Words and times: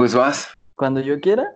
pues 0.00 0.14
vas. 0.14 0.54
Cuando 0.76 1.00
yo 1.02 1.20
quiera. 1.20 1.46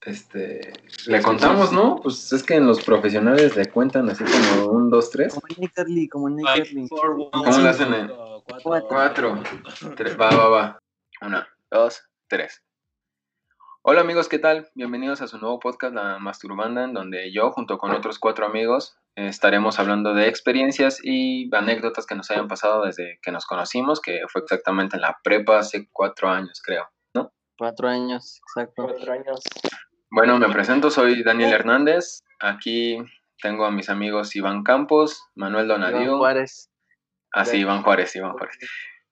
Este, 0.00 0.72
le 1.06 1.20
contamos, 1.20 1.70
¿no? 1.70 1.96
Pues 1.96 2.32
es 2.32 2.42
que 2.42 2.54
en 2.54 2.66
los 2.66 2.82
profesionales 2.82 3.54
le 3.56 3.66
cuentan 3.66 4.08
así 4.08 4.24
como 4.24 4.68
un, 4.68 4.88
dos, 4.88 5.10
tres. 5.10 5.34
Como 5.34 5.46
Nick 5.58 5.74
Carly, 5.74 6.08
como 6.08 6.30
Nick 6.30 6.46
Five, 6.46 6.64
Carly. 6.64 6.88
four, 6.88 7.10
one, 7.10 7.28
¿Cómo 7.30 7.58
le 7.58 7.68
hacen 7.68 7.92
en 7.92 8.08
cinco, 8.08 8.44
Cuatro. 8.62 8.88
cuatro? 8.88 9.42
Tres, 9.96 10.18
va, 10.18 10.30
va, 10.30 10.48
va. 10.48 10.78
Una, 11.20 11.46
dos, 11.70 12.02
tres. 12.26 12.62
Hola 13.82 14.00
amigos, 14.00 14.30
¿qué 14.30 14.38
tal? 14.38 14.70
Bienvenidos 14.74 15.20
a 15.20 15.28
su 15.28 15.36
nuevo 15.36 15.60
podcast, 15.60 15.92
La 15.94 16.18
Masturbanda, 16.18 16.84
en 16.84 16.94
donde 16.94 17.30
yo, 17.34 17.50
junto 17.50 17.76
con 17.76 17.90
otros 17.90 18.18
cuatro 18.18 18.46
amigos, 18.46 18.96
eh, 19.14 19.28
estaremos 19.28 19.78
hablando 19.78 20.14
de 20.14 20.26
experiencias 20.26 21.00
y 21.04 21.54
anécdotas 21.54 22.06
que 22.06 22.14
nos 22.14 22.30
hayan 22.30 22.48
pasado 22.48 22.86
desde 22.86 23.18
que 23.20 23.30
nos 23.30 23.44
conocimos, 23.44 24.00
que 24.00 24.22
fue 24.32 24.40
exactamente 24.40 24.96
en 24.96 25.02
la 25.02 25.18
prepa 25.22 25.58
hace 25.58 25.86
cuatro 25.92 26.30
años, 26.30 26.62
creo. 26.64 26.88
Cuatro 27.60 27.88
años, 27.88 28.40
exacto. 28.48 28.84
Cuatro 28.84 29.12
años. 29.12 29.40
Bueno, 30.10 30.38
me 30.38 30.48
presento, 30.48 30.90
soy 30.90 31.22
Daniel 31.22 31.52
Hernández. 31.52 32.22
Aquí 32.40 32.96
tengo 33.42 33.66
a 33.66 33.70
mis 33.70 33.90
amigos 33.90 34.34
Iván 34.34 34.62
Campos, 34.62 35.22
Manuel 35.34 35.66
Iván 35.66 35.82
Donadiu. 35.82 36.16
Juárez. 36.16 36.70
Ah, 37.34 37.44
sí, 37.44 37.58
Iván 37.58 37.82
Juárez, 37.82 38.16
Iván 38.16 38.32
Juárez. 38.32 38.56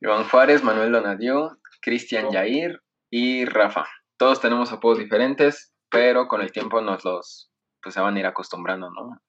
Iván 0.00 0.24
Juárez, 0.24 0.64
Manuel 0.64 0.92
Donadiu, 0.92 1.58
Cristian 1.82 2.30
Yair 2.30 2.80
y 3.10 3.44
Rafa. 3.44 3.86
Todos 4.16 4.40
tenemos 4.40 4.72
apodos 4.72 4.96
diferentes, 4.96 5.74
pero 5.90 6.26
con 6.26 6.40
el 6.40 6.50
tiempo 6.50 6.80
nos 6.80 7.04
los 7.04 7.52
pues 7.82 7.94
se 7.94 8.00
van 8.00 8.16
a 8.16 8.18
ir 8.18 8.24
acostumbrando, 8.24 8.88
¿no? 8.90 9.20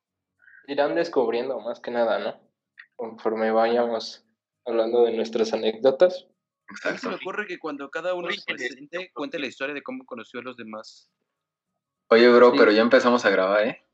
Irán 0.67 0.95
descubriendo 0.95 1.59
más 1.59 1.81
que 1.81 1.91
nada, 1.91 2.19
¿no? 2.19 2.39
Conforme 2.95 3.51
vayamos 3.51 4.25
hablando 4.65 5.03
de 5.03 5.11
nuestras 5.11 5.51
anécdotas. 5.51 6.29
A 6.83 6.91
mí 6.91 6.97
se 6.97 7.09
me 7.09 7.15
ocurre 7.15 7.45
que 7.47 7.57
cuando 7.59 7.89
cada 7.89 8.13
uno 8.13 8.29
se 8.31 8.41
presente, 8.45 9.11
cuente 9.13 9.39
la 9.39 9.47
historia 9.47 9.73
de 9.73 9.81
cómo 9.83 10.05
conoció 10.05 10.39
a 10.39 10.43
los 10.43 10.55
demás. 10.57 11.09
Oye, 12.09 12.29
bro, 12.29 12.51
Sí. 12.51 12.57
pero 12.57 12.71
ya 12.71 12.81
empezamos 12.81 13.25
a 13.25 13.29
grabar, 13.29 13.67
¿eh? 13.67 13.85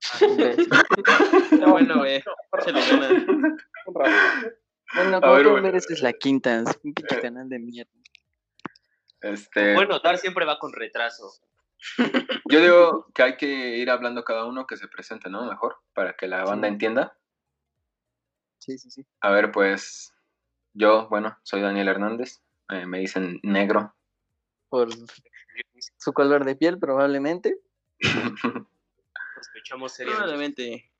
Está 0.20 1.66
bueno, 1.66 2.04
eh. 2.06 2.22
Ganas. 2.52 3.24
Bueno, 4.94 5.16
A 5.16 5.20
como 5.20 5.34
ver, 5.34 5.48
bueno. 5.48 5.62
ver, 5.62 5.74
esta 5.76 5.92
es 5.92 6.02
la 6.02 6.12
quinta. 6.12 6.60
Es 6.60 6.78
un 6.82 6.94
pinche 6.94 7.20
canal 7.20 7.48
de 7.48 7.58
mierda. 7.58 7.90
Este, 9.20 9.74
Bueno, 9.74 9.90
notar 9.94 10.18
siempre 10.18 10.44
va 10.46 10.58
con 10.58 10.72
retraso. 10.72 11.30
yo 12.48 12.60
digo 12.60 13.06
que 13.14 13.22
hay 13.22 13.36
que 13.36 13.46
ir 13.76 13.90
hablando 13.90 14.24
cada 14.24 14.44
uno 14.46 14.66
que 14.66 14.76
se 14.76 14.88
presente, 14.88 15.30
¿no? 15.30 15.44
Mejor, 15.46 15.76
para 15.94 16.16
que 16.16 16.26
la 16.26 16.44
banda 16.44 16.68
Sí. 16.68 16.72
entienda. 16.74 17.16
Sí, 18.58 18.78
sí, 18.78 18.90
sí. 18.90 19.06
A 19.20 19.30
ver, 19.30 19.52
pues 19.52 20.12
yo, 20.72 21.08
bueno, 21.08 21.36
soy 21.42 21.60
Daniel 21.60 21.88
Hernández. 21.88 22.42
eh, 22.70 22.86
me 22.86 22.98
dicen 22.98 23.40
negro. 23.42 23.94
Por 24.68 24.88
su 25.98 26.12
color 26.12 26.44
de 26.44 26.54
piel, 26.56 26.78
probablemente. 26.78 27.58
Sospechamos 29.36 29.92
seriamente. 29.92 30.90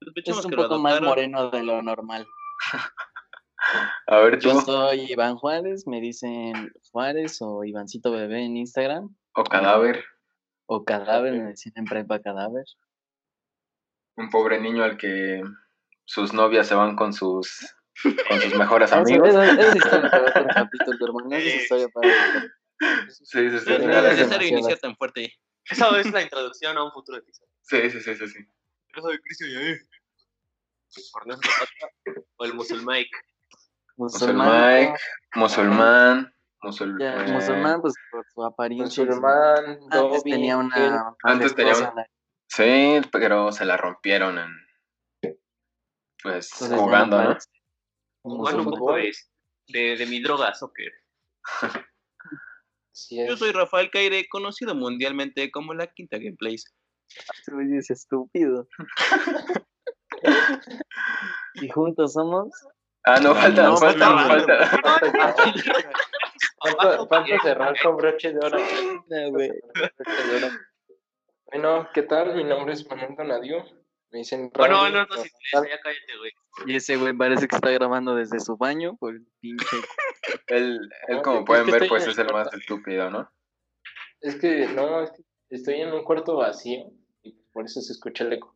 Probablemente. 0.00 0.20
Es 0.30 0.44
un 0.44 0.50
que 0.50 0.56
poco 0.56 0.78
más 0.78 1.00
moreno 1.00 1.50
de 1.50 1.62
lo 1.62 1.82
normal. 1.82 2.26
A 4.08 4.16
ver, 4.18 4.40
tú, 4.40 4.48
Yo 4.48 4.60
soy 4.60 5.12
Iván 5.12 5.36
Juárez, 5.36 5.86
me 5.86 6.00
dicen 6.00 6.72
Juárez 6.90 7.38
o 7.40 7.64
Ivancito 7.64 8.10
Bebé 8.10 8.44
en 8.44 8.56
Instagram. 8.56 9.14
o 9.34 9.44
cadáver. 9.44 10.04
O 10.66 10.84
Cadáver, 10.84 11.32
me 11.32 11.44
decían 11.50 11.74
en 11.76 11.84
prepa 11.84 12.20
Cadáver. 12.20 12.64
un 14.16 14.30
pobre 14.30 14.60
niño 14.60 14.84
al 14.84 14.96
que 14.96 15.42
sus 16.04 16.32
novias 16.32 16.66
se 16.66 16.74
van 16.74 16.96
con 16.96 17.12
sus 17.12 17.74
con 18.28 18.40
sus 18.40 18.54
mejores 18.54 18.92
amigos. 18.92 19.28
esa- 19.28 19.52
esa 19.52 19.76
historia 19.76 20.10
para 20.10 20.22
otro 20.30 20.46
capítulo, 20.54 21.06
hermano. 21.06 21.36
Esa 21.36 21.50
Sí. 21.50 21.56
historia 21.56 21.88
para 21.88 22.08
otro 22.08 22.48
Sí, 23.08 23.58
sí. 23.58 23.78
No 23.78 23.96
es 23.98 24.02
necesario 24.18 24.48
iniciar 24.48 24.78
tan 24.78 24.96
fuerte. 24.96 25.32
Esa 25.70 25.96
es 26.00 26.10
la 26.10 26.22
introducción 26.22 26.76
a 26.76 26.82
un 26.84 26.90
futuro 26.92 27.18
episodio. 27.18 27.48
Sí, 27.60 27.90
sí, 27.90 28.00
sí, 28.00 28.14
sí, 28.16 28.28
sí. 28.28 28.38
Yo 28.96 29.02
soy 29.02 29.18
Cristian 29.20 29.78
O 32.36 32.44
el 32.44 32.54
musulmán. 32.54 33.04
Musulmán, 33.96 34.94
musulmán, 35.34 36.34
musul- 36.62 36.98
ya, 36.98 37.24
eh, 37.24 37.32
musulmán, 37.32 37.80
pues 37.80 37.94
por 38.10 38.24
su 38.34 38.44
apariencia. 38.44 39.04
Musulmán, 39.04 39.78
Antes 39.90 40.22
tenía 40.24 40.56
una. 40.56 41.14
Antes 41.22 41.54
tenía 41.54 41.72
esposa, 41.72 41.92
una- 41.92 42.06
Sí, 42.48 43.00
pero 43.12 43.52
se 43.52 43.64
la 43.64 43.76
rompieron 43.76 44.38
en 44.38 45.38
pues 46.22 46.50
jugando, 46.52 47.22
¿no? 47.22 47.36
Bueno, 48.24 48.58
un 48.58 48.64
poco 48.70 48.96
es 48.96 49.30
de, 49.68 49.96
de 49.96 50.06
mi 50.06 50.20
droga, 50.22 50.54
soccer. 50.54 50.92
Yo 53.10 53.36
soy 53.36 53.52
Rafael 53.52 53.90
Caire, 53.90 54.28
conocido 54.28 54.74
mundialmente 54.74 55.50
como 55.50 55.74
la 55.74 55.86
Quinta 55.88 56.18
Gameplays. 56.18 56.64
Tú 57.44 57.58
dices 57.58 57.90
estúpido. 57.90 58.68
y 61.54 61.68
juntos 61.68 62.12
somos. 62.12 62.48
Ah, 63.04 63.18
no, 63.20 63.34
falta, 63.34 63.62
No, 63.64 63.76
falta, 63.76 64.08
no, 64.08 64.20
no. 64.20 64.28
falta. 64.28 64.66
Falta, 66.60 67.06
falta 67.06 67.38
cerrar 67.42 67.74
con 67.82 67.96
broche 67.96 68.32
de 68.32 68.38
oro. 68.38 68.58
Ah, 68.58 69.28
güey. 69.30 69.50
Broche 69.74 70.26
de 70.28 70.36
oro. 70.36 70.48
Bueno, 71.46 71.88
¿qué 71.92 72.02
tal? 72.02 72.36
Mi 72.36 72.44
nombre 72.44 72.74
es 72.74 72.88
Manuel 72.88 73.16
Donadiu. 73.16 73.64
Me 74.12 74.18
dicen 74.18 74.50
Bueno, 74.54 74.90
no, 74.90 75.06
no, 75.06 75.16
si 75.16 75.30
tal? 75.50 75.66
ya 75.66 75.80
cállate, 75.80 76.18
güey. 76.18 76.32
Y 76.66 76.76
ese 76.76 76.96
güey 76.96 77.14
parece 77.14 77.48
que 77.48 77.56
está 77.56 77.70
grabando 77.70 78.14
desde 78.14 78.40
su 78.40 78.58
baño 78.58 78.96
por 78.98 79.14
el 79.14 79.26
pinche. 79.40 79.76
Él, 80.48 80.80
él 81.08 81.16
No, 81.16 81.22
como 81.22 81.44
pueden 81.44 81.66
ver, 81.66 81.88
pues 81.88 82.06
es 82.06 82.18
el 82.18 82.30
más 82.30 82.52
estúpido, 82.52 83.10
¿no? 83.10 83.30
Es 84.20 84.36
que 84.36 84.68
no, 84.68 85.02
es 85.02 85.10
que 85.10 85.22
estoy 85.48 85.80
en 85.80 85.92
un 85.92 86.04
cuarto 86.04 86.36
vacío 86.36 86.92
y 87.22 87.32
por 87.52 87.64
eso 87.64 87.80
se 87.80 87.92
escucha 87.92 88.24
el 88.24 88.34
eco. 88.34 88.54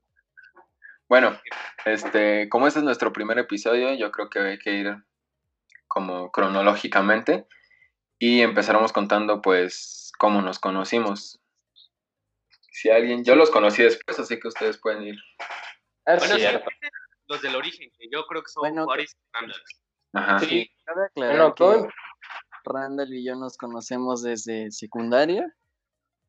Bueno, 1.08 1.38
este, 1.84 2.48
como 2.48 2.66
este 2.66 2.80
es 2.80 2.84
nuestro 2.84 3.12
primer 3.12 3.38
episodio, 3.38 3.94
yo 3.94 4.10
creo 4.10 4.28
que 4.28 4.40
hay 4.40 4.58
que 4.58 4.72
ir 4.72 4.96
como 5.88 6.30
cronológicamente 6.30 7.46
y 8.18 8.40
empezaremos 8.42 8.92
contando 8.92 9.40
pues 9.40 10.12
cómo 10.18 10.42
nos 10.42 10.58
conocimos. 10.58 11.40
Si 12.76 12.90
alguien, 12.90 13.24
yo 13.24 13.36
los 13.36 13.50
conocí 13.50 13.82
después, 13.82 14.18
así 14.18 14.38
que 14.38 14.48
ustedes 14.48 14.76
pueden 14.78 15.02
ir. 15.04 15.16
Ah, 16.04 16.16
Bueno, 16.18 16.34
sí, 16.34 16.40
cierto. 16.40 16.68
los 17.26 17.40
del 17.40 17.56
origen, 17.56 17.90
que 17.98 18.06
yo 18.12 18.26
creo 18.26 18.42
que 18.42 18.50
son 18.50 18.60
Bueno, 18.60 18.84
Juárez 18.84 19.12
y 19.14 19.32
Randall. 19.32 19.62
Ajá. 20.12 20.38
Sí, 20.40 20.70
bueno, 21.14 21.54
que. 21.54 21.88
Randall 22.64 23.14
y 23.14 23.24
yo 23.24 23.34
nos 23.34 23.56
conocemos 23.56 24.22
desde 24.22 24.70
secundaria, 24.72 25.54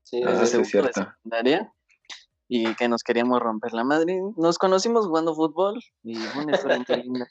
Sí, 0.04 0.22
Ah, 0.24 0.32
desde 0.32 0.48
sí, 0.48 0.62
es 0.62 0.70
segundo 0.70 0.88
de 0.88 0.94
secundaria, 0.94 1.74
y 2.48 2.76
que 2.76 2.88
nos 2.88 3.04
queríamos 3.04 3.42
romper 3.42 3.74
la 3.74 3.84
madre. 3.84 4.18
Nos 4.38 4.58
conocimos 4.58 5.06
jugando 5.06 5.36
fútbol 5.36 5.82
y 6.04 6.16
una 6.38 6.56
historia 6.56 6.78
linda. 7.06 7.28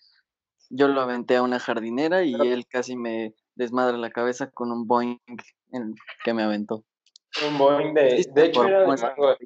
Yo 0.69 0.89
lo 0.89 1.01
aventé 1.01 1.37
a 1.37 1.43
una 1.43 1.59
jardinera 1.59 2.23
y 2.25 2.35
él 2.35 2.67
casi 2.69 2.97
me 2.97 3.35
desmadra 3.55 3.97
la 3.97 4.11
cabeza 4.11 4.51
con 4.51 4.71
un 4.73 4.87
boing 4.87 5.19
en- 5.73 5.95
que 6.23 6.35
me 6.35 6.43
aventó. 6.43 6.85
Un 7.47 7.59
Boeing 7.59 7.95
de, 7.95 8.15
¿Viste 8.17 8.33
de 8.41 8.47
hecho 8.47 8.61
por 8.61 8.69
era 8.71 8.81
de 8.81 8.87
mango. 8.87 9.37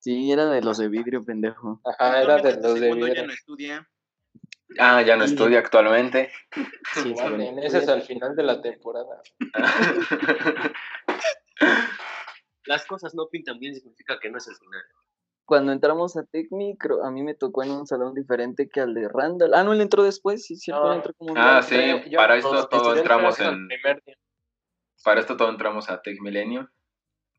Sí, 0.00 0.30
era 0.32 0.46
de 0.46 0.62
los 0.62 0.78
de 0.78 0.88
vidrio, 0.88 1.24
pendejo. 1.24 1.80
Ajá, 1.84 2.22
era 2.22 2.36
de 2.38 2.54
los 2.60 2.62
de 2.74 2.80
segundo 2.80 3.06
ya 3.06 3.12
vidrio. 3.12 3.26
no 3.26 3.32
estudia. 3.32 3.88
Ah, 4.78 5.02
ya 5.02 5.16
no 5.16 5.24
estudia 5.24 5.58
actualmente. 5.60 6.30
Sí, 6.94 7.14
en 7.18 7.58
ese 7.58 7.78
es 7.78 7.88
al 7.88 8.02
final 8.02 8.36
de 8.36 8.42
la 8.42 8.60
temporada. 8.60 9.22
Las 12.66 12.84
cosas 12.86 13.14
no 13.14 13.28
pintan 13.28 13.58
bien 13.58 13.74
significa 13.74 14.18
que 14.20 14.30
no 14.30 14.38
es 14.38 14.46
el 14.48 14.56
final. 14.56 14.82
Cuando 15.46 15.72
entramos 15.72 16.16
a 16.18 16.24
Tecmi, 16.24 16.76
creo- 16.76 17.02
a 17.02 17.10
mí 17.10 17.22
me 17.22 17.34
tocó 17.34 17.62
en 17.62 17.70
un 17.70 17.86
salón 17.86 18.12
diferente 18.14 18.68
que 18.68 18.80
al 18.80 18.92
de 18.92 19.08
Randall. 19.08 19.54
Ah, 19.54 19.64
no, 19.64 19.72
él 19.72 19.80
entró 19.80 20.02
después, 20.04 20.44
sí, 20.44 20.56
cierto, 20.56 20.84
No. 20.84 20.90
él 20.92 20.96
entró 20.98 21.14
como 21.14 21.32
un 21.32 21.38
Ah, 21.38 21.62
sí, 21.62 21.76
para 22.14 22.36
esto 22.36 22.68
todo 22.68 22.94
entramos 22.94 23.40
en, 23.40 23.68
para 25.02 25.20
esto 25.20 25.36
todo 25.38 25.48
entramos 25.48 25.88
a 25.88 26.02
Tech 26.02 26.20
Milenio. 26.20 26.68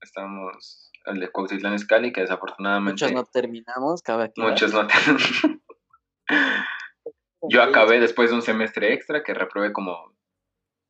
Estamos 0.01 0.91
el 1.05 1.19
de 1.19 1.29
Cuautitlán 1.31 1.73
Escali, 1.73 2.11
que 2.13 2.21
desafortunadamente 2.21 3.05
Muchos 3.05 3.11
no 3.11 3.25
terminamos, 3.25 4.01
cabe 4.01 4.31
muchos 4.37 4.73
no. 4.73 4.87
Yo 7.49 7.63
acabé 7.63 7.99
después 7.99 8.29
de 8.29 8.35
un 8.35 8.41
semestre 8.41 8.93
extra, 8.93 9.23
que 9.23 9.33
reprobé 9.33 9.71
como 9.71 10.13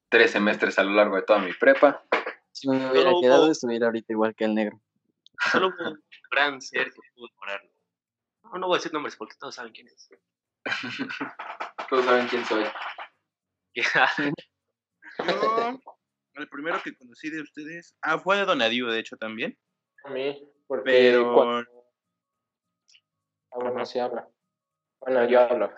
tres 0.10 0.32
semestres 0.32 0.78
a 0.80 0.84
lo 0.84 0.92
largo 0.92 1.16
de 1.16 1.22
toda 1.22 1.40
mi 1.40 1.54
prepa. 1.54 2.04
Si 2.52 2.68
me 2.68 2.78
hubiera 2.78 3.10
Solo 3.12 3.22
quedado, 3.22 3.44
hubo- 3.46 3.52
estuviera 3.52 3.86
ahorita 3.88 4.14
igual 4.14 4.36
que 4.36 4.46
el 4.46 4.56
negro. 4.56 4.82
Solo 5.52 5.68
un 5.80 6.04
gran 6.32 6.62
ser 6.62 6.86
que 6.92 7.00
pudo 7.16 7.28
lograrlo. 7.40 7.70
No, 8.44 8.60
no 8.60 8.68
voy 8.68 8.76
a 8.76 8.80
decir 8.80 8.92
nombres 8.94 9.16
porque 9.16 9.36
todos 9.40 9.56
saben 9.56 9.72
quién 9.74 9.88
es. 9.88 10.10
Todos 11.90 12.06
saben 12.06 12.28
quién 12.28 12.46
soy. 12.46 12.66
El 16.40 16.50
primero 16.50 16.80
que 16.84 16.96
conocí 16.96 17.30
de 17.30 17.42
ustedes. 17.42 17.96
Ah, 18.02 18.20
fue 18.20 18.38
de 18.38 18.46
Donadiu, 18.46 18.88
de 18.88 19.00
hecho, 19.00 19.18
también. 19.18 19.58
A 20.04 20.10
mí, 20.10 20.48
porque 20.68 20.84
Pero. 20.92 21.34
cuando- 21.34 21.70
Ah, 23.52 23.58
bueno, 23.60 23.86
sí 23.86 24.00
habla. 24.00 24.28
Bueno, 25.00 25.26
yo 25.28 25.40
hablo. 25.42 25.72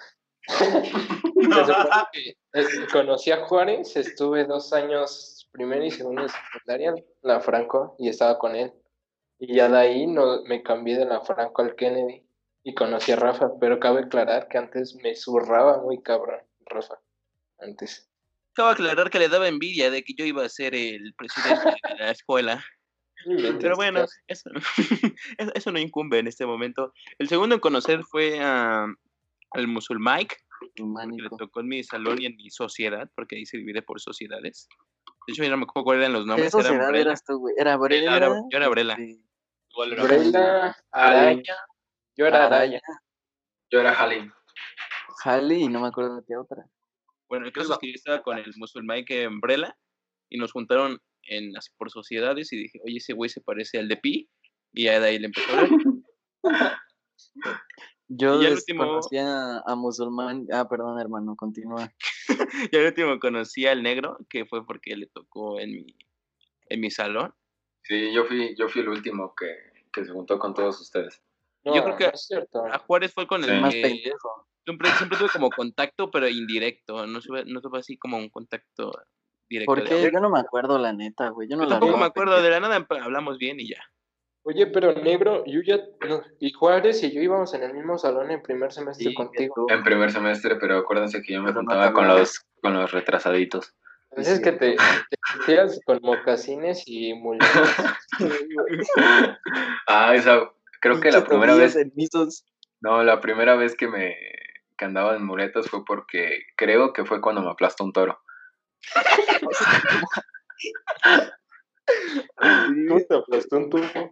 Eh, 2.53 2.65
conocí 2.91 3.31
a 3.31 3.45
Juárez, 3.45 3.95
estuve 3.95 4.43
dos 4.43 4.73
años 4.73 5.47
primera 5.53 5.85
y 5.85 5.91
segunda 5.91 6.23
de 6.23 6.29
secundaria, 6.29 6.93
la 7.21 7.39
Franco, 7.39 7.95
y 7.97 8.09
estaba 8.09 8.37
con 8.37 8.55
él. 8.57 8.73
Y 9.39 9.55
ya 9.55 9.69
de 9.69 9.77
ahí 9.77 10.05
no, 10.05 10.43
me 10.43 10.61
cambié 10.61 10.97
de 10.97 11.05
la 11.05 11.21
Franco 11.21 11.61
al 11.61 11.75
Kennedy 11.75 12.27
y 12.63 12.73
conocí 12.75 13.13
a 13.13 13.15
Rafa, 13.15 13.51
pero 13.59 13.79
cabe 13.79 14.01
aclarar 14.01 14.49
que 14.49 14.57
antes 14.57 14.95
me 14.95 15.15
zurraba 15.15 15.81
muy 15.81 16.01
cabrón, 16.01 16.41
Rafa, 16.65 16.99
antes. 17.59 18.10
Acabo 18.53 18.67
de 18.69 18.73
aclarar 18.73 19.09
que 19.09 19.19
le 19.19 19.29
daba 19.29 19.47
envidia 19.47 19.89
de 19.91 20.03
que 20.03 20.13
yo 20.13 20.25
iba 20.25 20.43
a 20.45 20.49
ser 20.49 20.75
el 20.75 21.13
presidente 21.15 21.69
de 21.97 21.99
la 21.99 22.11
escuela. 22.11 22.63
Pero 23.73 23.75
bueno, 23.75 24.05
eso, 24.27 24.49
eso- 25.37 25.51
eso 25.53 25.71
no 25.71 25.79
incumbe 25.79 26.19
en 26.19 26.27
este 26.27 26.45
momento. 26.45 26.93
El 27.19 27.29
segundo 27.29 27.55
en 27.55 27.61
conocer 27.61 28.03
fue 28.03 28.39
a, 28.41 28.87
al 29.51 29.67
Musulmike, 29.67 30.35
que 30.75 31.21
le 31.21 31.29
tocó 31.37 31.59
en 31.61 31.67
mi 31.67 31.83
salón 31.83 32.21
y 32.21 32.25
en 32.25 32.35
mi 32.35 32.49
sociedad, 32.49 33.09
porque 33.15 33.35
ahí 33.37 33.45
se 33.45 33.57
divide 33.57 33.81
por 33.83 33.99
sociedades. 34.01 34.67
De 35.27 35.33
hecho, 35.33 35.43
yo 35.43 35.49
no 35.51 35.57
me 35.57 35.63
acuerdo 35.63 35.85
cuáles 35.85 36.01
eran 36.01 36.13
los 36.13 36.23
¿Qué 36.23 36.27
nombres. 36.27 36.53
Era 36.53 36.63
sociedad 36.63 36.85
Umbrella. 36.87 37.05
eras 37.09 37.23
tú, 37.23 37.37
güey? 37.39 37.55
Era 37.57 37.77
Brela. 37.77 38.17
era- 38.17 38.27
yo 38.27 38.57
era 38.57 38.67
Brela. 38.69 38.97
era- 38.97 40.03
Brenda, 40.03 40.77
Araya, 40.91 41.55
yo 42.17 42.25
era 42.25 42.45
Araya. 42.47 42.81
Yo 43.71 43.79
era 43.79 43.93
Halim. 43.93 44.31
Jali 45.23 45.63
y 45.63 45.67
no 45.69 45.79
me 45.79 45.87
acuerdo 45.87 46.17
de 46.17 46.23
qué 46.27 46.35
otra. 46.35 46.65
Bueno, 47.31 47.45
el 47.45 47.53
caso 47.53 47.71
es 47.71 47.79
que 47.79 47.87
yo 47.87 47.93
estaba 47.95 48.21
con 48.21 48.37
el 48.37 48.51
Musulmike 48.57 49.25
Umbrella 49.25 49.73
y 50.29 50.37
nos 50.37 50.51
juntaron 50.51 50.99
en, 51.23 51.55
así 51.55 51.69
por 51.77 51.89
sociedades 51.89 52.51
y 52.51 52.57
dije, 52.57 52.79
oye, 52.83 52.97
ese 52.97 53.13
güey 53.13 53.29
se 53.29 53.39
parece 53.39 53.79
al 53.79 53.87
de 53.87 53.95
Pi. 53.95 54.29
Y 54.73 54.83
ya 54.83 54.99
de 54.99 55.07
ahí 55.07 55.17
le 55.19 55.27
empezó 55.27 55.49
a 55.53 55.61
ver. 55.61 55.69
Yo 58.09 58.41
Y 58.41 58.45
al 58.45 58.51
des- 58.55 58.59
último- 58.59 58.83
conocí 58.85 59.17
a, 59.17 59.59
a 59.65 59.75
musulmán. 59.75 60.45
Ah, 60.51 60.67
perdón, 60.67 60.99
hermano, 60.99 61.35
continúa. 61.35 61.89
Y 62.71 62.75
al 62.77 62.85
último 62.87 63.19
conocí 63.19 63.65
al 63.65 63.81
negro, 63.81 64.17
que 64.29 64.45
fue 64.45 64.65
porque 64.65 64.95
le 64.97 65.07
tocó 65.07 65.59
en 65.59 65.71
mi, 65.71 65.95
en 66.69 66.79
mi 66.81 66.91
salón. 66.91 67.33
Sí, 67.83 68.13
yo 68.13 68.25
fui, 68.25 68.55
yo 68.57 68.67
fui 68.67 68.81
el 68.81 68.89
último 68.89 69.33
que, 69.35 69.47
que 69.93 70.03
se 70.05 70.11
juntó 70.11 70.37
con 70.37 70.53
todos 70.53 70.79
ustedes. 70.81 71.21
No, 71.63 71.75
Yo 71.75 71.83
creo 71.83 71.95
que- 71.97 72.03
no 72.07 72.11
es 72.13 72.25
cierto. 72.27 72.65
A 72.65 72.77
Juárez 72.79 73.13
fue 73.13 73.25
con 73.27 73.43
el 73.43 73.49
Sí. 73.49 73.55
Más 73.61 73.73
que 73.73 73.81
pendejo. 73.81 74.47
Siempre, 74.65 74.89
siempre 74.91 75.17
tuve 75.17 75.29
como 75.29 75.49
contacto, 75.49 76.11
pero 76.11 76.27
indirecto. 76.27 77.05
No 77.07 77.19
tuve, 77.19 77.45
no 77.45 77.61
tuve 77.61 77.79
así 77.79 77.97
como 77.97 78.17
un 78.17 78.29
contacto 78.29 78.91
directo. 79.49 79.73
¿Por 79.73 79.83
qué? 79.83 80.09
Yo 80.11 80.19
no 80.19 80.29
me 80.29 80.39
acuerdo, 80.39 80.77
la 80.77 80.93
neta, 80.93 81.29
güey. 81.29 81.47
Yo 81.49 81.57
no 81.57 81.63
Yo 81.63 81.69
la 81.69 81.75
tampoco 81.75 81.93
vi. 81.93 81.99
me 81.99 82.05
acuerdo 82.05 82.41
de 82.41 82.49
la 82.49 82.59
nada, 82.59 82.85
hablamos 83.01 83.37
bien 83.37 83.59
y 83.59 83.69
ya. 83.69 83.81
Oye, 84.43 84.65
pero 84.67 84.93
negro, 84.93 85.43
yo 85.45 85.61
ya, 85.61 85.77
no, 86.09 86.23
y 86.39 86.51
Juárez 86.51 87.03
y 87.03 87.11
yo 87.11 87.21
íbamos 87.21 87.53
en 87.53 87.61
el 87.61 87.75
mismo 87.75 87.99
salón 87.99 88.31
en 88.31 88.41
primer 88.41 88.71
semestre 88.71 89.09
Sí, 89.09 89.13
contigo. 89.13 89.67
En 89.69 89.83
primer 89.83 90.11
semestre, 90.11 90.55
pero 90.55 90.79
acuérdense 90.79 91.21
que 91.21 91.33
yo 91.33 91.43
me 91.43 91.51
no 91.51 91.59
juntaba 91.59 91.93
con 91.93 92.07
los, 92.07 92.39
con 92.59 92.73
los 92.73 92.91
retrasaditos. 92.91 93.75
Entonces 94.09 94.39
que 94.41 94.51
te, 94.53 94.75
te 94.75 95.17
vestías 95.37 95.79
con 95.85 95.99
mocasines 96.01 96.83
y 96.87 97.13
muletas. 97.13 97.49
Ah, 99.87 100.15
esa, 100.15 100.49
creo 100.79 100.99
que 100.99 101.11
la 101.11 101.23
primera 101.23 101.55
vez, 101.55 101.77
no, 102.81 103.03
la 103.03 103.19
primera 103.19 103.55
vez 103.55 103.75
que 103.75 103.87
me 103.87 104.15
que 104.81 104.85
andaba 104.85 105.15
en 105.15 105.23
muletas 105.23 105.69
fue 105.69 105.85
porque 105.85 106.41
creo 106.57 106.91
que 106.91 107.05
fue 107.05 107.21
cuando 107.21 107.43
me 107.43 107.51
aplastó 107.51 107.83
un 107.83 107.93
toro. 107.93 108.19
¿Cómo 112.87 112.99
te 113.07 113.15
aplastó 113.15 113.57
un 113.57 113.69
tubo? 113.69 114.09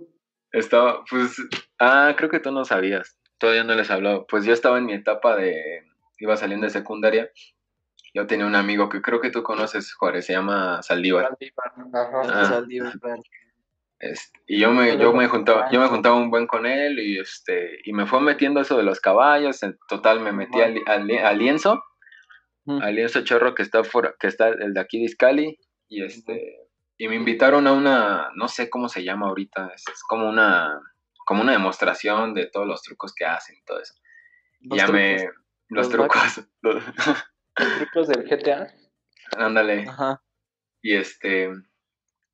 Estaba, 0.51 1.03
pues, 1.09 1.37
ah, 1.79 2.13
creo 2.15 2.29
que 2.29 2.39
tú 2.39 2.51
no 2.51 2.65
sabías. 2.65 3.17
Todavía 3.39 3.63
no 3.63 3.73
les 3.73 3.89
hablaba. 3.89 4.27
Pues 4.27 4.45
yo 4.45 4.53
estaba 4.53 4.77
en 4.77 4.85
mi 4.85 4.93
etapa 4.93 5.35
de, 5.35 5.87
iba 6.19 6.37
saliendo 6.37 6.67
de 6.67 6.71
secundaria. 6.71 7.31
Yo 8.13 8.27
tenía 8.27 8.45
un 8.45 8.55
amigo 8.55 8.89
que 8.89 9.01
creo 9.01 9.19
que 9.21 9.31
tú 9.31 9.41
conoces, 9.41 9.91
Juárez, 9.95 10.27
se 10.27 10.33
llama 10.33 10.83
Saldívar. 10.83 11.35
Ajá. 11.93 12.21
Ah. 12.25 12.45
Saldívar. 12.45 12.93
Este, 13.99 14.39
y 14.47 14.59
yo 14.59 14.71
me, 14.71 14.97
yo 14.97 15.11
me 15.13 15.27
juntaba, 15.27 15.69
yo 15.71 15.79
me 15.81 15.87
juntaba 15.87 16.15
un 16.15 16.29
buen 16.29 16.47
con 16.47 16.65
él 16.65 16.99
y 16.99 17.19
este, 17.19 17.79
y 17.83 17.91
me 17.93 18.05
fue 18.07 18.21
metiendo 18.21 18.61
eso 18.61 18.77
de 18.77 18.83
los 18.83 18.99
caballos, 19.01 19.61
en 19.63 19.77
total 19.89 20.21
me 20.21 20.31
metí 20.31 20.61
al, 20.61 20.77
al 20.87 21.05
li- 21.05 21.17
al 21.17 21.37
lienzo, 21.37 21.83
al 22.65 22.95
lienzo 22.95 23.23
chorro 23.23 23.55
que 23.55 23.61
está 23.63 23.83
fuera, 23.83 24.15
que 24.19 24.27
está 24.27 24.47
el 24.49 24.73
de 24.73 24.79
aquí 24.79 24.99
de 24.99 25.05
Iscali, 25.05 25.59
y 25.89 26.03
este, 26.03 26.55
y 26.97 27.07
me 27.09 27.15
invitaron 27.15 27.67
a 27.67 27.73
una, 27.73 28.31
no 28.35 28.47
sé 28.47 28.69
cómo 28.69 28.87
se 28.89 29.03
llama 29.03 29.27
ahorita, 29.27 29.71
es, 29.75 29.83
es 29.91 30.01
como 30.03 30.29
una, 30.29 30.79
como 31.25 31.41
una 31.41 31.51
demostración 31.51 32.33
de 32.33 32.45
todos 32.47 32.67
los 32.67 32.81
trucos 32.83 33.13
que 33.13 33.25
hacen 33.25 33.57
y 33.57 33.63
todo 33.65 33.81
eso. 33.81 33.95
Y 34.61 34.69
Los 34.69 34.77
ya 34.77 34.87
me, 34.87 35.15
trucos. 35.17 35.35
los 35.69 35.87
los 35.87 35.89
trucos, 35.89 36.47
los- 36.61 36.83
Trucos 37.79 38.07
del 38.07 38.23
GTA. 38.29 38.67
ándale, 39.37 39.85
Ajá. 39.89 40.21
Y 40.81 40.95
este, 40.95 41.49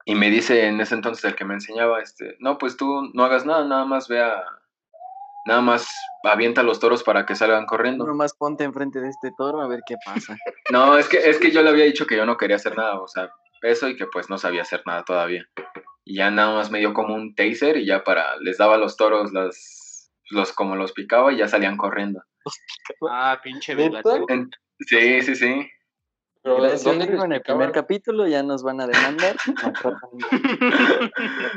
y 0.06 0.14
me 0.14 0.30
dice 0.30 0.68
en 0.68 0.80
ese 0.80 0.94
entonces 0.94 1.26
el 1.26 1.36
que 1.36 1.46
me 1.46 1.56
enseñaba, 1.56 2.00
este, 2.00 2.38
no, 2.40 2.60
pues 2.60 2.78
tú 2.78 3.10
no 3.14 3.26
hagas 3.26 3.46
nada, 3.46 3.66
nada 3.66 3.86
más 3.86 4.08
vea, 4.08 4.44
nada 5.46 5.62
más 5.62 5.90
avienta 6.24 6.62
los 6.62 6.80
toros 6.80 7.04
para 7.04 7.26
que 7.26 7.36
salgan 7.36 7.66
corriendo. 7.66 8.06
Nomás 8.06 8.36
ponte 8.36 8.64
enfrente 8.64 9.02
de 9.02 9.10
este 9.10 9.32
toro 9.36 9.62
a 9.62 9.68
ver 9.68 9.82
qué 9.86 9.96
pasa. 10.06 10.38
No, 10.72 10.98
es 10.98 11.08
que, 11.08 11.18
es 11.18 11.38
que 11.40 11.52
yo 11.52 11.62
le 11.62 11.70
había 11.70 11.86
dicho 11.86 12.08
que 12.08 12.18
yo 12.18 12.26
no 12.26 12.38
quería 12.38 12.56
hacer 12.56 12.76
nada, 12.76 13.00
o 13.00 13.08
sea, 13.08 13.30
eso 13.62 13.88
y 13.88 13.96
que 13.96 14.08
pues 14.08 14.30
no 14.30 14.38
sabía 14.38 14.64
hacer 14.64 14.82
nada 14.86 15.04
todavía. 15.04 15.48
Y 16.04 16.18
ya 16.18 16.32
nada 16.32 16.56
más 16.56 16.72
me 16.72 16.80
dio 16.80 16.94
como 16.94 17.16
un 17.16 17.36
taser 17.36 17.78
y 17.78 17.86
ya 17.86 18.04
para, 18.04 18.38
les 18.38 18.58
daba 18.58 18.76
a 18.76 18.80
los 18.80 18.98
toros 18.98 19.32
las, 19.32 20.12
los, 20.30 20.54
como 20.54 20.76
los 20.76 20.92
picaba 20.92 21.34
y 21.34 21.38
ya 21.38 21.48
salían 21.48 21.78
corriendo. 21.78 22.24
Ah, 23.10 23.40
pinche. 23.44 23.74
En- 23.74 24.50
sí, 24.80 25.22
sí, 25.22 25.36
sí. 25.36 25.70
Pero 26.46 26.58
Gracias, 26.62 26.84
¿dónde 26.84 27.06
digo, 27.06 27.16
les 27.18 27.26
en 27.26 27.32
el 27.34 27.42
primer 27.42 27.72
capítulo 27.72 28.28
ya 28.28 28.44
nos 28.44 28.62
van 28.62 28.80
a 28.80 28.86
demandar. 28.88 29.36
Maltratan 29.64 30.00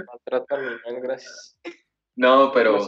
Maltratan 0.07 0.61
animal, 0.61 1.03
gracias. 1.03 1.59
No, 2.17 2.53
pero... 2.53 2.79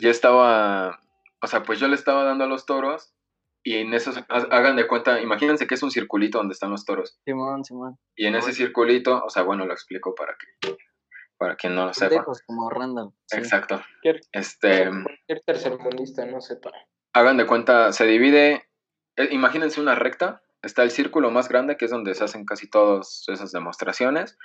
Yo 0.00 0.08
estaba, 0.10 0.98
o 1.42 1.46
sea, 1.46 1.62
pues 1.62 1.78
yo 1.78 1.88
le 1.88 1.94
estaba 1.94 2.24
dando 2.24 2.44
a 2.44 2.46
los 2.46 2.64
toros 2.64 3.12
y 3.62 3.76
en 3.76 3.92
esos, 3.92 4.16
ha- 4.16 4.22
hagan 4.28 4.76
de 4.76 4.86
cuenta, 4.86 5.20
imagínense 5.20 5.66
que 5.66 5.74
es 5.74 5.82
un 5.82 5.90
circulito 5.90 6.38
donde 6.38 6.52
están 6.52 6.70
los 6.70 6.84
toros 6.86 7.18
Simón, 7.26 7.64
Simón. 7.64 7.98
y 8.16 8.26
en 8.26 8.34
ese 8.34 8.52
circulito, 8.54 9.22
o 9.24 9.28
sea, 9.28 9.42
bueno, 9.42 9.66
lo 9.66 9.72
explico 9.74 10.14
para 10.14 10.34
que, 10.38 10.76
para 11.36 11.56
quien 11.56 11.74
no 11.74 11.84
lo 11.84 11.92
sepa. 11.92 12.08
Pendejos 12.10 12.42
como 12.46 12.70
sí. 13.26 13.36
Exacto. 13.38 13.76
Cualquier, 14.02 14.20
Este, 14.32 14.84
cualquier 14.88 15.40
tercermundista 15.44 16.24
no 16.24 16.40
sepa. 16.40 16.70
hagan 17.12 17.36
de 17.36 17.46
cuenta, 17.46 17.92
se 17.92 18.06
divide, 18.06 18.66
eh, 19.16 19.28
imagínense 19.32 19.82
una 19.82 19.94
recta, 19.94 20.40
está 20.64 20.82
el 20.82 20.90
círculo 20.90 21.30
más 21.30 21.48
grande 21.48 21.76
que 21.76 21.84
es 21.84 21.90
donde 21.90 22.14
se 22.14 22.24
hacen 22.24 22.44
casi 22.44 22.68
todas 22.68 23.24
esas 23.28 23.52
demostraciones. 23.52 24.36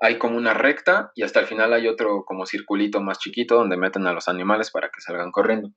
Hay 0.00 0.18
como 0.18 0.36
una 0.36 0.54
recta 0.54 1.12
y 1.14 1.22
hasta 1.22 1.40
el 1.40 1.46
final 1.46 1.72
hay 1.72 1.88
otro 1.88 2.24
como 2.24 2.46
circulito 2.46 3.00
más 3.00 3.18
chiquito 3.18 3.56
donde 3.56 3.76
meten 3.76 4.06
a 4.06 4.12
los 4.12 4.28
animales 4.28 4.70
para 4.70 4.88
que 4.90 5.00
salgan 5.00 5.30
corriendo. 5.30 5.70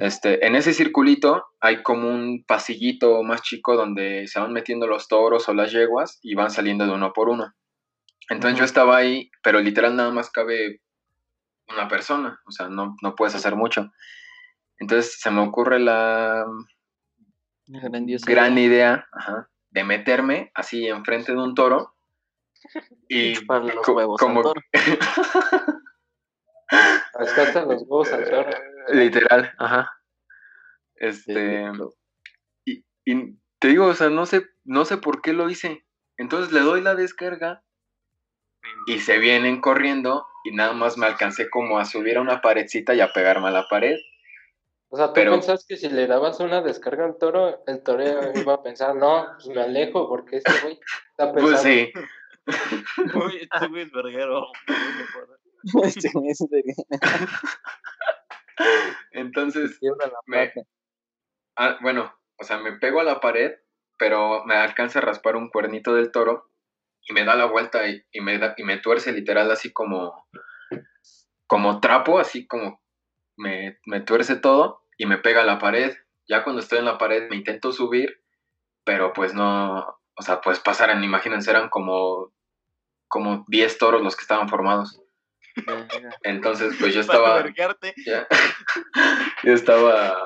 Este, 0.00 0.44
en 0.46 0.56
ese 0.56 0.72
circulito 0.72 1.44
hay 1.60 1.82
como 1.82 2.08
un 2.08 2.44
pasillito 2.46 3.22
más 3.22 3.42
chico 3.42 3.76
donde 3.76 4.26
se 4.26 4.40
van 4.40 4.52
metiendo 4.52 4.86
los 4.86 5.08
toros 5.08 5.48
o 5.48 5.54
las 5.54 5.72
yeguas 5.72 6.18
y 6.22 6.34
van 6.34 6.50
saliendo 6.50 6.86
de 6.86 6.92
uno 6.92 7.12
por 7.12 7.28
uno. 7.28 7.52
Entonces 8.30 8.58
yo 8.58 8.64
estaba 8.64 8.96
ahí, 8.96 9.30
pero 9.42 9.60
literal 9.60 9.94
nada 9.96 10.10
más 10.10 10.30
cabe 10.30 10.80
una 11.68 11.86
persona, 11.86 12.40
o 12.46 12.50
sea, 12.50 12.68
no, 12.68 12.96
no 13.02 13.14
puedes 13.14 13.34
hacer 13.34 13.56
mucho. 13.56 13.90
Entonces 14.78 15.18
se 15.20 15.30
me 15.30 15.40
ocurre 15.40 15.78
la 15.78 16.44
Una 17.68 17.80
grandiosa 17.80 18.30
gran 18.30 18.52
idea. 18.58 18.66
idea 18.68 19.08
ajá, 19.12 19.50
de 19.70 19.84
meterme 19.84 20.50
así 20.54 20.86
enfrente 20.88 21.32
de 21.32 21.38
un 21.38 21.54
toro 21.54 21.94
y 23.08 23.34
Chuparle 23.34 23.74
los 23.74 23.84
co- 23.84 23.92
huevos 23.94 24.20
al 24.20 24.26
como 24.28 24.42
toro. 24.42 24.60
Los 27.18 27.82
huevos 27.82 28.12
al 28.12 28.28
toro. 28.28 28.50
literal, 28.92 29.52
ajá. 29.58 29.90
Este, 30.96 31.64
Y, 32.64 32.84
y 33.04 33.36
te 33.58 33.68
digo, 33.68 33.86
o 33.86 33.94
sea, 33.94 34.10
no 34.10 34.26
sé, 34.26 34.46
no 34.64 34.84
sé 34.84 34.96
por 34.98 35.22
qué 35.22 35.32
lo 35.32 35.48
hice. 35.48 35.84
Entonces 36.16 36.52
le 36.52 36.60
doy 36.60 36.80
la 36.82 36.94
descarga 36.94 37.62
y 38.86 38.98
se 39.00 39.18
vienen 39.18 39.60
corriendo 39.60 40.26
y 40.44 40.52
nada 40.52 40.72
más 40.74 40.98
me 40.98 41.06
alcancé 41.06 41.48
como 41.48 41.78
a 41.78 41.84
subir 41.84 42.18
a 42.18 42.20
una 42.20 42.40
paredcita 42.40 42.94
y 42.94 43.00
a 43.00 43.12
pegarme 43.12 43.48
a 43.48 43.52
la 43.52 43.66
pared. 43.68 43.96
O 44.90 44.96
sea, 44.96 45.08
tú 45.08 45.14
Pero- 45.14 45.32
pensás 45.32 45.64
que 45.66 45.76
si 45.76 45.88
le 45.88 46.06
dabas 46.06 46.40
una 46.40 46.62
descarga 46.62 47.04
al 47.04 47.18
toro, 47.18 47.62
el 47.66 47.82
toro 47.82 48.02
iba 48.50 48.54
a 48.54 48.62
pensar, 48.62 48.94
no, 48.96 49.26
pues 49.34 49.48
me 49.48 49.62
alejo 49.62 50.08
porque 50.08 50.38
este 50.38 50.52
güey 50.62 50.80
está 51.10 51.32
pesado. 51.32 51.50
Pues 51.50 51.60
sí, 51.62 51.92
Uy, 53.14 53.48
este 53.50 53.68
güey 53.68 53.82
es 53.82 53.92
verguero. 53.92 54.46
Este 55.82 56.10
güey 56.14 56.30
es 56.30 56.38
entonces, 59.10 59.78
Me- 60.26 60.52
ah, 61.56 61.78
bueno, 61.82 62.14
o 62.38 62.44
sea, 62.44 62.58
me 62.58 62.72
pego 62.78 63.00
a 63.00 63.04
la 63.04 63.20
pared, 63.20 63.52
pero 63.98 64.44
me 64.44 64.54
alcanza 64.54 65.00
a 65.00 65.02
raspar 65.02 65.36
un 65.36 65.50
cuernito 65.50 65.94
del 65.94 66.12
toro 66.12 66.50
y 67.02 67.12
me 67.12 67.24
da 67.24 67.34
la 67.34 67.46
vuelta 67.46 67.88
y, 67.88 68.02
y 68.12 68.20
me, 68.20 68.38
da, 68.38 68.54
y 68.56 68.62
me 68.62 68.78
tuerce 68.78 69.12
literal 69.12 69.50
así 69.50 69.72
como, 69.72 70.26
como 71.46 71.80
trapo, 71.80 72.18
así 72.18 72.46
como 72.46 72.80
me, 73.38 73.78
me 73.86 74.00
tuerce 74.00 74.36
todo 74.36 74.82
y 74.98 75.06
me 75.06 75.18
pega 75.18 75.42
a 75.42 75.46
la 75.46 75.58
pared. 75.58 75.96
Ya 76.28 76.44
cuando 76.44 76.60
estoy 76.60 76.78
en 76.78 76.84
la 76.84 76.98
pared 76.98 77.28
me 77.30 77.36
intento 77.36 77.72
subir, 77.72 78.20
pero 78.84 79.12
pues 79.12 79.32
no, 79.32 79.98
o 80.14 80.22
sea, 80.22 80.40
pues 80.40 80.60
pasaran, 80.60 81.02
imagínense, 81.02 81.50
eran 81.50 81.68
como, 81.68 82.32
como 83.06 83.44
10 83.48 83.78
toros 83.78 84.02
los 84.02 84.16
que 84.16 84.22
estaban 84.22 84.48
formados. 84.48 85.00
Entonces, 86.22 86.76
pues 86.78 86.94
yo 86.94 87.00
estaba, 87.00 87.44
ya, 88.04 88.26
yo 89.44 89.52
estaba, 89.52 90.16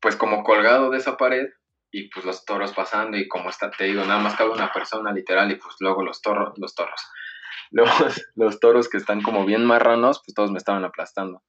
pues 0.00 0.16
como 0.16 0.42
colgado 0.44 0.90
de 0.90 0.98
esa 0.98 1.16
pared 1.16 1.48
y 1.92 2.08
pues 2.08 2.24
los 2.24 2.44
toros 2.44 2.72
pasando 2.72 3.16
y 3.16 3.28
como 3.28 3.50
está, 3.50 3.70
te 3.70 3.84
digo, 3.84 4.04
nada 4.04 4.20
más 4.20 4.36
cabe 4.36 4.50
una 4.50 4.72
persona 4.72 5.12
literal 5.12 5.50
y 5.50 5.56
pues 5.56 5.76
luego 5.80 6.02
los 6.02 6.22
toros, 6.22 6.54
los 6.56 6.74
toros, 6.74 7.00
los, 7.70 8.30
los 8.34 8.60
toros 8.60 8.88
que 8.88 8.96
están 8.96 9.22
como 9.22 9.44
bien 9.44 9.64
marranos, 9.64 10.22
pues 10.24 10.34
todos 10.34 10.50
me 10.50 10.58
estaban 10.58 10.84
aplastando. 10.84 11.42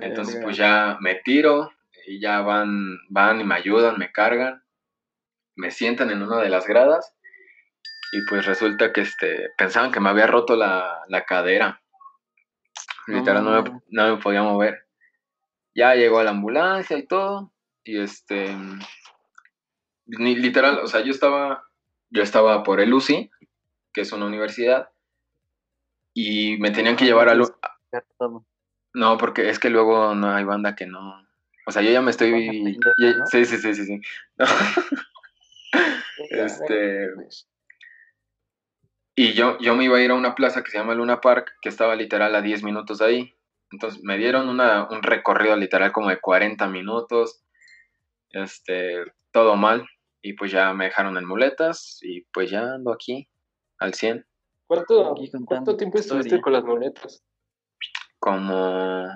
Entonces, 0.00 0.40
pues 0.42 0.56
ya 0.56 0.98
me 1.00 1.16
tiro 1.16 1.70
y 2.06 2.20
ya 2.20 2.40
van, 2.42 2.98
van 3.08 3.40
y 3.40 3.44
me 3.44 3.54
ayudan, 3.54 3.98
me 3.98 4.12
cargan, 4.12 4.62
me 5.56 5.70
sientan 5.70 6.10
en 6.10 6.22
una 6.22 6.38
de 6.40 6.48
las 6.48 6.66
gradas 6.66 7.14
y 8.12 8.24
pues 8.28 8.46
resulta 8.46 8.92
que 8.92 9.02
este, 9.02 9.50
pensaban 9.56 9.92
que 9.92 10.00
me 10.00 10.08
había 10.08 10.26
roto 10.26 10.56
la, 10.56 11.00
la 11.08 11.24
cadera. 11.24 11.82
Literal, 13.06 13.44
no 13.44 13.62
me, 13.62 13.80
no 13.88 14.16
me 14.16 14.22
podía 14.22 14.42
mover. 14.42 14.86
Ya 15.74 15.94
llegó 15.94 16.22
la 16.22 16.30
ambulancia 16.30 16.96
y 16.96 17.06
todo 17.06 17.52
y 17.84 18.00
este, 18.00 18.56
literal, 20.06 20.78
o 20.78 20.86
sea, 20.86 21.00
yo 21.00 21.10
estaba, 21.10 21.64
yo 22.10 22.22
estaba 22.22 22.62
por 22.62 22.80
el 22.80 22.92
UCI, 22.92 23.30
que 23.92 24.02
es 24.02 24.12
una 24.12 24.26
universidad, 24.26 24.90
y 26.14 26.58
me 26.58 26.70
tenían 26.70 26.96
que 26.96 27.04
llevar 27.04 27.28
al. 27.28 27.42
No, 28.94 29.18
porque 29.18 29.48
es 29.50 29.58
que 29.58 29.70
luego 29.70 30.14
no 30.14 30.32
hay 30.34 30.44
banda 30.44 30.74
que 30.76 30.86
no. 30.86 31.26
O 31.66 31.72
sea, 31.72 31.82
yo 31.82 31.90
ya 31.90 32.00
me 32.00 32.10
estoy. 32.10 32.30
Banda 32.32 32.50
pendeja, 32.52 32.94
ya- 32.98 33.16
¿no? 33.18 33.26
Sí, 33.26 33.44
sí, 33.44 33.56
sí, 33.58 33.74
sí, 33.74 33.84
sí. 33.84 34.00
No. 34.36 34.46
Este- 36.30 37.08
Y 39.16 39.32
yo, 39.34 39.58
yo 39.58 39.74
me 39.76 39.84
iba 39.84 39.98
a 39.98 40.02
ir 40.02 40.10
a 40.10 40.14
una 40.14 40.34
plaza 40.34 40.62
que 40.62 40.70
se 40.70 40.78
llama 40.78 40.94
Luna 40.94 41.20
Park, 41.20 41.52
que 41.60 41.68
estaba 41.68 41.94
literal 41.96 42.34
a 42.34 42.42
10 42.42 42.62
minutos 42.62 42.98
de 42.98 43.04
ahí. 43.04 43.34
Entonces 43.70 44.02
me 44.02 44.16
dieron 44.18 44.48
una, 44.48 44.88
un 44.90 45.02
recorrido 45.02 45.56
literal 45.56 45.92
como 45.92 46.08
de 46.08 46.20
40 46.20 46.66
minutos. 46.68 47.42
Este, 48.30 49.04
todo 49.30 49.56
mal. 49.56 49.86
Y 50.22 50.34
pues 50.34 50.50
ya 50.52 50.72
me 50.72 50.86
dejaron 50.86 51.16
en 51.18 51.24
muletas. 51.26 51.98
Y 52.02 52.22
pues 52.32 52.50
ya 52.50 52.74
ando 52.74 52.92
aquí 52.92 53.28
al 53.78 53.94
100. 53.94 54.26
¿Cuánto, 54.66 55.14
¿Cuánto 55.46 55.76
tiempo 55.76 55.98
estuviste 55.98 56.40
con 56.40 56.52
las 56.52 56.64
muletas? 56.64 57.22
Como. 58.20 59.08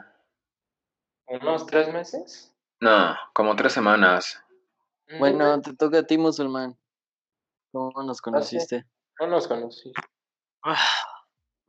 ¿Unos 1.26 1.66
tres 1.66 1.92
meses? 1.92 2.52
No, 2.80 3.14
como 3.34 3.54
tres 3.56 3.72
semanas. 3.72 4.42
Bueno, 5.18 5.60
te 5.60 5.74
toca 5.74 5.98
a 5.98 6.02
ti, 6.02 6.18
musulmán. 6.18 6.78
¿Cómo 7.72 8.02
nos 8.02 8.20
conociste? 8.20 8.84
No 9.20 9.26
nos 9.28 9.46
conocí. 9.46 9.92
Ah, 10.62 10.78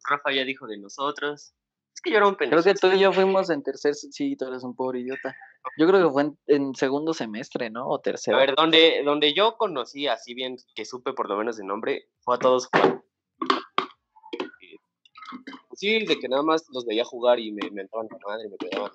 Rafa 0.10 0.32
ya 0.32 0.44
dijo 0.44 0.68
de 0.68 0.78
nosotros. 0.78 1.54
Es 1.94 2.02
que 2.02 2.12
yo 2.12 2.18
era 2.18 2.28
un 2.28 2.36
Creo 2.36 2.50
pendejo. 2.50 2.64
que 2.64 2.74
tú 2.76 2.88
y 2.96 3.00
yo 3.00 3.12
fuimos 3.14 3.50
en 3.50 3.64
tercer. 3.64 3.96
Sí, 3.96 4.36
tú 4.36 4.46
eres 4.46 4.64
un 4.64 4.76
pobre 4.76 5.00
idiota. 5.00 5.36
Yo 5.78 5.88
creo 5.88 6.06
que 6.08 6.14
fue 6.14 6.22
en, 6.24 6.40
en 6.48 6.76
segundo 6.76 7.14
semestre, 7.14 7.70
¿no? 7.70 7.88
O 7.88 7.96
A 7.96 8.02
tercero. 8.02 8.38
ver, 8.38 8.54
donde, 8.56 9.02
donde 9.04 9.34
yo 9.34 9.58
conocí, 9.58 10.08
así 10.08 10.34
bien 10.34 10.58
que 10.76 10.86
supe 10.86 11.14
por 11.14 11.30
lo 11.30 11.38
menos 11.38 11.58
de 11.58 11.64
nombre, 11.66 12.10
fue 12.22 12.36
a 12.36 12.40
todos 12.40 12.68
Juan. 12.68 13.04
Sí, 15.76 16.06
de 16.06 16.20
que 16.20 16.28
nada 16.30 16.42
más 16.44 16.66
los 16.74 16.86
veía 16.86 17.04
jugar 17.06 17.40
y 17.40 17.52
me 17.52 17.70
mentaban 17.72 18.08
la 18.10 18.18
madre 18.26 18.46
y 18.48 18.50
me 18.50 18.58
pegaban. 18.58 18.92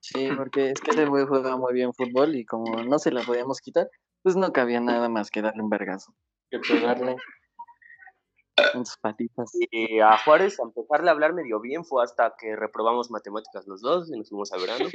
Sí, 0.00 0.28
porque 0.36 0.70
es 0.70 0.80
que 0.80 0.90
ese 0.90 1.06
güey 1.06 1.26
juega 1.26 1.56
muy 1.56 1.72
bien 1.72 1.92
fútbol 1.92 2.34
y 2.34 2.44
como 2.44 2.82
no 2.84 2.98
se 2.98 3.10
la 3.12 3.22
podíamos 3.22 3.60
quitar, 3.60 3.88
pues 4.22 4.34
no 4.36 4.52
cabía 4.52 4.80
nada 4.80 5.08
más 5.08 5.30
que 5.30 5.42
darle 5.42 5.62
un 5.62 5.68
vergazo 5.70 6.14
Que 6.50 6.58
pegarle. 6.58 7.16
en 8.74 8.84
sus 8.86 8.96
patitas. 8.98 9.50
Y 9.70 10.00
a 10.00 10.16
Juárez, 10.18 10.58
a 10.60 10.64
empezarle 10.64 11.08
a 11.08 11.12
hablar 11.12 11.32
medio 11.32 11.60
bien, 11.60 11.84
fue 11.84 12.02
hasta 12.02 12.34
que 12.38 12.56
reprobamos 12.56 13.10
matemáticas 13.10 13.66
los 13.66 13.80
dos 13.80 14.10
y 14.10 14.18
nos 14.18 14.28
fuimos 14.28 14.52
a 14.52 14.56
verano. 14.58 14.86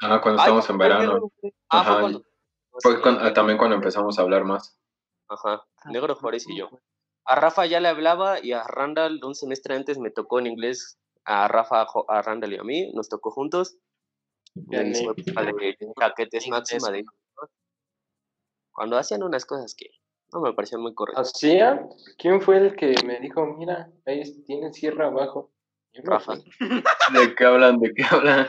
Ah, 0.00 0.20
cuando 0.20 0.40
Ay, 0.40 0.46
estamos 0.46 0.70
en 0.70 0.78
verano. 0.78 1.32
Ah, 1.70 1.80
Ajá, 1.80 1.92
fue 1.92 2.00
cuando. 2.00 2.22
Fue 2.80 2.92
sí, 2.94 2.98
cuando- 3.02 3.32
también 3.32 3.58
cuando 3.58 3.76
empezamos 3.76 4.18
a 4.18 4.22
hablar 4.22 4.44
más. 4.44 4.78
Ajá, 5.28 5.64
Negro 5.90 6.14
Juárez 6.16 6.48
y 6.48 6.56
yo. 6.58 6.70
A 7.30 7.34
Rafa 7.34 7.66
ya 7.66 7.78
le 7.78 7.88
hablaba 7.88 8.40
y 8.42 8.52
a 8.52 8.62
Randall 8.64 9.20
un 9.22 9.34
semestre 9.34 9.74
antes 9.76 9.98
me 9.98 10.10
tocó 10.10 10.38
en 10.38 10.46
inglés. 10.46 10.98
A 11.26 11.46
Rafa, 11.46 11.86
a 12.08 12.22
Randall 12.22 12.54
y 12.54 12.56
a 12.56 12.62
mí, 12.62 12.90
nos 12.94 13.10
tocó 13.10 13.30
juntos. 13.30 13.76
Ya 14.54 14.80
en 14.80 14.92
ni- 14.92 14.94
su 15.04 15.10
época 15.10 15.42
de 15.42 15.76
chaquetes 16.00 16.44
ni 16.46 16.50
máxima 16.50 16.90
de 16.90 17.04
cuando 18.72 18.96
hacían 18.96 19.22
unas 19.22 19.44
cosas 19.44 19.74
que 19.74 19.90
no 20.32 20.40
me 20.40 20.54
parecían 20.54 20.80
muy 20.80 20.94
correctas. 20.94 21.32
¿Hacía? 21.34 21.86
¿Quién 22.16 22.40
fue 22.40 22.56
el 22.58 22.76
que 22.76 22.94
me 23.04 23.18
dijo, 23.20 23.44
mira, 23.44 23.90
ahí 24.06 24.22
tiene 24.44 24.72
sierra 24.72 25.08
abajo? 25.08 25.50
Rafa. 26.04 26.34
¿De 27.12 27.34
qué 27.36 27.44
hablan? 27.44 27.78
¿De 27.78 27.92
qué 27.92 28.04
hablan? 28.04 28.48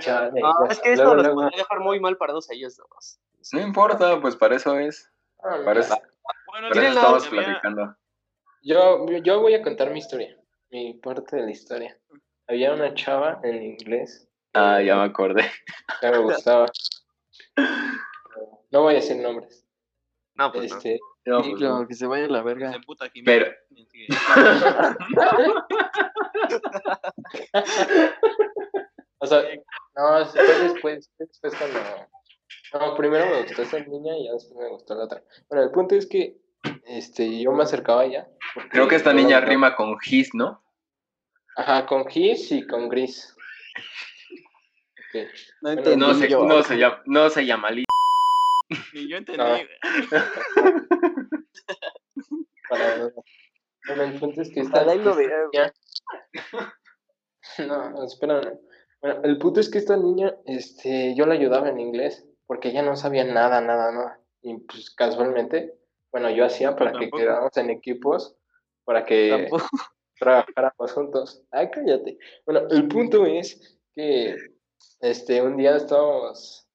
Chale, 0.00 0.40
No, 0.40 0.66
es 0.68 0.80
que 0.80 0.92
esto 0.94 1.04
Luego, 1.04 1.14
los 1.16 1.26
luego. 1.26 1.40
podría 1.42 1.58
dejar 1.58 1.80
muy 1.80 2.00
mal 2.00 2.16
parados 2.16 2.50
a 2.50 2.54
ellos 2.54 2.76
dos. 2.76 3.20
No 3.52 3.60
importa, 3.60 4.20
pues 4.20 4.34
para 4.34 4.56
eso 4.56 4.78
es. 4.78 5.10
Ah, 5.42 5.58
Para 5.64 5.80
eso, 5.80 5.94
Bueno, 6.58 6.70
para 6.74 6.80
¿Quieren 6.80 6.90
eso 6.90 7.00
la 7.00 7.06
estamos 7.18 7.26
había- 7.28 7.44
platicando. 7.44 7.96
Yo, 8.62 9.06
yo 9.22 9.40
voy 9.40 9.54
a 9.54 9.62
contar 9.62 9.92
mi 9.92 10.00
historia, 10.00 10.36
mi 10.70 10.94
parte 10.94 11.36
de 11.36 11.42
la 11.42 11.50
historia. 11.52 11.96
Había 12.48 12.72
una 12.74 12.92
chava 12.94 13.38
en 13.44 13.62
inglés 13.62 14.28
Ah, 14.54 14.82
ya 14.82 14.96
me 14.96 15.04
acordé. 15.04 15.48
que 16.00 16.10
me 16.10 16.18
gustaba. 16.18 16.66
No 18.72 18.82
voy 18.82 18.94
a 18.94 18.96
decir 18.96 19.18
nombres. 19.18 19.64
No, 20.34 20.50
pues. 20.50 20.72
Este, 20.72 20.98
No, 21.26 21.44
Sí, 21.44 21.50
pues, 21.50 21.60
claro, 21.60 21.78
no. 21.82 21.86
que 21.86 21.94
se 21.94 22.06
vaya 22.08 22.24
a 22.24 22.28
la 22.28 22.42
verga. 22.42 22.72
Se 22.72 22.80
puta. 22.80 23.08
Pero, 23.24 23.46
o 29.18 29.26
sea, 29.26 29.42
no, 29.96 30.18
después, 30.18 30.80
fue 30.80 31.00
después 31.18 31.54
cuando... 31.54 31.78
No, 32.74 32.94
primero 32.96 33.26
me 33.26 33.42
gustó 33.42 33.62
esa 33.62 33.78
niña 33.80 34.16
y 34.16 34.24
ya 34.26 34.32
después 34.32 34.56
me 34.58 34.68
gustó 34.70 34.94
la 34.94 35.04
otra. 35.04 35.22
Bueno, 35.48 35.64
el 35.64 35.70
punto 35.70 35.94
es 35.94 36.06
que 36.06 36.36
este, 36.86 37.40
yo 37.40 37.52
me 37.52 37.62
acercaba 37.62 38.02
a 38.02 38.04
ella. 38.04 38.28
porque 38.54 38.68
creo 38.70 38.88
que 38.88 38.96
esta 38.96 39.12
niña 39.12 39.40
rima 39.40 39.76
con 39.76 39.96
his, 40.04 40.34
¿no? 40.34 40.62
Ajá, 41.56 41.86
con 41.86 42.06
gis 42.06 42.50
y 42.52 42.66
con 42.66 42.88
gris. 42.88 43.34
No 45.12 45.20
Bueno, 45.62 45.78
entendí 45.80 46.06
No 46.06 46.14
se, 46.14 46.28
yo. 46.28 46.44
no 46.44 46.62
se 46.62 46.76
llama, 46.78 47.02
no 47.06 47.30
se 47.30 47.44
llama 47.46 47.70
Liz. 47.72 47.86
Ni 48.92 49.08
yo 49.08 49.16
entendí. 49.16 49.42
No. 49.42 49.58
Para... 52.68 53.10
Bueno, 53.86 54.02
el 54.04 54.20
punto 54.20 54.42
es 54.42 54.50
que 54.52 54.62
lo 54.62 54.68
No, 57.66 58.04
espera. 58.04 58.52
Bueno, 59.00 59.20
el 59.24 59.38
punto 59.38 59.58
es 59.60 59.70
que 59.70 59.78
esta 59.78 59.96
niña, 59.96 60.34
este, 60.44 61.14
yo 61.16 61.24
la 61.26 61.34
ayudaba 61.34 61.68
en 61.70 61.80
inglés, 61.80 62.24
porque 62.46 62.68
ella 62.68 62.82
no 62.82 62.94
sabía 62.94 63.24
nada, 63.24 63.60
nada, 63.60 63.90
nada. 63.90 64.20
Y 64.42 64.58
pues 64.58 64.90
casualmente, 64.90 65.77
bueno, 66.10 66.30
yo 66.30 66.44
hacía 66.44 66.74
para 66.76 66.92
que 66.92 67.10
quedáramos 67.10 67.56
en 67.56 67.70
equipos, 67.70 68.36
para 68.84 69.04
que 69.04 69.48
Tampoco. 69.48 69.66
trabajáramos 70.18 70.92
juntos. 70.92 71.42
Ay, 71.50 71.70
cállate. 71.70 72.18
Bueno, 72.46 72.66
el 72.70 72.88
punto 72.88 73.26
es 73.26 73.78
que 73.94 74.36
este, 75.00 75.42
un 75.42 75.56
día 75.56 75.76
estábamos. 75.76 76.66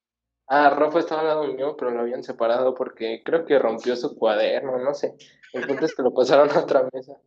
Ah, 0.47 0.69
Rafa 0.69 0.99
estaba 0.99 1.21
al 1.21 1.27
lado 1.27 1.47
mío, 1.47 1.75
pero 1.77 1.91
lo 1.91 2.01
habían 2.01 2.23
separado 2.23 2.75
porque 2.75 3.21
creo 3.23 3.45
que 3.45 3.57
rompió 3.57 3.95
su 3.95 4.15
cuaderno, 4.15 4.77
no 4.77 4.93
sé. 4.93 5.15
El 5.53 5.65
punto 5.67 5.85
es 5.85 5.95
que 5.95 6.03
lo 6.03 6.13
pasaron 6.13 6.49
a 6.51 6.59
otra 6.59 6.87
mesa. 6.91 7.17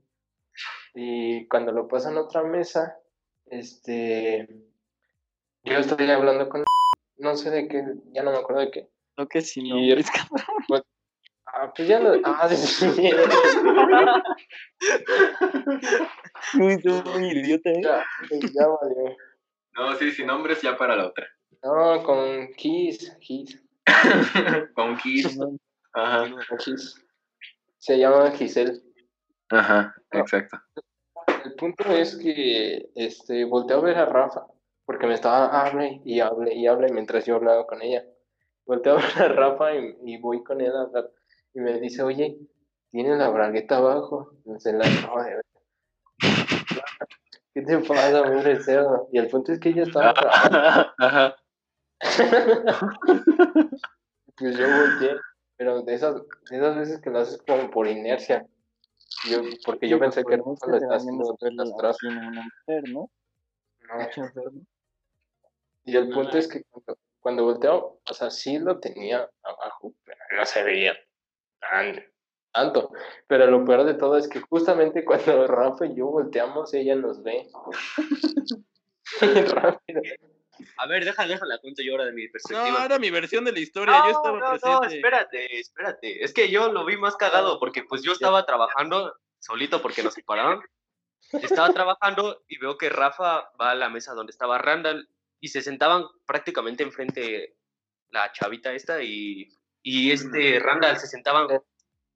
Y 0.95 1.47
cuando 1.49 1.73
lo 1.73 1.89
pasan 1.89 2.17
a 2.17 2.23
otra 2.23 2.43
mesa, 2.43 2.99
este. 3.47 4.49
Yo 5.65 5.79
estoy 5.79 6.11
hablando 6.11 6.49
con. 6.49 6.65
No 7.19 7.37
sé 7.37 7.51
de 7.51 7.69
qué, 7.69 7.83
ya 8.13 8.23
no 8.23 8.31
me 8.31 8.39
acuerdo 8.39 8.61
de 8.63 8.71
qué. 8.71 8.89
Lo 9.17 9.27
que 9.27 9.41
si 9.41 9.69
no. 9.69 9.79
Y- 9.79 9.93
es 9.93 10.11
cabrón. 10.11 10.45
Ah, 10.73 10.83
pues 11.77 11.89
ya 11.89 12.01
lo. 12.01 12.15
Ah, 12.25 12.49
sí, 12.55 12.57
sí. 12.57 13.11
Uy, 16.61 16.81
tú 16.83 16.91
muy 17.11 17.29
idiota, 17.29 17.71
¿eh? 17.71 17.83
ya, 17.83 18.05
ya 18.31 18.67
valió. 18.67 19.17
No, 19.75 19.95
sí, 19.97 20.11
sin 20.11 20.27
nombres 20.27 20.63
ya 20.63 20.77
para 20.77 20.97
la 20.97 21.07
otra. 21.09 21.27
No, 21.63 22.03
con 22.03 22.49
Kiss, 22.57 23.17
Kiss, 23.21 23.63
con 24.75 24.97
Kiss. 24.97 25.39
Ajá, 25.93 26.31
con 26.49 26.59
Kiss. 26.59 27.03
Se 27.79 27.99
llama 27.99 28.31
Giselle. 28.31 28.81
ajá, 29.51 29.95
exacto. 30.13 30.59
El 31.45 31.55
punto 31.55 31.85
es 31.93 32.17
que 32.17 32.91
este, 32.95 33.45
volteé 33.45 33.77
a 33.77 33.81
ver 33.81 33.99
a 33.99 34.07
Rafa, 34.07 34.47
porque 34.85 35.07
me 35.07 35.15
estaba 35.15 35.47
hable 35.61 36.01
y 36.05 36.21
hable 36.21 36.55
y 36.55 36.67
hable 36.67 36.91
mientras 36.93 37.27
yo 37.27 37.37
hablaba 37.37 37.67
con 37.67 37.83
ella. 37.83 38.05
Volteé 38.65 38.93
a 38.93 38.97
ver 38.97 39.23
a 39.23 39.29
Rafa 39.29 39.75
y, 39.75 39.97
y 40.05 40.19
voy 40.19 40.43
con 40.43 40.61
él 40.61 40.75
a 40.75 40.83
hablar. 40.83 41.11
Y 41.57 41.61
me 41.61 41.81
dice, 41.81 42.03
oye, 42.03 42.37
tiene 42.91 43.17
la 43.17 43.31
bragueta 43.31 43.79
abajo. 43.79 44.31
Se 44.59 44.75
la 44.75 44.85
acabo 44.87 45.23
de 45.23 45.37
ver. 45.37 45.45
¿Qué 47.55 47.63
te 47.63 47.79
pasa, 47.79 48.21
hombre 48.21 48.63
cerdo? 48.63 49.09
Y 49.11 49.17
el 49.17 49.29
punto 49.29 49.53
es 49.53 49.59
que 49.59 49.71
ella 49.71 49.85
estaba 49.85 50.13
trabajando. 50.13 50.95
Ajá. 50.99 51.37
Pues 54.39 54.59
yo 54.59 54.67
volteé 54.67 55.17
pero 55.57 55.81
de 55.81 55.95
esas, 55.95 56.15
de 56.51 56.57
esas 56.59 56.77
veces 56.77 57.01
que 57.01 57.09
lo 57.09 57.21
haces 57.21 57.43
como 57.47 57.71
por 57.71 57.87
inercia. 57.87 58.47
Yo, 59.31 59.41
porque 59.65 59.89
yo 59.89 59.97
Sí, 59.97 60.01
pensé 60.01 60.23
pues, 60.23 60.37
que 60.37 60.43
no 60.43 60.55
lo 60.67 60.77
estás 60.77 60.91
haciendo 60.91 61.35
en 61.41 61.57
la 61.57 61.63
atrás. 61.63 61.97
escuela 61.97 62.21
así, 62.21 62.29
una 62.29 62.43
mujer, 62.43 62.89
¿no? 62.91 63.11
No. 63.89 64.67
Y 65.87 65.97
el 65.97 66.11
punto 66.11 66.37
es 66.37 66.49
que 66.49 66.65
cuando, 66.65 66.99
cuando 67.21 67.45
volteo, 67.45 67.99
o 68.07 68.13
sea, 68.13 68.29
sí 68.31 68.59
lo 68.59 68.79
tenía 68.79 69.27
abajo, 69.43 69.95
pero 70.05 70.19
no 70.37 70.45
se 70.45 70.63
veía 70.63 70.93
tan, 71.71 72.05
tanto. 72.53 72.91
Pero 73.27 73.47
lo 73.47 73.65
peor 73.65 73.85
de 73.85 73.95
todo 73.95 74.17
es 74.17 74.29
que 74.29 74.41
justamente 74.41 75.05
cuando 75.05 75.47
Rafa 75.47 75.87
y 75.87 75.95
yo 75.97 76.07
volteamos, 76.07 76.73
ella 76.75 76.97
nos 76.97 77.23
ve. 77.23 77.47
Rápido. 79.55 80.03
A 80.79 80.87
ver, 80.87 81.05
déjala, 81.05 81.29
déjala, 81.35 81.59
cuento 81.59 81.83
yo 81.83 81.93
ahora 81.93 82.07
de 82.07 82.13
mi 82.13 82.25
No, 82.27 82.33
perspectiva. 82.33 82.85
era 82.85 82.99
mi 82.99 83.11
versión 83.11 83.45
de 83.45 83.53
la 83.53 83.61
historia, 83.61 84.03
yo 84.07 84.11
estaba 84.11 84.39
no, 84.39 84.51
presente. 84.51 84.69
no, 84.69 84.85
espérate, 84.85 85.61
espérate. 85.61 86.25
Es 86.25 86.33
que 86.33 86.51
yo 86.51 86.73
lo 86.73 86.85
vi 86.87 86.97
más 86.97 87.17
cagado 87.17 87.61
porque 87.61 87.83
pues 87.85 88.03
yo 88.03 88.13
estaba 88.13 88.47
trabajando 88.47 89.15
solito 89.39 89.83
porque 89.83 90.03
nos 90.03 90.15
separaron. 90.15 90.63
Estaba 91.33 91.73
trabajando 91.73 92.43
y 92.49 92.59
veo 92.59 92.79
que 92.79 92.89
Rafa 92.89 93.51
va 93.61 93.71
a 93.73 93.75
la 93.75 93.89
mesa 93.91 94.15
donde 94.15 94.31
estaba 94.31 94.59
Randall 94.59 95.09
y 95.41 95.49
se 95.49 95.61
sentaban 95.61 96.05
prácticamente 96.25 96.83
enfrente 96.83 97.57
la 98.11 98.33
chavita 98.33 98.73
esta 98.73 99.03
y, 99.03 99.49
y 99.89 100.11
este 100.11 100.59
Randall 100.59 100.99
se 100.99 101.07
sentaban 101.07 101.47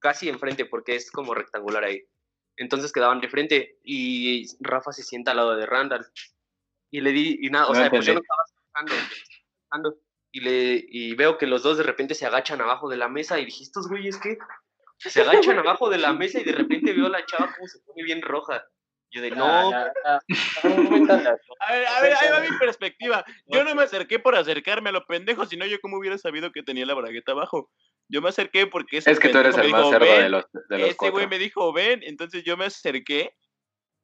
casi 0.00 0.28
enfrente 0.28 0.66
porque 0.66 0.96
es 0.96 1.08
como 1.12 1.34
rectangular 1.34 1.84
ahí. 1.84 2.02
Entonces 2.56 2.92
quedaban 2.92 3.20
de 3.20 3.28
frente 3.28 3.78
y 3.84 4.44
Rafa 4.58 4.90
se 4.90 5.04
sienta 5.04 5.30
al 5.30 5.36
lado 5.36 5.54
de 5.54 5.66
Randall. 5.66 6.04
Y 6.90 7.00
le 7.00 7.12
di, 7.12 7.38
y 7.40 7.48
nada, 7.48 7.66
o 7.66 7.68
No 7.68 7.76
sea, 7.76 7.88
pues 7.88 8.04
yo 8.04 8.14
no 8.14 8.20
estaba 8.20 8.42
escuchando, 8.88 10.00
y, 10.32 10.40
le, 10.40 10.84
y 10.88 11.14
veo 11.14 11.38
que 11.38 11.46
los 11.46 11.62
dos 11.62 11.78
de 11.78 11.84
repente 11.84 12.16
se 12.16 12.26
agachan 12.26 12.60
abajo 12.60 12.88
de 12.88 12.96
la 12.96 13.08
mesa 13.08 13.38
y 13.38 13.44
dije, 13.44 13.62
estos 13.62 13.86
güeyes 13.86 14.18
que 14.18 14.36
se 14.98 15.20
agachan 15.20 15.60
abajo 15.60 15.88
de 15.90 15.98
la 15.98 16.12
mesa 16.12 16.40
y 16.40 16.44
de 16.44 16.52
repente 16.52 16.92
veo 16.92 17.06
a 17.06 17.10
la 17.10 17.24
chava 17.24 17.54
como 17.54 17.68
se 17.68 17.78
pone 17.86 18.02
bien 18.02 18.20
roja. 18.20 18.64
Yo 19.12 19.22
de, 19.22 19.30
no, 19.30 19.44
Ah, 19.44 19.92
ah, 20.04 20.18
ah, 20.62 21.36
A 21.60 21.72
ver, 21.72 21.86
a 21.86 22.00
ver, 22.00 22.12
ahí 22.14 22.30
va 22.30 22.40
mi 22.40 22.58
perspectiva. 22.58 23.24
Yo 23.48 23.64
no 23.64 23.74
me 23.74 23.82
acerqué 23.82 24.18
por 24.18 24.36
acercarme 24.36 24.90
a 24.90 24.92
lo 24.92 25.04
pendejo, 25.06 25.46
sino 25.46 25.66
yo 25.66 25.80
como 25.80 25.98
hubiera 25.98 26.16
sabido 26.16 26.52
que 26.52 26.62
tenía 26.62 26.86
la 26.86 26.94
bragueta 26.94 27.32
abajo. 27.32 27.70
Yo 28.08 28.22
me 28.22 28.28
acerqué 28.28 28.66
porque 28.66 28.98
ese 28.98 29.12
Es 29.12 29.18
que 29.18 29.30
tú 29.30 29.38
eres 29.38 29.56
el 29.56 29.70
más 29.70 29.82
dijo, 29.82 29.90
cerdo 29.90 30.18
de 30.18 30.28
los, 30.28 30.44
de 30.68 30.78
los 30.78 30.90
Ese 30.90 31.10
güey 31.10 31.26
me 31.26 31.38
dijo, 31.38 31.72
ven, 31.72 32.00
entonces 32.04 32.44
yo 32.44 32.56
me 32.56 32.66
acerqué 32.66 33.34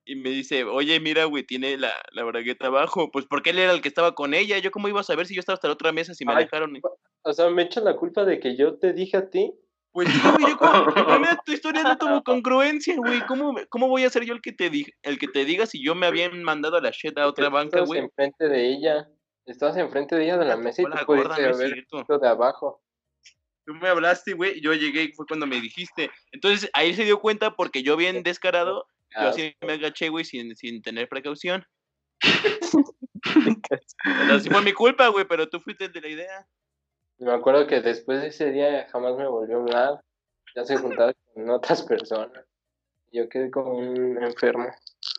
y 0.04 0.14
me 0.14 0.30
dice, 0.30 0.64
oye, 0.64 1.00
mira, 1.00 1.24
güey, 1.24 1.44
tiene 1.44 1.76
la, 1.76 1.92
la 2.12 2.22
bragueta 2.22 2.68
abajo. 2.68 3.10
Pues 3.10 3.26
porque 3.26 3.50
él 3.50 3.58
era 3.58 3.72
el 3.72 3.82
que 3.82 3.88
estaba 3.88 4.14
con 4.14 4.34
ella. 4.34 4.58
Yo 4.58 4.70
cómo 4.70 4.88
iba 4.88 5.00
a 5.00 5.04
saber 5.04 5.26
si 5.26 5.34
yo 5.34 5.40
estaba 5.40 5.54
hasta 5.54 5.66
la 5.66 5.74
otra 5.74 5.90
mesa 5.90 6.14
si 6.14 6.24
me 6.24 6.32
Ay. 6.32 6.44
dejaron. 6.44 6.80
O 7.22 7.32
sea, 7.32 7.50
me 7.50 7.62
echa 7.62 7.80
la 7.80 7.96
culpa 7.96 8.24
de 8.24 8.38
que 8.38 8.56
yo 8.56 8.78
te 8.78 8.92
dije 8.92 9.16
a 9.16 9.30
ti. 9.30 9.52
Pues 9.96 10.10
sí, 10.10 10.20
güey, 10.20 10.50
yo 10.50 10.58
como, 10.58 10.66
tu 11.46 11.52
historia 11.52 11.82
no 11.82 11.96
tuvo 11.96 12.22
congruencia, 12.22 12.94
güey. 12.98 13.24
¿Cómo, 13.24 13.54
¿Cómo 13.70 13.88
voy 13.88 14.04
a 14.04 14.10
ser 14.10 14.26
yo 14.26 14.34
el 14.34 14.42
que 14.42 14.52
te 14.52 14.68
diga, 14.68 14.92
el 15.00 15.18
que 15.18 15.26
te 15.26 15.46
diga 15.46 15.64
si 15.64 15.82
yo 15.82 15.94
me 15.94 16.04
habían 16.04 16.42
mandado 16.42 16.76
a 16.76 16.82
la 16.82 16.90
shit 16.90 17.16
a 17.16 17.26
otra 17.26 17.48
banca, 17.48 17.78
estabas 17.78 17.88
güey? 17.88 18.00
enfrente 18.00 18.46
de 18.46 18.74
ella. 18.74 19.08
Estabas 19.46 19.78
enfrente 19.78 20.14
de 20.14 20.24
ella 20.24 20.36
de 20.36 20.44
la 20.44 20.58
mesa 20.58 20.82
y 20.82 20.84
tú 20.84 20.90
pudiste 21.06 21.28
no 21.28 21.54
haber 21.54 21.74
visto 21.76 22.18
de 22.18 22.28
abajo. 22.28 22.82
Tú 23.64 23.72
me 23.72 23.88
hablaste, 23.88 24.34
güey, 24.34 24.60
yo 24.60 24.74
llegué 24.74 25.04
y 25.04 25.12
fue 25.12 25.24
cuando 25.24 25.46
me 25.46 25.62
dijiste. 25.62 26.10
Entonces 26.30 26.68
ahí 26.74 26.92
se 26.92 27.04
dio 27.04 27.18
cuenta 27.18 27.56
porque 27.56 27.82
yo 27.82 27.96
bien 27.96 28.22
descarado, 28.22 28.86
yo 29.12 29.20
Ah, 29.20 29.28
así 29.28 29.56
me 29.62 29.72
agaché, 29.72 30.10
güey, 30.10 30.26
sin, 30.26 30.54
sin 30.56 30.82
tener 30.82 31.08
precaución. 31.08 31.64
Pero 34.04 34.40
sí 34.40 34.50
fue 34.50 34.60
mi 34.60 34.74
culpa, 34.74 35.08
güey, 35.08 35.24
pero 35.26 35.48
tú 35.48 35.58
fuiste 35.58 35.86
el 35.86 35.92
de 35.92 36.00
la 36.02 36.08
idea. 36.08 36.46
Me 37.18 37.32
acuerdo 37.32 37.66
que 37.66 37.80
después 37.80 38.20
de 38.20 38.28
ese 38.28 38.50
día 38.50 38.86
jamás 38.90 39.16
me 39.16 39.26
volvió 39.26 39.56
a 39.58 39.60
hablar. 39.60 40.00
Ya 40.54 40.64
se 40.64 40.76
juntaba 40.76 41.12
con 41.34 41.48
otras 41.50 41.82
personas. 41.82 42.44
Yo 43.12 43.28
quedé 43.28 43.50
como 43.50 43.76
un 43.78 44.22
enfermo. 44.22 44.68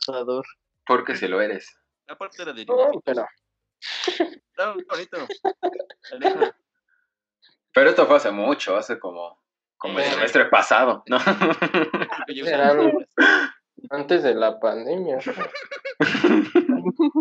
Asador. 0.08 0.44
Porque 0.86 1.16
si 1.16 1.26
lo 1.28 1.40
eres. 1.40 1.74
La 2.06 2.16
parte 2.16 2.42
era 2.42 2.52
de 2.52 2.64
No, 2.64 2.90
pero 3.04 3.26
Estaba 4.18 4.74
bonito. 4.88 5.18
Pero 7.72 7.90
esto 7.90 8.06
fue 8.06 8.16
hace 8.16 8.30
mucho, 8.30 8.76
hace 8.76 8.98
como, 8.98 9.40
como 9.76 9.98
el 9.98 10.04
Eh. 10.04 10.10
semestre 10.10 10.46
pasado, 10.46 11.02
¿no? 11.06 11.18
Antes 13.90 14.22
de 14.22 14.34
la 14.34 14.58
pandemia. 14.58 15.18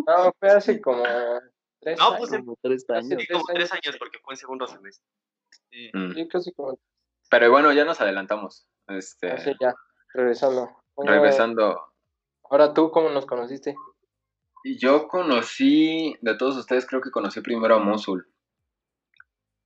No, 0.08 0.34
fue 0.40 0.50
hace 0.50 0.80
como 0.82 1.04
tres 1.96 2.00
No, 2.00 2.18
pues. 2.18 2.30
Como 2.32 2.58
tres 2.62 2.90
años. 2.90 3.22
sí, 3.22 3.28
como 3.28 3.44
tres 3.46 3.72
años. 3.72 3.96
porque 3.98 4.20
fue 4.20 4.34
en 4.34 4.38
segundo 4.38 4.68
semestre. 4.68 5.06
Sí. 5.72 5.90
Mm. 5.94 6.14
Sí, 6.14 6.28
casi 6.28 6.52
como 6.54 6.78
Pero 7.30 7.52
bueno, 7.52 7.72
ya 7.72 7.86
nos 7.86 8.02
adelantamos. 8.02 8.68
Este, 8.88 9.32
hace 9.32 9.56
ya. 9.60 9.74
Regresando. 10.14 10.70
¿Cómo- 10.94 11.10
regresando. 11.10 11.82
Ahora 12.50 12.74
tú, 12.74 12.92
¿cómo 12.92 13.10
nos 13.10 13.26
conociste? 13.26 13.76
Y 14.64 14.78
Yo 14.80 15.08
conocí, 15.08 16.16
de 16.22 16.36
todos 16.36 16.58
ustedes 16.58 16.86
creo 16.86 17.02
que 17.02 17.12
conocí 17.12 17.42
primero 17.42 17.76
a 17.76 17.80
Mosul. 17.80 18.30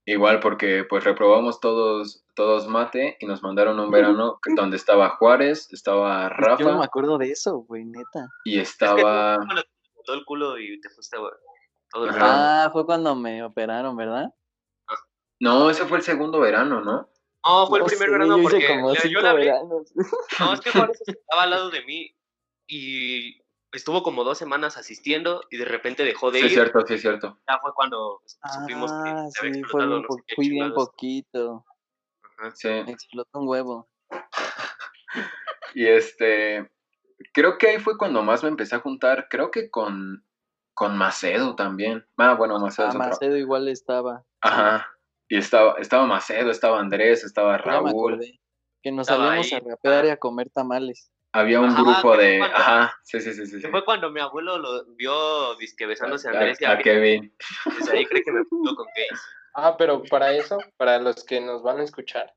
Igual 0.05 0.39
porque 0.39 0.84
pues 0.89 1.03
reprobamos 1.03 1.60
todos, 1.60 2.25
todos 2.36 2.67
mate 2.67 3.17
y 3.19 3.27
nos 3.27 3.43
mandaron 3.43 3.79
un 3.79 3.91
verano 3.91 4.39
donde 4.55 4.77
estaba 4.77 5.10
Juárez, 5.10 5.71
estaba 5.71 6.23
Yo 6.23 6.29
no 6.29 6.38
me 6.39 6.71
Rafa 6.73 6.84
acuerdo 6.86 7.17
de 7.19 7.31
eso, 7.31 7.57
güey, 7.60 7.86
neta. 7.86 8.27
y 8.43 8.60
Es 8.60 8.69
que 8.69 8.71
estaba... 8.86 9.36
tú, 9.38 9.45
cuando 9.45 9.62
te 9.63 9.69
botó 9.93 10.13
el 10.15 10.25
culo 10.25 10.57
y 10.60 10.81
te 10.81 10.89
fuiste 10.89 11.17
güey, 11.19 11.31
todo 11.91 12.06
el 12.06 12.12
verano. 12.13 12.32
Ajá. 12.32 12.65
Ah, 12.65 12.69
fue 12.71 12.86
cuando 12.86 13.15
me 13.15 13.43
operaron, 13.43 13.95
¿verdad? 13.95 14.34
No, 15.39 15.69
ese 15.69 15.86
fue 15.86 15.97
el 15.97 16.04
segundo 16.04 16.39
verano, 16.39 16.82
¿no? 16.82 17.10
No, 17.43 17.67
fue 17.67 17.80
el 17.80 17.84
No 17.84 17.88
primer 17.88 18.08
sé, 18.08 18.12
verano 18.12 18.38
yo 18.38 18.43
porque 18.43 18.67
como 18.67 18.93
yo 18.93 19.21
veranos. 19.34 19.91
No, 20.39 20.54
es 20.54 20.62
que 20.62 20.71
Juárez 20.71 21.01
estaba 21.08 21.43
al 21.43 21.49
lado 21.49 21.69
de 21.71 21.84
mí 21.84 22.15
y 22.67 23.41
estuvo 23.71 24.04
como 24.04 24.23
dos 24.23 24.38
semanas 24.38 24.77
asistiendo 24.77 25.41
y 25.49 25.58
de 25.58 25.65
repente 25.65 26.04
dejó 26.04 26.30
de 26.30 26.39
Sí, 26.41 26.45
es 26.45 26.51
ir. 26.51 26.58
cierto, 26.60 26.86
sí, 26.86 26.93
es 26.93 27.01
cierto. 27.01 27.39
Ya 27.49 27.58
fue 27.60 27.73
cuando 27.73 28.21
supimos 28.54 28.91
que 28.91 29.10
Ah, 29.10 29.25
se 29.32 29.39
había 29.39 29.54
sí, 29.54 29.60
explotado 29.62 30.01
no 30.01 30.08
sé 30.13 30.36
fui 30.36 30.49
bien 30.49 30.73
poquito. 30.73 31.65
Ajá. 32.38 32.51
Sí. 32.54 32.69
Me 32.69 32.91
explotó 32.91 33.39
un 33.39 33.47
huevo. 33.47 33.89
Y 35.73 35.88
este, 35.88 36.69
creo 37.34 37.58
que 37.58 37.69
ahí 37.69 37.80
fue 37.80 37.97
cuando 37.97 38.23
más 38.23 38.43
me 38.43 38.49
empecé 38.49 38.75
a 38.75 38.80
juntar, 38.80 39.27
creo 39.30 39.51
que 39.51 39.69
con, 39.69 40.25
con 40.73 40.97
Macedo 40.97 41.55
también. 41.55 42.05
Ah, 42.17 42.34
bueno, 42.36 42.60
Macedo 42.60 42.88
Ah, 42.88 42.89
otro. 42.89 42.99
Macedo 42.99 43.38
igual 43.38 43.67
estaba. 43.67 44.23
Ajá. 44.41 44.88
Y 45.29 45.38
estaba, 45.38 45.75
estaba 45.79 46.05
Macedo, 46.05 46.51
estaba 46.51 46.79
Andrés, 46.79 47.23
estaba 47.23 47.57
Ya 47.57 47.63
me 47.65 47.71
Raúl. 47.71 47.89
acordé. 47.89 48.39
Que 48.84 48.91
nos 48.91 49.07
salíamos 49.07 49.53
a 49.53 49.60
rapear 49.60 50.05
y 50.05 50.10
a 50.10 50.17
comer 50.17 50.49
tamales. 50.49 51.12
Había 51.34 51.62
un 51.62 51.69
Ajá, 51.69 51.81
grupo 51.81 52.17
de... 52.17 52.39
cuando- 52.39 52.57
Ajá, 52.57 52.93
sí, 53.03 53.21
sí, 53.21 53.34
sí, 53.34 53.45
sí. 53.45 53.62
fue 53.69 53.86
cuando 53.86 54.10
mi 54.12 54.19
abuelo 54.19 54.57
lo 54.57 54.86
vio 54.95 55.55
disque 55.55 55.86
besándose 55.86 56.27
a 56.27 56.31
A- 56.31 56.34
Andrés 56.34 56.60
y 56.60 56.65
a 56.65 56.71
a 56.71 56.77
Kevin. 56.79 57.34
Desde 57.77 57.97
ahí 57.97 58.05
cree 58.05 58.23
que 58.23 58.31
me 58.34 58.43
puso 58.43 58.75
con 58.75 58.88
gays. 58.95 59.21
Ah, 59.53 59.75
pero 59.77 60.03
para 60.03 60.34
eso, 60.34 60.57
para 60.77 60.97
los 60.99 61.23
que 61.23 61.39
nos 61.39 61.62
van 61.63 61.79
a 61.79 61.84
escuchar, 61.84 62.34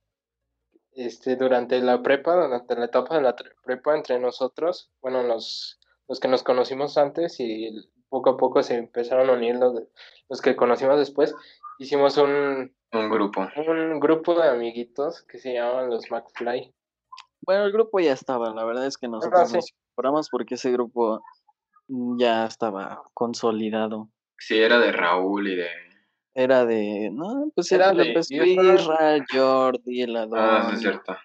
este, 0.92 1.34
durante 1.36 1.80
la 1.80 2.02
prepa, 2.02 2.34
durante 2.36 2.76
la 2.76 2.84
etapa 2.84 3.16
de 3.16 3.22
la 3.22 3.34
prepa 3.64 3.96
entre 3.96 4.18
nosotros, 4.20 4.92
bueno, 5.00 5.22
los, 5.24 5.80
los 6.06 6.20
que 6.20 6.28
nos 6.28 6.42
conocimos 6.44 6.96
antes 6.98 7.40
y 7.40 7.70
poco 8.14 8.30
a 8.30 8.36
poco 8.36 8.62
se 8.62 8.76
empezaron 8.76 9.28
a 9.28 9.32
unir 9.32 9.56
los, 9.56 9.74
de- 9.74 9.88
los 10.28 10.40
que 10.40 10.54
conocimos 10.54 10.96
después, 10.98 11.34
hicimos 11.80 12.16
un, 12.16 12.72
Un 12.92 13.10
grupo. 13.10 13.48
un 13.66 13.98
grupo 13.98 14.34
de 14.40 14.48
amiguitos 14.48 15.22
que 15.24 15.38
se 15.38 15.52
llamaban 15.54 15.90
los 15.90 16.08
McFly. 16.12 16.72
Bueno, 17.44 17.64
el 17.64 17.72
grupo 17.72 17.98
ya 17.98 18.12
estaba. 18.12 18.54
La 18.54 18.64
verdad 18.64 18.86
es 18.86 18.96
que 18.96 19.08
nosotros 19.08 19.48
sí. 19.50 19.56
nos 19.56 19.68
incorporamos 19.72 20.28
porque 20.30 20.54
ese 20.54 20.70
grupo 20.70 21.22
ya 22.16 22.46
estaba 22.46 23.02
consolidado. 23.14 24.08
Sí, 24.38 24.58
era 24.60 24.78
de 24.78 24.92
Raúl 24.92 25.48
y 25.48 25.56
de... 25.56 25.66
Era 26.36 26.64
de, 26.64 27.10
no, 27.12 27.50
pues 27.54 27.70
Era 27.72 27.90
era 27.90 28.04
de 28.04 28.10
Isra. 28.28 28.46
Isra, 28.46 29.24
Jordi, 29.32 30.02
el 30.02 30.16
Ah, 30.16 30.26
sí, 30.26 30.34
Adón, 30.34 30.74
es 30.74 30.80
cierto. 30.80 31.16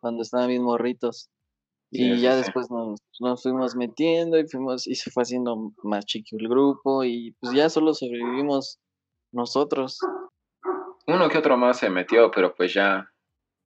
cuando 0.00 0.22
estaban 0.22 0.48
bien 0.48 0.62
morritos. 0.62 1.30
Y 1.90 2.14
sí, 2.14 2.20
ya 2.20 2.32
sí. 2.32 2.38
después 2.38 2.70
nos, 2.70 3.00
nos 3.18 3.42
fuimos 3.42 3.74
metiendo 3.74 4.38
y 4.38 4.46
fuimos, 4.46 4.86
y 4.86 4.94
se 4.94 5.10
fue 5.10 5.22
haciendo 5.22 5.72
más 5.82 6.06
chico 6.06 6.36
el 6.38 6.48
grupo, 6.48 7.04
y 7.04 7.32
pues 7.40 7.52
ya 7.52 7.68
solo 7.68 7.94
sobrevivimos 7.94 8.78
nosotros. 9.32 9.98
Uno 11.06 11.28
que 11.28 11.38
otro 11.38 11.56
más 11.56 11.78
se 11.78 11.90
metió, 11.90 12.30
pero 12.30 12.54
pues 12.54 12.72
ya 12.74 13.10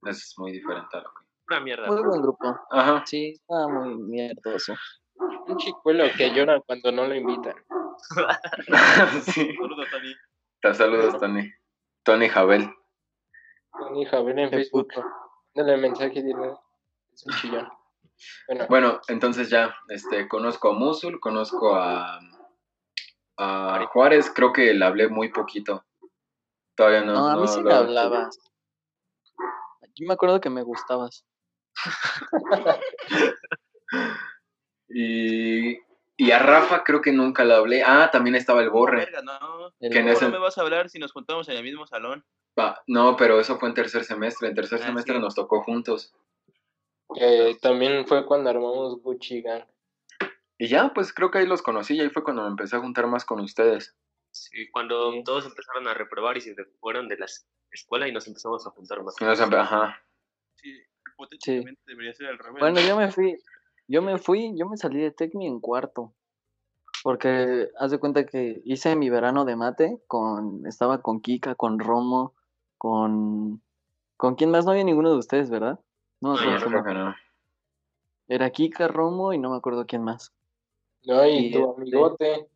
es 0.06 0.34
muy 0.38 0.52
diferente 0.52 0.96
a 0.96 1.00
lo 1.00 1.08
que... 1.08 1.24
Una 1.50 1.60
mierda. 1.60 1.86
Muy 1.88 2.02
buen 2.02 2.22
grupo. 2.22 2.58
Ajá. 2.70 3.02
Sí, 3.04 3.32
estaba 3.34 3.68
muy 3.68 3.94
mierdoso. 3.96 4.74
Un 5.46 5.56
chicuelo 5.58 6.04
que 6.16 6.30
llora 6.32 6.60
cuando 6.66 6.90
no 6.90 7.06
lo 7.06 7.14
invitan. 7.14 7.54
sí. 9.22 9.54
Saludos. 9.54 9.88
Te 10.62 10.74
saludos, 10.74 11.20
Tony. 11.20 11.52
Tony 12.02 12.28
Jabel. 12.28 12.70
Tony 13.78 14.04
Javier 14.04 14.38
en 14.38 14.50
Facebook. 14.50 14.88
Dale 15.54 15.76
mensaje 15.76 16.18
y 16.18 16.22
dile, 16.22 16.52
es 17.12 17.26
un 17.26 17.34
chillón. 17.34 17.68
Bueno, 18.48 18.66
Bueno, 18.68 19.00
entonces 19.08 19.48
ya, 19.50 19.74
este, 19.88 20.28
conozco 20.28 20.70
a 20.70 20.72
Musul, 20.74 21.20
conozco 21.20 21.74
a, 21.76 22.20
a 23.38 23.86
Juárez, 23.92 24.30
creo 24.34 24.52
que 24.52 24.72
le 24.74 24.84
hablé 24.84 25.08
muy 25.08 25.30
poquito. 25.30 25.84
Todavía 26.76 27.02
no. 27.02 27.14
No, 27.14 27.28
a 27.28 27.34
mí 27.36 27.42
no 27.42 27.48
sí 27.48 27.62
me 27.62 27.72
hablabas. 27.72 28.38
Yo 29.96 30.06
me 30.08 30.14
acuerdo 30.14 30.40
que 30.40 30.50
me 30.50 30.62
gustabas. 30.62 31.24
Y, 34.88 35.78
y 36.16 36.30
a 36.30 36.38
Rafa 36.38 36.84
creo 36.84 37.00
que 37.00 37.12
nunca 37.12 37.44
le 37.44 37.54
hablé. 37.54 37.82
Ah, 37.84 38.10
también 38.12 38.36
estaba 38.36 38.62
el 38.62 38.70
Borre. 38.70 38.98
Verga, 38.98 39.22
no. 39.22 39.72
El 39.80 39.90
Que 39.92 39.98
en 39.98 40.04
¿Cómo 40.04 40.16
ese- 40.16 40.24
no 40.26 40.30
me 40.32 40.38
vas 40.38 40.58
a 40.58 40.60
hablar 40.62 40.88
si 40.88 40.98
nos 40.98 41.12
juntamos 41.12 41.48
en 41.48 41.56
el 41.56 41.62
mismo 41.64 41.86
salón? 41.86 42.24
Va, 42.58 42.80
no, 42.86 43.16
pero 43.16 43.40
eso 43.40 43.58
fue 43.58 43.68
en 43.68 43.74
tercer 43.74 44.04
semestre. 44.04 44.48
En 44.48 44.54
tercer 44.54 44.80
Ah, 44.82 44.86
semestre 44.86 45.14
sí. 45.14 45.20
nos 45.20 45.34
tocó 45.34 45.62
juntos. 45.62 46.12
Que 47.14 47.56
también 47.60 48.06
fue 48.06 48.26
cuando 48.26 48.50
armamos 48.50 49.00
Gucci 49.02 49.42
Gang. 49.42 49.64
Y 50.58 50.68
ya, 50.68 50.92
pues 50.94 51.12
creo 51.12 51.30
que 51.30 51.38
ahí 51.38 51.46
los 51.46 51.62
conocí 51.62 51.94
y 51.94 52.00
ahí 52.00 52.10
fue 52.10 52.22
cuando 52.24 52.42
me 52.42 52.48
empecé 52.48 52.76
a 52.76 52.80
juntar 52.80 53.06
más 53.06 53.24
con 53.24 53.40
ustedes. 53.40 53.96
Sí, 54.30 54.70
cuando 54.70 55.12
Sí. 55.12 55.22
todos 55.24 55.46
empezaron 55.46 55.86
a 55.88 55.94
reprobar 55.94 56.36
y 56.36 56.40
se 56.40 56.54
fueron 56.80 57.08
de 57.08 57.16
la 57.18 57.26
escuela 57.70 58.08
y 58.08 58.12
nos 58.12 58.26
empezamos 58.26 58.66
a 58.66 58.70
juntar 58.70 59.02
más. 59.02 59.14
Nos 59.20 59.40
Ajá. 59.40 59.96
Sí, 60.54 60.76
hipotéticamente 61.12 61.80
debería 61.86 62.14
ser 62.14 62.28
al 62.28 62.38
revés. 62.38 62.60
Bueno, 62.60 62.80
yo 62.80 62.96
me 62.96 63.10
fui, 63.10 63.38
yo 63.86 64.02
me 64.02 64.18
fui, 64.18 64.56
yo 64.56 64.68
me 64.68 64.76
salí 64.76 65.00
de 65.00 65.10
Tecmi 65.10 65.46
en 65.46 65.60
cuarto. 65.60 66.14
Porque 67.02 67.68
haz 67.78 67.90
de 67.90 67.98
cuenta 67.98 68.24
que 68.24 68.62
hice 68.64 68.96
mi 68.96 69.10
verano 69.10 69.44
de 69.44 69.56
mate 69.56 70.00
con, 70.06 70.66
estaba 70.66 71.02
con 71.02 71.20
Kika, 71.20 71.54
con 71.54 71.78
Romo, 71.78 72.34
con, 72.78 73.62
con 74.16 74.36
quién 74.36 74.50
más 74.50 74.64
no 74.64 74.70
había 74.70 74.84
ninguno 74.84 75.10
de 75.12 75.18
ustedes, 75.18 75.50
¿verdad? 75.50 75.78
No, 76.24 76.32
No, 76.36 76.84
que 76.84 76.94
no. 76.94 77.14
Era 78.28 78.48
Kika, 78.48 78.88
Romo 78.88 79.34
y 79.34 79.38
no 79.38 79.50
me 79.50 79.58
acuerdo 79.58 79.84
quién 79.84 80.02
más. 80.02 80.32
No, 81.04 81.22
y 81.26 81.48
Y 81.48 81.52
tu 81.52 81.58
este- 81.58 81.80
amigote. 81.82 82.48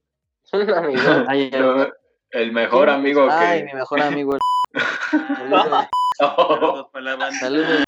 Amigote. 0.52 1.24
Ay, 1.28 1.50
ay, 1.52 1.60
No, 1.60 1.86
el 2.30 2.52
mejor 2.52 2.88
amigo 2.88 3.28
ay, 3.30 3.58
que. 3.60 3.64
mi 3.66 3.72
mejor 3.74 4.00
amigo. 4.00 4.32
el- 4.34 4.40
Saludos, 5.36 5.86
Saludos 6.18 6.86
para 6.92 7.04
la 7.04 7.16
banda. 7.16 7.38
saludos. 7.38 7.84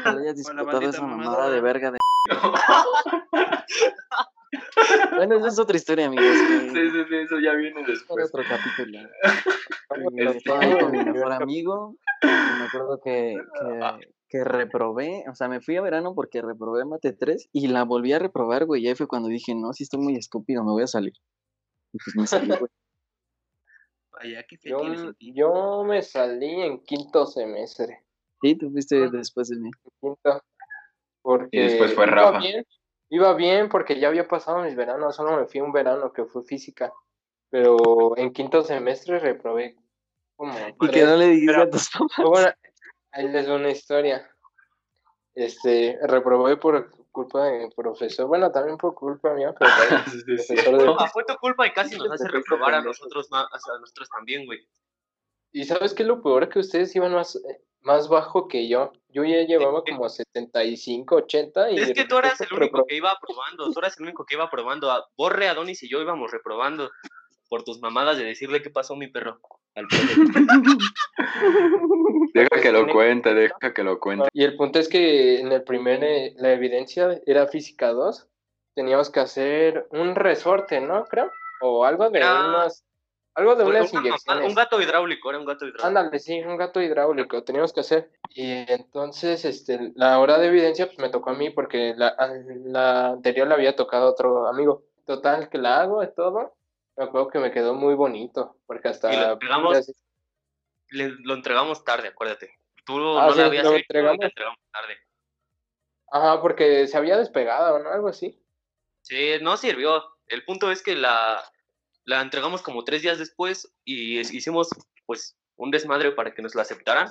Ojalá 0.00 0.20
hayas 0.22 0.36
disfrutado 0.36 0.66
bandita 0.66 0.90
esa 0.90 1.06
mamada 1.06 1.50
de 1.50 1.60
verga 1.60 1.92
de. 1.92 1.98
Bueno, 5.14 5.36
esa 5.36 5.46
es 5.48 5.58
otra 5.60 5.76
historia, 5.76 6.06
amigos. 6.06 6.24
que- 6.26 6.70
Sí, 6.70 6.90
sí, 6.90 7.04
sí, 7.08 7.14
eso 7.16 7.38
ya 7.38 7.52
viene 7.52 7.84
después. 7.86 8.26
otro 8.34 8.42
capítulo. 8.48 8.98
Este- 10.18 10.36
estaba 10.38 10.60
ahí 10.60 10.76
con 10.80 10.90
mi 10.90 11.04
mejor 11.04 11.32
amigo. 11.34 11.94
y 12.22 12.26
me 12.26 12.64
acuerdo 12.64 13.00
que, 13.04 13.36
que, 13.60 14.08
que 14.30 14.44
reprobé, 14.44 15.24
o 15.28 15.34
sea, 15.34 15.48
me 15.48 15.60
fui 15.60 15.76
a 15.76 15.82
verano 15.82 16.14
porque 16.14 16.40
reprobé 16.40 16.84
mate 16.84 17.12
3 17.12 17.48
y 17.52 17.66
la 17.66 17.82
volví 17.84 18.12
a 18.12 18.18
reprobar, 18.20 18.64
güey. 18.64 18.84
Y 18.84 18.88
ahí 18.88 18.94
fue 18.94 19.08
cuando 19.08 19.28
dije, 19.28 19.54
no, 19.56 19.72
si 19.72 19.82
estoy 19.82 20.00
muy 20.00 20.14
estúpido, 20.16 20.62
me 20.64 20.70
voy 20.70 20.84
a 20.84 20.86
salir. 20.86 21.12
Y 21.92 21.98
pues 21.98 22.14
me 22.16 22.26
salí, 22.26 22.46
güey. 22.48 22.70
Vaya, 24.12 24.44
qué 24.48 24.56
Yo, 24.62 24.78
yo 25.18 25.84
me 25.84 26.02
salí 26.02 26.62
en 26.62 26.82
quinto 26.84 27.26
semestre. 27.26 28.04
Sí, 28.42 28.54
tú 28.56 28.70
fuiste 28.70 29.10
después 29.10 29.48
de 29.48 29.56
mí. 29.58 29.70
Quinto. 30.00 30.42
Porque 31.22 31.48
Y 31.52 31.60
después 31.62 31.94
fue 31.94 32.04
iba 32.04 32.14
Rafa. 32.14 32.38
bien, 32.38 32.64
iba 33.10 33.34
bien 33.34 33.68
porque 33.68 33.98
ya 34.00 34.08
había 34.08 34.28
pasado 34.28 34.62
mis 34.62 34.76
veranos, 34.76 35.16
solo 35.16 35.36
me 35.38 35.46
fui 35.46 35.60
un 35.60 35.72
verano 35.72 36.12
que 36.12 36.24
fue 36.24 36.42
física. 36.44 36.92
Pero 37.50 38.16
en 38.16 38.32
quinto 38.32 38.62
semestre 38.62 39.18
reprobé 39.18 39.76
como 40.36 40.52
Y 40.80 40.88
que 40.90 41.04
no 41.04 41.16
le 41.16 41.26
dijiste 41.26 41.52
pero- 41.52 41.62
a 41.64 41.70
tus 41.70 41.90
papás. 41.90 42.16
Bueno, 42.24 42.48
ahí 43.12 43.28
les 43.28 43.46
doy 43.46 43.56
una 43.60 43.70
historia. 43.70 44.28
Este, 45.34 45.98
reprobé 46.02 46.56
por 46.56 46.90
culpa 47.12 47.44
de 47.44 47.58
mi 47.66 47.70
profesor. 47.70 48.26
Bueno, 48.26 48.50
también 48.50 48.76
por 48.76 48.94
culpa 48.94 49.32
mía, 49.34 49.54
pero 49.58 49.70
también 50.04 50.04
Sí, 50.06 50.20
sí, 50.20 50.32
el 50.32 50.38
sí. 50.38 50.54
profesor 50.54 50.78
de- 50.78 50.86
No, 50.86 51.06
fue 51.08 51.24
tu 51.24 51.34
culpa 51.36 51.66
y 51.66 51.72
casi 51.72 51.96
nos 51.96 52.10
hace 52.10 52.28
reprobar 52.28 52.74
a 52.74 52.82
nosotros, 52.82 53.30
ma- 53.30 53.48
a 53.50 53.78
nosotros 53.80 54.08
también, 54.10 54.46
güey. 54.46 54.58
Y 55.52 55.64
sabes 55.64 55.94
qué 55.94 56.02
es 56.02 56.08
lo 56.08 56.22
peor 56.22 56.48
que 56.48 56.60
ustedes 56.60 56.94
iban 56.94 57.12
más, 57.12 57.40
más 57.80 58.08
bajo 58.08 58.46
que 58.46 58.68
yo. 58.68 58.92
Yo 59.08 59.24
ya 59.24 59.42
llevaba 59.42 59.82
como 59.82 60.08
75, 60.08 61.16
80 61.16 61.70
y 61.72 61.78
Es 61.80 61.92
que 61.92 62.04
tú 62.04 62.18
eras 62.18 62.40
el 62.40 62.48
único 62.52 62.60
reprobé. 62.78 62.86
que 62.88 62.94
iba 62.96 63.10
aprobando, 63.10 63.72
tú 63.72 63.78
eras 63.80 63.98
el 63.98 64.04
único 64.04 64.24
que 64.24 64.36
iba 64.36 64.44
aprobando. 64.44 64.90
A 64.92 65.04
Borre, 65.16 65.48
Adonis 65.48 65.82
y 65.82 65.88
yo 65.90 66.00
íbamos 66.00 66.30
reprobando 66.30 66.88
por 67.50 67.64
tus 67.64 67.80
mamadas 67.80 68.16
de 68.16 68.24
decirle 68.24 68.62
qué 68.62 68.70
pasó 68.70 68.96
mi 68.96 69.08
perro 69.08 69.38
al 69.74 69.86
profe. 69.88 70.14
Deja 72.32 72.60
que 72.62 72.72
lo 72.72 72.86
cuente, 72.90 73.34
deja 73.34 73.74
que 73.74 73.82
lo 73.82 73.98
cuente. 74.00 74.28
Y 74.32 74.44
el 74.44 74.56
punto 74.56 74.78
es 74.78 74.88
que 74.88 75.40
en 75.40 75.52
el 75.52 75.62
primer, 75.64 76.02
eh, 76.02 76.32
la 76.38 76.52
evidencia 76.52 77.20
era 77.26 77.46
física 77.48 77.88
2. 77.92 78.28
Teníamos 78.74 79.10
que 79.10 79.20
hacer 79.20 79.86
un 79.90 80.14
resorte, 80.14 80.80
¿no? 80.80 81.04
Creo. 81.04 81.30
O 81.60 81.84
algo 81.84 82.08
de 82.08 82.20
unas, 82.20 82.84
algo 83.34 83.56
de 83.56 83.64
Una 83.64 83.80
unas 83.80 83.92
mamada, 83.92 84.08
inyecciones. 84.08 84.48
un 84.48 84.54
gato 84.54 84.80
hidráulico, 84.80 85.28
era 85.30 85.38
un 85.40 85.44
gato 85.44 85.64
hidráulico. 85.66 85.86
Ándale, 85.86 86.18
sí, 86.20 86.40
un 86.40 86.56
gato 86.56 86.80
hidráulico 86.80 87.42
teníamos 87.42 87.72
que 87.72 87.80
hacer. 87.80 88.10
Y 88.30 88.64
entonces, 88.72 89.44
este, 89.44 89.92
la 89.96 90.18
hora 90.20 90.38
de 90.38 90.46
evidencia, 90.46 90.86
pues 90.86 90.98
me 91.00 91.08
tocó 91.10 91.30
a 91.30 91.34
mí 91.34 91.50
porque 91.50 91.94
la, 91.96 92.08
a- 92.08 92.28
la 92.64 93.08
anterior 93.08 93.48
le 93.48 93.54
había 93.54 93.74
tocado 93.76 94.06
a 94.06 94.10
otro 94.10 94.46
amigo. 94.46 94.84
Total, 95.04 95.48
que 95.48 95.58
la 95.58 95.80
hago 95.80 96.02
y 96.04 96.14
todo. 96.14 96.54
Me 97.00 97.06
acuerdo 97.06 97.28
que 97.28 97.38
me 97.38 97.50
quedó 97.50 97.72
muy 97.72 97.94
bonito, 97.94 98.58
porque 98.66 98.88
hasta... 98.88 99.10
Y 99.10 99.16
lo 99.16 99.32
entregamos- 99.32 99.74
así- 99.78 99.94
Le- 100.90 101.16
lo 101.22 101.32
entregamos 101.32 101.82
tarde, 101.82 102.08
acuérdate. 102.08 102.58
Tú 102.84 102.98
Ah, 103.18 103.26
no 103.28 103.32
sí, 103.32 103.38
la 103.38 103.46
habías 103.46 103.64
lo 103.64 103.70
hecho 103.70 103.78
entregamos. 103.78 104.18
te 104.18 104.26
entregamos 104.26 104.58
tarde. 104.70 104.96
Ajá, 106.12 106.42
porque 106.42 106.86
se 106.88 106.98
había 106.98 107.16
despegado, 107.16 107.78
¿no? 107.78 107.88
Algo 107.90 108.08
así. 108.08 108.38
Sí, 109.00 109.30
no 109.40 109.56
sirvió. 109.56 110.02
El 110.26 110.44
punto 110.44 110.70
es 110.70 110.82
que 110.82 110.94
la, 110.94 111.42
la 112.04 112.20
entregamos 112.20 112.60
como 112.60 112.84
tres 112.84 113.00
días 113.00 113.18
después 113.18 113.72
y 113.84 114.18
hicimos 114.20 114.68
pues 115.06 115.38
un 115.56 115.70
desmadre 115.70 116.12
para 116.12 116.34
que 116.34 116.42
nos 116.42 116.54
la 116.54 116.62
aceptaran, 116.62 117.08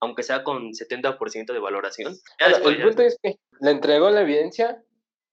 aunque 0.00 0.22
sea 0.22 0.44
con 0.44 0.72
70% 0.72 1.52
de 1.52 1.58
valoración. 1.58 2.14
Ya 2.40 2.48
Bueno, 2.48 2.54
después 2.56 2.72
el 2.74 2.78
ya- 2.78 2.84
punto 2.86 3.02
es 3.02 3.18
que 3.22 3.38
le 3.60 3.70
entregó 3.70 4.08
la 4.08 4.22
evidencia 4.22 4.82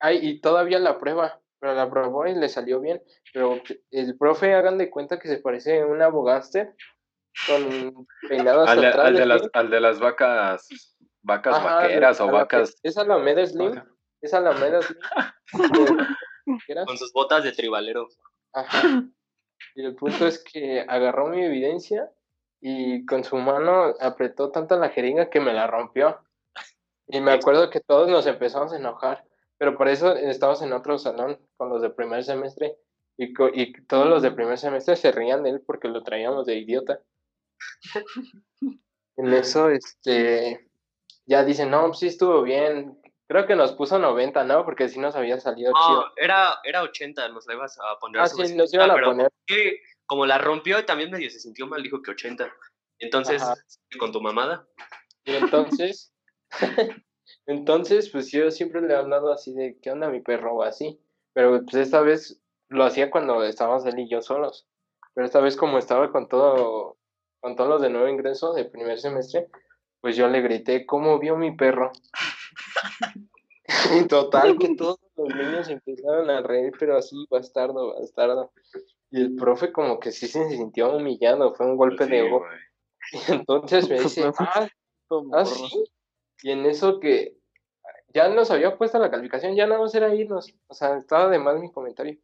ay, 0.01 0.19
y 0.21 0.41
todavía 0.41 0.79
la 0.79 0.99
prueba, 0.99 1.39
pero 1.63 1.75
la 1.75 1.89
probó 1.89 2.27
y 2.27 2.35
le 2.35 2.49
salió 2.49 2.81
bien. 2.81 3.01
Pero 3.31 3.57
el 3.91 4.17
profe, 4.17 4.53
hagan 4.53 4.77
de 4.77 4.89
cuenta 4.89 5.17
que 5.17 5.29
se 5.29 5.37
parece 5.37 5.79
a 5.79 5.85
un 5.85 6.01
abogáster 6.01 6.75
con 7.47 8.05
peinados 8.27 8.67
Al 8.67 8.81
de, 8.81 8.87
atrás. 8.87 9.05
al 9.07 9.13
de 9.13 9.19
de 9.21 9.25
las, 9.25 9.39
Slim. 9.39 9.51
al 9.53 9.69
de 9.69 9.79
las 9.79 9.99
vacas, 10.01 10.67
vacas 11.21 11.55
Ajá, 11.55 11.75
vaqueras 11.75 12.19
o 12.19 12.27
vacas. 12.27 12.75
Es 12.83 12.97
Alameda 12.97 13.45
Slim. 13.45 13.81
Es 14.19 14.33
Alameda 14.33 14.81
Slim. 14.81 14.99
con 16.85 16.97
sus 16.97 17.13
botas 17.13 17.45
de 17.45 17.53
tribalero. 17.53 18.09
Ajá. 18.51 19.05
Y 19.75 19.85
el 19.85 19.95
punto 19.95 20.27
es 20.27 20.43
que 20.43 20.81
agarró 20.85 21.29
mi 21.29 21.45
evidencia 21.45 22.11
y 22.59 23.05
con 23.05 23.23
su 23.23 23.37
mano 23.37 23.93
apretó 24.01 24.51
tanto 24.51 24.77
la 24.77 24.89
jeringa 24.89 25.29
que 25.29 25.39
me 25.39 25.53
la 25.53 25.67
rompió. 25.67 26.19
Y 27.07 27.21
me 27.21 27.31
acuerdo 27.31 27.69
que 27.69 27.79
todos 27.79 28.09
nos 28.09 28.27
empezamos 28.27 28.73
a 28.73 28.75
enojar, 28.75 29.23
pero 29.57 29.77
por 29.77 29.87
eso 29.87 30.15
estábamos 30.15 30.61
en 30.61 30.73
otro 30.73 30.97
salón 30.97 31.39
con 31.57 31.69
los 31.69 31.81
de 31.81 31.89
primer 31.89 32.23
semestre 32.23 32.75
y, 33.17 33.33
co- 33.33 33.49
y 33.53 33.73
todos 33.85 34.07
los 34.07 34.21
de 34.21 34.31
primer 34.31 34.57
semestre 34.57 34.95
se 34.95 35.11
rían 35.11 35.43
de 35.43 35.51
él 35.51 35.61
porque 35.65 35.87
lo 35.87 36.03
traíamos 36.03 36.45
de 36.45 36.55
idiota. 36.55 36.99
En 39.15 39.31
eso, 39.31 39.69
este, 39.69 40.67
ya 41.27 41.43
dicen, 41.45 41.69
no, 41.69 41.85
pues 41.85 41.99
sí 41.99 42.07
estuvo 42.07 42.41
bien. 42.41 42.99
Creo 43.27 43.45
que 43.45 43.55
nos 43.55 43.73
puso 43.73 43.99
90, 43.99 44.43
¿no? 44.43 44.65
Porque 44.65 44.89
sí 44.89 44.99
nos 44.99 45.15
había 45.15 45.39
salido 45.39 45.71
chido. 45.71 46.01
No, 46.01 46.11
era, 46.17 46.55
era 46.63 46.81
80, 46.81 47.29
nos 47.29 47.45
la 47.45 47.53
ibas 47.53 47.77
a 47.79 47.99
poner. 47.99 48.21
Ah, 48.21 48.27
sí, 48.27 48.55
nos 48.55 48.71
70, 48.71 48.75
iban 48.75 48.89
a 48.91 48.93
pero 48.95 49.07
poner. 49.07 49.31
que 49.45 49.81
como 50.07 50.25
la 50.25 50.39
rompió 50.39 50.79
y 50.79 50.85
también 50.87 51.11
medio 51.11 51.29
se 51.29 51.39
sintió 51.39 51.67
mal, 51.67 51.83
dijo 51.83 52.01
que 52.01 52.09
80. 52.09 52.51
Entonces, 52.97 53.43
Ajá. 53.43 53.53
con 53.99 54.11
tu 54.11 54.19
mamada. 54.19 54.67
Y 55.25 55.35
entonces, 55.35 56.11
entonces, 57.45 58.09
pues 58.09 58.31
yo 58.31 58.49
siempre 58.51 58.81
le 58.81 58.93
he 58.93 58.97
hablado 58.97 59.31
así 59.31 59.53
de, 59.53 59.77
¿qué 59.81 59.91
onda 59.91 60.09
mi 60.09 60.21
perro? 60.21 60.55
O 60.55 60.63
así. 60.63 60.99
Pero 61.33 61.63
pues 61.63 61.75
esta 61.75 62.01
vez 62.01 62.39
lo 62.69 62.83
hacía 62.83 63.11
cuando 63.11 63.43
estábamos 63.43 63.85
él 63.85 63.99
y 63.99 64.09
yo 64.09 64.21
solos. 64.21 64.67
Pero 65.13 65.25
esta 65.25 65.41
vez 65.41 65.55
como 65.55 65.77
estaba 65.77 66.11
con 66.11 66.27
todo, 66.27 66.97
con 67.39 67.55
todos 67.55 67.69
los 67.69 67.81
de 67.81 67.89
nuevo 67.89 68.07
ingreso 68.07 68.53
de 68.53 68.65
primer 68.65 68.99
semestre, 68.99 69.47
pues 70.01 70.15
yo 70.15 70.27
le 70.27 70.41
grité, 70.41 70.85
¿cómo 70.85 71.19
vio 71.19 71.37
mi 71.37 71.55
perro? 71.55 71.91
En 73.91 74.07
total, 74.09 74.57
que 74.57 74.75
todos 74.75 74.99
los 75.15 75.35
niños 75.35 75.69
empezaron 75.69 76.29
a 76.29 76.41
reír, 76.41 76.73
pero 76.77 76.97
así, 76.97 77.15
bastardo, 77.29 77.93
bastardo. 77.93 78.51
Y 79.09 79.21
el 79.21 79.35
profe 79.35 79.71
como 79.71 79.99
que 79.99 80.11
sí 80.11 80.27
se 80.27 80.49
sintió 80.49 80.95
humillado, 80.95 81.53
fue 81.55 81.67
un 81.67 81.77
golpe 81.77 82.05
Sí, 82.05 82.11
de 82.11 82.27
ego. 82.27 82.45
Y 83.29 83.31
entonces 83.31 83.89
me 83.89 83.99
dice, 83.99 84.31
ah, 84.37 84.67
Ah, 85.31 85.45
sí. 85.45 85.85
Y 86.43 86.51
en 86.51 86.65
eso 86.65 86.99
que 86.99 87.37
ya 88.13 88.27
nos 88.27 88.51
había 88.51 88.77
puesto 88.77 88.99
la 88.99 89.09
calificación, 89.09 89.55
ya 89.55 89.65
nada 89.65 89.79
más 89.81 89.95
era 89.95 90.13
irnos. 90.13 90.53
O 90.67 90.73
sea, 90.73 90.97
estaba 90.97 91.29
de 91.29 91.39
mal 91.39 91.59
mi 91.59 91.71
comentario. 91.71 92.19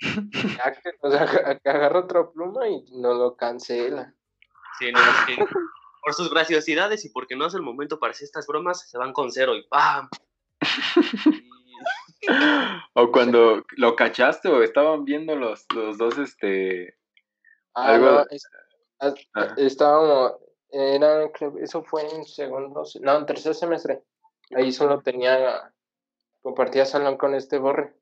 Ya 0.58 0.72
que, 0.72 0.90
o 1.00 1.10
sea, 1.10 1.26
ag- 1.26 1.60
agarra 1.64 2.00
otra 2.00 2.30
pluma 2.30 2.68
y 2.68 2.84
nos 2.92 3.16
lo 3.16 3.34
cancela. 3.36 4.14
Sí, 4.78 4.92
no, 4.92 4.98
sí. 5.26 5.36
Por 6.02 6.12
sus 6.14 6.30
graciosidades 6.30 7.04
y 7.04 7.08
porque 7.10 7.34
no 7.36 7.46
es 7.46 7.54
el 7.54 7.62
momento 7.62 7.98
para 7.98 8.10
hacer 8.10 8.26
estas 8.26 8.46
bromas, 8.46 8.88
se 8.90 8.98
van 8.98 9.12
con 9.12 9.30
cero 9.32 9.54
y 9.56 9.66
¡pam! 9.66 10.08
O 12.94 13.10
cuando 13.12 13.64
lo 13.76 13.96
cachaste 13.96 14.48
o 14.48 14.62
estaban 14.62 15.04
viendo 15.04 15.36
los, 15.36 15.66
los 15.74 15.98
dos, 15.98 16.16
este. 16.18 16.96
Ah, 17.74 17.94
Algo- 17.94 18.10
no, 18.12 18.26
es- 18.30 18.48
ah, 19.00 19.54
estábamos, 19.58 20.34
era, 20.74 21.30
eso 21.60 21.82
fue 21.84 22.02
en 22.14 22.24
segundo, 22.24 22.84
se- 22.84 23.00
no, 23.00 23.16
en 23.18 23.26
tercer 23.26 23.54
semestre. 23.54 24.02
Ahí 24.54 24.72
solo 24.72 25.00
tenía, 25.00 25.72
compartía 26.42 26.84
salón 26.86 27.16
con 27.16 27.34
este 27.34 27.58
Borre. 27.58 27.94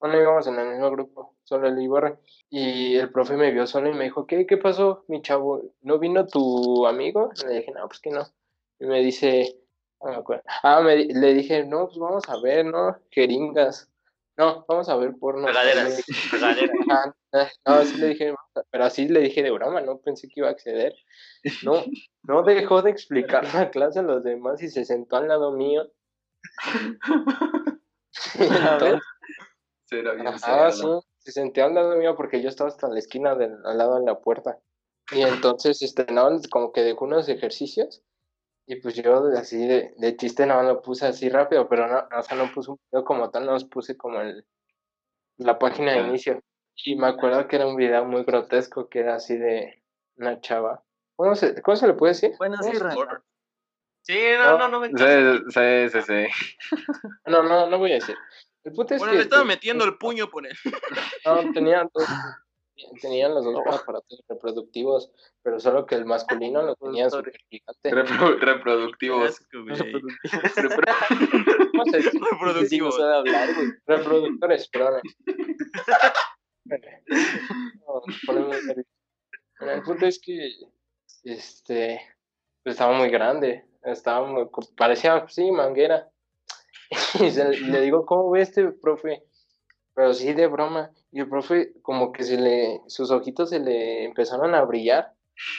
Bueno, 0.00 0.20
íbamos 0.20 0.46
en 0.46 0.58
el 0.58 0.68
mismo 0.70 0.90
grupo, 0.90 1.36
solo 1.44 1.68
y 1.80 1.86
Borre. 1.88 2.18
Y 2.50 2.96
el 2.96 3.10
profe 3.12 3.36
me 3.36 3.50
vio 3.50 3.66
solo 3.66 3.90
y 3.90 3.94
me 3.94 4.04
dijo, 4.04 4.26
¿qué, 4.26 4.46
qué 4.46 4.56
pasó, 4.56 5.04
mi 5.08 5.22
chavo? 5.22 5.62
¿No 5.82 5.98
vino 5.98 6.26
tu 6.26 6.86
amigo? 6.86 7.30
Le 7.46 7.54
dije, 7.56 7.72
no, 7.72 7.86
pues 7.88 8.00
que 8.00 8.10
no. 8.10 8.24
Y 8.80 8.86
me 8.86 9.00
dice, 9.00 9.58
no 10.00 10.10
me 10.10 10.16
acuerdo. 10.16 10.44
Ah, 10.62 10.80
me 10.80 10.96
le 10.96 11.34
dije, 11.34 11.64
no, 11.64 11.86
pues 11.86 11.98
vamos 11.98 12.24
a 12.28 12.40
ver, 12.40 12.64
¿no? 12.66 12.96
Jeringas. 13.10 13.91
No, 14.36 14.64
vamos 14.66 14.88
a 14.88 14.96
ver 14.96 15.12
porno. 15.18 15.46
Regaderas, 15.46 16.02
regaderas. 16.30 16.70
Ajá, 16.90 17.14
eh, 17.32 17.48
No, 17.66 17.74
así 17.74 17.96
le 17.98 18.08
dije, 18.08 18.34
pero 18.70 18.84
así 18.84 19.08
le 19.08 19.20
dije 19.20 19.42
de 19.42 19.50
broma, 19.50 19.80
no 19.82 19.98
pensé 19.98 20.28
que 20.28 20.40
iba 20.40 20.48
a 20.48 20.52
acceder. 20.52 20.94
No, 21.62 21.84
no 22.22 22.42
dejó 22.42 22.82
de 22.82 22.90
explicar 22.90 23.52
la 23.54 23.70
clase 23.70 23.98
a 23.98 24.02
los 24.02 24.24
demás 24.24 24.62
y 24.62 24.68
se 24.68 24.84
sentó 24.84 25.16
al 25.16 25.28
lado 25.28 25.52
mío. 25.52 25.90
Entonces, 28.38 29.00
Será 29.86 30.14
bien 30.14 30.26
ajá, 30.26 30.70
sí, 30.70 30.86
se 31.18 31.32
sentó 31.32 31.64
al 31.64 31.74
lado 31.74 31.96
mío 31.96 32.16
porque 32.16 32.42
yo 32.42 32.48
estaba 32.48 32.68
hasta 32.68 32.88
la 32.88 32.98
esquina 32.98 33.34
del, 33.34 33.54
al 33.64 33.76
lado 33.76 33.98
de 33.98 34.06
la 34.06 34.20
puerta. 34.20 34.58
Y 35.10 35.22
entonces, 35.22 35.82
este, 35.82 36.06
no, 36.12 36.30
como 36.50 36.72
que 36.72 36.82
dejó 36.82 37.04
unos 37.04 37.28
ejercicios. 37.28 38.02
Y 38.66 38.76
pues 38.76 38.94
yo 38.94 39.26
así 39.36 39.66
de, 39.66 39.92
de 39.96 40.16
chiste 40.16 40.46
no 40.46 40.62
lo 40.62 40.80
puse 40.82 41.06
así 41.06 41.28
rápido, 41.28 41.68
pero 41.68 41.86
no, 41.88 42.06
o 42.16 42.22
sea, 42.22 42.36
no 42.36 42.52
puse 42.52 42.70
un 42.70 42.78
video 42.90 43.04
como 43.04 43.30
tal, 43.30 43.46
no 43.46 43.56
puse 43.68 43.96
como 43.96 44.20
el, 44.20 44.46
la 45.38 45.58
página 45.58 45.92
de 45.92 46.00
inicio. 46.00 46.42
Y 46.84 46.96
me 46.96 47.08
acuerdo 47.08 47.46
que 47.48 47.56
era 47.56 47.66
un 47.66 47.76
video 47.76 48.04
muy 48.04 48.24
grotesco, 48.24 48.88
que 48.88 49.00
era 49.00 49.16
así 49.16 49.36
de 49.36 49.82
una 50.16 50.40
chava. 50.40 50.82
¿Cómo 51.16 51.34
se, 51.34 51.60
cómo 51.60 51.76
se 51.76 51.86
le 51.86 51.94
puede 51.94 52.12
decir? 52.14 52.32
Bueno, 52.38 52.56
sí, 52.62 52.62
¿Cómo 52.62 52.74
se- 52.78 52.84
Randall. 52.84 53.22
Sí, 54.04 54.18
no, 54.36 54.58
no, 54.58 54.68
no 54.68 54.80
me 54.80 54.88
Sí, 54.88 55.88
sí, 55.90 56.02
sí. 56.02 56.76
No, 57.26 57.42
no, 57.44 57.68
no 57.68 57.78
voy 57.78 57.92
a 57.92 57.94
decir. 57.96 58.16
El 58.64 58.72
punto 58.72 58.94
es 58.94 59.00
Bueno, 59.00 59.12
que 59.12 59.18
le 59.18 59.24
estaba 59.24 59.42
este, 59.42 59.54
metiendo 59.54 59.84
el 59.84 59.96
puño 59.96 60.28
por 60.28 60.46
él. 60.46 60.56
no, 61.24 61.52
tenía 61.52 61.88
dos, 61.94 62.04
tenían 63.00 63.34
los 63.34 63.44
dos 63.44 63.54
aparatos 63.66 64.22
reproductivos, 64.28 65.10
pero 65.42 65.58
solo 65.60 65.86
que 65.86 65.94
el 65.94 66.04
masculino 66.04 66.62
lo 66.62 66.74
tenía 66.76 67.08
súper 67.10 67.34
gigante. 67.50 67.90
Repro- 67.90 68.38
reproductivos. 68.38 69.40
Reproductivos. 69.50 70.12
hablar. 73.00 73.48
Reproductores, 73.86 74.68
perdón. 74.68 75.00
No, 76.64 78.02
me 78.06 78.14
pone 78.26 78.40
muy 78.40 78.56
nervioso. 78.66 78.88
Bueno, 79.58 79.72
el 79.74 79.82
punto 79.82 80.06
es 80.06 80.20
que 80.20 80.50
este 81.24 82.00
pues, 82.62 82.74
estaba 82.74 82.96
muy 82.96 83.10
grande, 83.10 83.64
estaba 83.82 84.26
muy- 84.26 84.48
parecía 84.76 85.26
sí 85.28 85.50
manguera. 85.50 86.08
Y 87.20 87.30
se- 87.30 87.56
le 87.58 87.80
digo, 87.80 88.04
¿cómo 88.06 88.30
ve 88.30 88.42
este 88.42 88.70
profe? 88.72 89.24
Pero 89.94 90.14
sí 90.14 90.32
de 90.32 90.46
broma. 90.46 90.90
Y 91.10 91.20
el 91.20 91.28
profe 91.28 91.74
como 91.82 92.12
que 92.12 92.24
se 92.24 92.38
le 92.38 92.80
sus 92.86 93.10
ojitos 93.10 93.50
se 93.50 93.60
le 93.60 94.04
empezaron 94.04 94.54
a 94.54 94.62
brillar. 94.62 95.14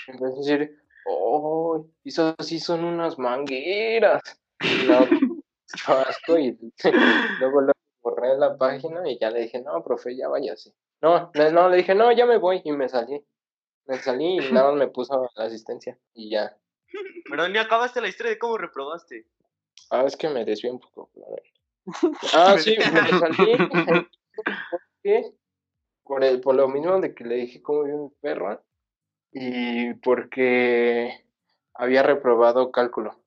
Empezó 0.08 0.34
a 0.34 0.38
decir, 0.38 0.78
"Oh, 1.06 1.86
eso 2.04 2.36
sí 2.40 2.60
son 2.60 2.84
unas 2.84 3.20
mangueras." 3.20 4.22
Y 4.62 4.68
estaba 4.68 5.08
asco 6.08 6.38
y 6.38 6.58
luego 7.40 7.62
lo 7.62 7.74
borré 8.02 8.38
la 8.38 8.58
página 8.58 9.10
y 9.10 9.18
ya 9.18 9.30
le 9.32 9.42
dije, 9.42 9.62
no, 9.62 9.84
profe, 9.84 10.16
ya 10.16 10.28
váyase. 10.28 10.74
No, 11.02 11.32
no, 11.34 11.70
le 11.70 11.78
dije, 11.78 11.96
no, 11.96 12.12
ya 12.12 12.26
me 12.26 12.38
voy 12.38 12.62
y 12.64 12.72
me 12.72 12.88
salí. 12.88 13.24
Me 13.86 13.98
salí 13.98 14.38
y 14.38 14.52
nada 14.52 14.70
más 14.70 14.80
me 14.80 14.88
puso 14.88 15.30
la 15.36 15.46
asistencia 15.46 15.98
y 16.14 16.30
ya. 16.30 16.58
Pero 17.30 17.50
ni 17.50 17.58
acabaste 17.58 18.00
la 18.02 18.08
historia 18.08 18.32
de 18.32 18.40
cómo 18.40 18.58
reprobaste. 18.58 19.26
Ah, 19.90 20.06
es 20.06 20.16
que 20.16 20.30
me 20.30 20.46
desvié 20.46 20.72
un 20.72 20.80
poco. 20.80 21.10
a 21.26 21.30
ver. 21.32 21.44
Ah, 22.34 22.58
sí, 22.58 22.78
me 22.78 23.10
salí. 23.20 23.58
¿Por 26.04 26.24
el, 26.24 26.42
por 26.42 26.56
lo 26.56 26.68
mismo 26.68 27.00
de 27.00 27.14
que 27.14 27.24
le 27.24 27.36
dije 27.36 27.62
cómo 27.62 27.84
vive 27.84 27.98
mi 27.98 28.10
perro 28.22 28.62
y 29.32 29.94
porque 29.96 31.26
había 31.74 32.04
reprobado 32.04 32.72
cálculo 32.72 33.20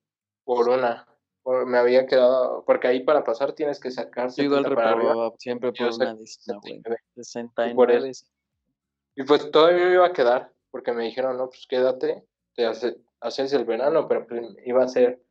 por 0.43 0.69
una. 0.69 1.05
por- 1.43 1.65
me 1.65 1.77
había 1.77 2.05
quedado, 2.07 2.63
porque 2.65 2.87
ahí 2.87 3.03
para 3.03 3.23
pasar 3.23 3.53
tienes 3.53 3.79
que 3.79 3.89
sacar 3.89 4.29
Yo 4.31 4.43
igual 4.43 4.63
70 4.63 4.75
para 4.75 4.91
arriba. 4.91 5.09
reprobaba 5.11 5.35
siempre 5.39 5.71
por 5.71 5.93
una 5.93 6.15
décima, 6.15 6.59
güey. 6.59 6.81
69. 7.15 7.71
Y 7.71 7.73
por 7.75 7.87
69. 7.89 8.09
eso. 8.09 8.25
Y 9.15 9.23
pues 9.23 9.49
todavía 9.51 9.85
me 9.85 9.93
iba 9.93 10.05
a 10.07 10.13
quedar, 10.13 10.53
porque 10.71 10.91
me 10.93 11.03
dijeron, 11.05 11.37
no, 11.37 11.47
pues 11.49 11.65
quédate, 11.67 12.25
te 12.53 12.65
hace- 12.65 12.97
haces 13.21 13.53
el 13.53 13.63
verano, 13.65 14.07
pero 14.09 14.27
pues 14.27 14.41
iba 14.65 14.83
a 14.83 14.87
ser, 14.89 15.21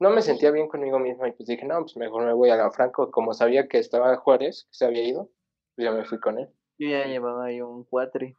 no 0.00 0.10
me 0.10 0.22
sentía 0.22 0.50
bien 0.50 0.68
conmigo 0.68 0.98
mismo 0.98 1.26
y 1.26 1.32
pues 1.32 1.46
dije, 1.48 1.64
no, 1.64 1.80
pues 1.80 1.96
mejor 1.96 2.24
me 2.24 2.32
voy 2.32 2.50
a 2.50 2.56
la 2.56 2.70
Franco, 2.70 3.10
como 3.10 3.32
sabía 3.34 3.68
que 3.68 3.78
estaba 3.78 4.16
Juárez, 4.16 4.64
que 4.70 4.74
se 4.76 4.84
había 4.84 5.02
ido, 5.06 5.30
pues 5.74 5.84
ya 5.86 5.92
me 5.92 6.04
fui 6.04 6.18
con 6.20 6.38
él. 6.38 6.48
Yo 6.78 6.88
ya 6.88 7.06
llevaba 7.06 7.46
ahí 7.46 7.60
un 7.60 7.84
cuatri. 7.84 8.36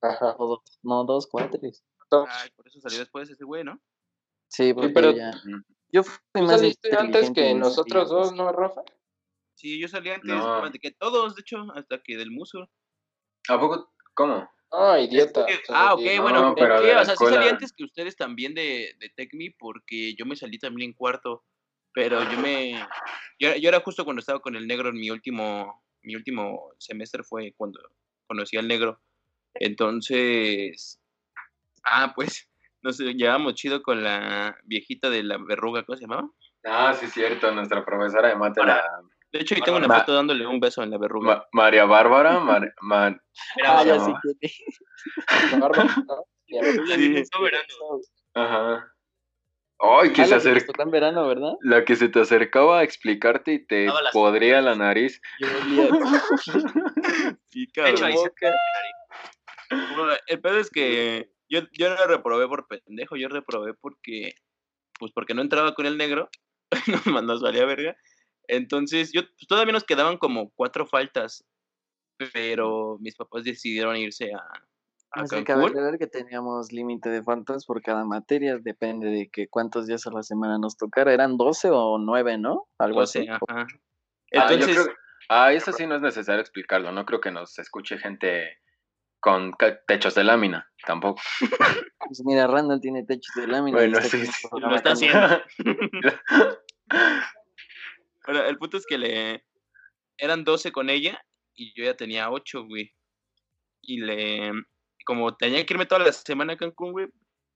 Ajá. 0.00 0.36
O 0.38 0.46
dos, 0.46 0.78
no, 0.82 1.04
dos 1.04 1.26
cuatris. 1.26 1.84
Entonces, 2.04 2.36
Ay, 2.42 2.50
por 2.54 2.68
eso 2.68 2.80
salió 2.80 2.98
después 2.98 3.28
ese 3.28 3.44
güey, 3.44 3.64
¿no? 3.64 3.80
Sí, 4.48 4.72
porque 4.72 4.90
pero- 4.90 5.10
ya. 5.12 5.32
Yo 5.92 6.02
fui 6.02 6.16
¿Tú 6.32 6.42
más 6.42 6.56
saliste 6.60 6.96
antes 6.96 7.30
que 7.30 7.54
nosotros 7.54 8.08
dos, 8.10 8.32
no, 8.32 8.50
Rafa? 8.52 8.82
Sí, 9.54 9.80
yo 9.80 9.88
salí 9.88 10.10
antes 10.10 10.28
No. 10.28 10.62
que 10.80 10.90
todos, 10.90 11.34
de 11.34 11.40
hecho, 11.40 11.58
hasta 11.74 12.02
que 12.02 12.16
del 12.16 12.30
muso. 12.30 12.68
¿A 13.48 13.58
poco? 13.58 13.92
¿Cómo? 14.14 14.48
Ah, 14.72 14.98
idiota. 14.98 15.46
Que- 15.46 15.60
ah, 15.68 15.94
ok, 15.94 16.02
bueno, 16.20 16.54
pero 16.54 16.76
o 16.76 17.04
sea, 17.04 17.16
sí 17.16 17.24
salí 17.24 17.48
antes 17.48 17.72
que 17.72 17.84
ustedes 17.84 18.16
también 18.16 18.54
de, 18.54 18.94
de 18.98 19.08
TechMe 19.14 19.54
porque 19.58 20.14
yo 20.14 20.26
me 20.26 20.36
salí 20.36 20.58
también 20.58 20.90
en 20.90 20.96
cuarto, 20.96 21.44
pero 21.92 22.22
yo 22.30 22.38
me, 22.38 22.72
yo, 23.38 23.54
yo 23.56 23.68
era 23.68 23.80
justo 23.80 24.04
cuando 24.04 24.20
estaba 24.20 24.40
con 24.40 24.56
el 24.56 24.66
negro 24.66 24.88
en 24.88 24.96
mi 24.96 25.10
último, 25.10 25.82
mi 26.02 26.14
último 26.16 26.72
semestre 26.78 27.22
fue 27.22 27.54
cuando 27.56 27.80
conocí 28.26 28.56
al 28.56 28.68
negro, 28.68 29.00
entonces, 29.54 31.00
ah, 31.84 32.12
pues, 32.14 32.48
nos 32.82 32.98
llevamos 32.98 33.54
chido 33.54 33.82
con 33.82 34.02
la 34.02 34.58
viejita 34.64 35.10
de 35.10 35.22
la 35.22 35.38
verruga, 35.38 35.84
¿cómo 35.84 35.96
se 35.96 36.02
llamaba? 36.02 36.28
Ah, 36.64 36.92
sí, 36.92 37.06
cierto, 37.06 37.52
nuestra 37.52 37.84
profesora 37.84 38.28
de 38.28 38.36
mate, 38.36 38.64
la 38.64 38.82
De 39.36 39.42
hecho, 39.42 39.54
ahí 39.54 39.60
tengo 39.62 39.76
una 39.78 39.98
foto 40.00 40.14
dándole 40.14 40.46
un 40.46 40.60
beso 40.60 40.82
en 40.82 40.90
la 40.90 40.98
verruga. 40.98 41.26
Ma- 41.36 41.46
María 41.52 41.84
Bárbara, 41.84 42.40
Mar- 42.40 42.74
Ma- 42.80 43.20
Era 43.56 43.78
Ah, 43.80 43.84
ya 43.84 43.96
¿cómo 43.98 44.18
sí 44.22 44.38
la 45.52 45.58
barba, 45.58 45.84
¿no? 46.06 46.24
Ya. 46.48 46.62
Sí. 46.62 47.22
verano. 47.42 48.00
Ajá. 48.34 48.92
Ay, 49.78 50.12
que 50.14 50.22
Ah, 50.22 50.26
se 50.26 50.34
acerca. 50.36 50.84
verano, 50.86 51.26
¿verdad? 51.28 51.52
La 51.60 51.84
que 51.84 51.96
se 51.96 52.08
te 52.08 52.20
acercaba 52.20 52.78
a 52.78 52.82
explicarte 52.82 53.52
y 53.52 53.66
te 53.66 53.86
las- 53.86 54.12
podría 54.12 54.62
la 54.62 54.74
nariz. 54.74 55.20
Yo 55.38 55.48
olía. 55.54 55.88
Sí, 57.50 57.66
De 57.74 57.90
hecho, 57.90 58.04
ahí 58.06 58.16
se. 58.16 58.30
Bueno, 59.70 60.12
el 60.26 60.40
pedo 60.40 60.58
es 60.58 60.70
que 60.70 61.30
yo, 61.48 61.60
yo 61.72 61.90
no 61.94 62.06
reprobé 62.06 62.46
por 62.48 62.66
pendejo, 62.68 63.16
yo 63.16 63.28
reprobé 63.28 63.74
porque, 63.74 64.34
pues 64.98 65.12
porque 65.12 65.34
no 65.34 65.42
entraba 65.42 65.74
con 65.74 65.84
el 65.86 65.98
negro, 65.98 66.30
nos, 66.86 67.06
ma- 67.06 67.22
nos 67.22 67.42
valía 67.42 67.64
verga. 67.66 67.96
Entonces, 68.48 69.10
yo 69.12 69.22
pues, 69.22 69.46
todavía 69.48 69.72
nos 69.72 69.84
quedaban 69.84 70.18
como 70.18 70.50
cuatro 70.54 70.86
faltas, 70.86 71.44
pero 72.32 72.96
mis 73.00 73.16
papás 73.16 73.44
decidieron 73.44 73.96
irse 73.96 74.32
a, 74.32 74.38
a 74.38 75.22
Así 75.22 75.30
cabe 75.44 75.44
Cancún. 75.44 75.70
aclarar 75.70 75.98
que 75.98 76.06
teníamos 76.06 76.72
límite 76.72 77.08
de 77.10 77.22
faltas 77.22 77.64
por 77.66 77.82
cada 77.82 78.04
materia, 78.04 78.58
depende 78.58 79.08
de 79.08 79.28
que 79.30 79.48
cuántos 79.48 79.86
días 79.86 80.06
a 80.06 80.10
la 80.10 80.22
semana 80.22 80.58
nos 80.58 80.76
tocara. 80.76 81.12
Eran 81.12 81.36
12 81.36 81.70
o 81.70 81.98
9, 81.98 82.38
¿no? 82.38 82.66
Algo 82.78 83.00
así. 83.02 83.26
ajá. 83.28 83.40
Ah, 83.48 83.66
Entonces, 84.30 84.76
creo- 84.76 84.96
ah, 85.28 85.52
eso 85.52 85.72
sí 85.72 85.86
no 85.86 85.96
es 85.96 86.02
necesario 86.02 86.40
explicarlo. 86.40 86.90
No 86.92 87.04
creo 87.06 87.20
que 87.20 87.30
nos 87.30 87.58
escuche 87.58 87.98
gente 87.98 88.58
con 89.20 89.54
techos 89.86 90.14
de 90.14 90.24
lámina, 90.24 90.70
tampoco. 90.86 91.20
Pues 92.08 92.22
mira, 92.24 92.46
Randall 92.46 92.80
tiene 92.80 93.04
techos 93.04 93.34
de 93.34 93.48
lámina. 93.48 93.78
Bueno, 93.78 94.00
sí, 94.00 94.24
Lo 94.52 94.76
está 94.76 94.92
haciendo. 94.92 95.42
bueno, 98.26 98.42
el 98.44 98.58
punto 98.58 98.76
es 98.76 98.86
que 98.86 98.98
le 98.98 99.44
eran 100.18 100.44
12 100.44 100.72
con 100.72 100.90
ella 100.90 101.20
y 101.54 101.72
yo 101.74 101.84
ya 101.84 101.96
tenía 101.96 102.30
8, 102.30 102.64
güey. 102.64 102.92
Y 103.82 103.98
le 103.98 104.52
como 105.06 105.36
tenía 105.36 105.64
que 105.64 105.72
irme 105.72 105.86
toda 105.86 106.04
la 106.04 106.12
semana 106.12 106.54
a 106.54 106.56
Cancún, 106.56 106.92
güey. 106.92 107.06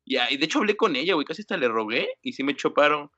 Y, 0.06 0.16
y 0.16 0.36
de 0.36 0.44
hecho 0.44 0.60
hablé 0.60 0.76
con 0.76 0.96
ella, 0.96 1.14
güey, 1.14 1.26
casi 1.26 1.42
hasta 1.42 1.56
le 1.56 1.68
rogué 1.68 2.08
y 2.22 2.32
sí 2.32 2.44
me 2.44 2.56
choparon. 2.56 3.10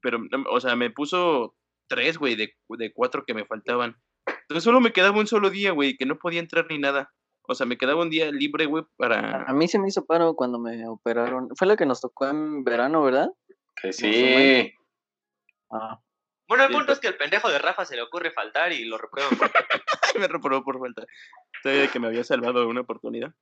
Pero, 0.00 0.18
no, 0.18 0.44
o 0.50 0.60
sea, 0.60 0.76
me 0.76 0.90
puso 0.90 1.56
tres, 1.88 2.16
güey, 2.16 2.36
de, 2.36 2.54
de 2.68 2.92
cuatro 2.92 3.24
que 3.26 3.34
me 3.34 3.44
faltaban. 3.44 3.96
Entonces 4.26 4.64
solo 4.64 4.80
me 4.80 4.92
quedaba 4.92 5.18
un 5.18 5.26
solo 5.26 5.50
día, 5.50 5.72
güey, 5.72 5.96
que 5.96 6.06
no 6.06 6.18
podía 6.18 6.40
entrar 6.40 6.66
ni 6.70 6.78
nada. 6.78 7.12
O 7.48 7.54
sea, 7.54 7.66
me 7.66 7.76
quedaba 7.76 8.02
un 8.02 8.10
día 8.10 8.30
libre, 8.30 8.66
güey, 8.66 8.84
para... 8.96 9.42
A 9.42 9.52
mí 9.52 9.66
se 9.66 9.78
me 9.78 9.88
hizo 9.88 10.06
paro 10.06 10.34
cuando 10.34 10.60
me 10.60 10.88
operaron. 10.88 11.48
Fue 11.56 11.66
la 11.66 11.76
que 11.76 11.84
nos 11.84 12.00
tocó 12.00 12.28
en 12.28 12.62
verano, 12.62 13.02
¿verdad? 13.02 13.28
Que 13.82 13.92
sí. 13.92 14.72
Ah, 15.70 16.00
Bueno, 16.50 16.64
el 16.64 16.72
punto 16.72 16.90
es 16.92 16.98
que 16.98 17.06
el 17.06 17.16
pendejo 17.16 17.48
de 17.48 17.60
Rafa 17.60 17.84
se 17.84 17.94
le 17.94 18.02
ocurre 18.02 18.32
faltar 18.32 18.72
y 18.72 18.84
lo 18.84 18.98
reprueban. 18.98 19.30
me 20.18 20.26
reprobó 20.26 20.64
por 20.64 20.80
falta. 20.80 21.04
Todavía 21.62 21.86
que 21.86 22.00
me 22.00 22.08
había 22.08 22.24
salvado 22.24 22.66
una 22.66 22.80
oportunidad. 22.80 23.32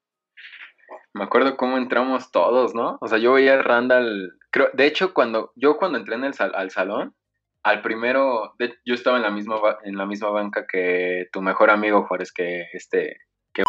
Me 1.14 1.24
acuerdo 1.24 1.56
cómo 1.56 1.78
entramos 1.78 2.30
todos, 2.30 2.74
¿no? 2.74 2.98
O 3.00 3.08
sea, 3.08 3.16
yo 3.16 3.32
veía 3.32 3.54
a 3.54 3.62
Randall. 3.62 4.38
Creo, 4.50 4.68
de 4.74 4.84
hecho, 4.84 5.14
cuando 5.14 5.52
yo 5.56 5.78
cuando 5.78 5.96
entré 5.96 6.16
en 6.16 6.24
el 6.24 6.34
sal- 6.34 6.52
al 6.54 6.70
salón, 6.70 7.14
al 7.62 7.80
primero, 7.80 8.54
de- 8.58 8.76
yo 8.84 8.92
estaba 8.92 9.16
en 9.16 9.22
la 9.22 9.30
misma 9.30 9.56
en 9.84 9.96
la 9.96 10.04
misma 10.04 10.28
banca 10.28 10.66
que 10.66 11.28
tu 11.32 11.40
mejor 11.40 11.70
amigo 11.70 12.06
Juárez, 12.06 12.30
que 12.30 12.66
este, 12.74 13.22
que 13.54 13.62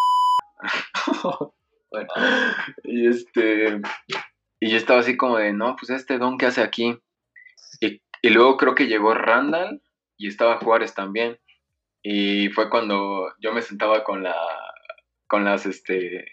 bueno, 1.90 2.08
y 2.84 3.08
este, 3.08 3.80
y 4.60 4.70
yo 4.70 4.76
estaba 4.76 5.00
así 5.00 5.16
como 5.16 5.38
de, 5.38 5.54
no, 5.54 5.76
pues 5.76 5.88
este 5.88 6.18
don 6.18 6.36
qué 6.36 6.44
hace 6.44 6.62
aquí. 6.62 6.98
Y, 8.22 8.30
luego 8.30 8.56
creo 8.56 8.74
que 8.74 8.86
llegó 8.86 9.14
Randall 9.14 9.82
y 10.16 10.28
estaba 10.28 10.58
Juárez 10.58 10.94
también. 10.94 11.38
Y 12.02 12.48
fue 12.50 12.70
cuando 12.70 13.32
yo 13.40 13.52
me 13.52 13.62
sentaba 13.62 14.04
con 14.04 14.22
la, 14.22 14.36
con 15.26 15.44
las, 15.44 15.66
este, 15.66 16.26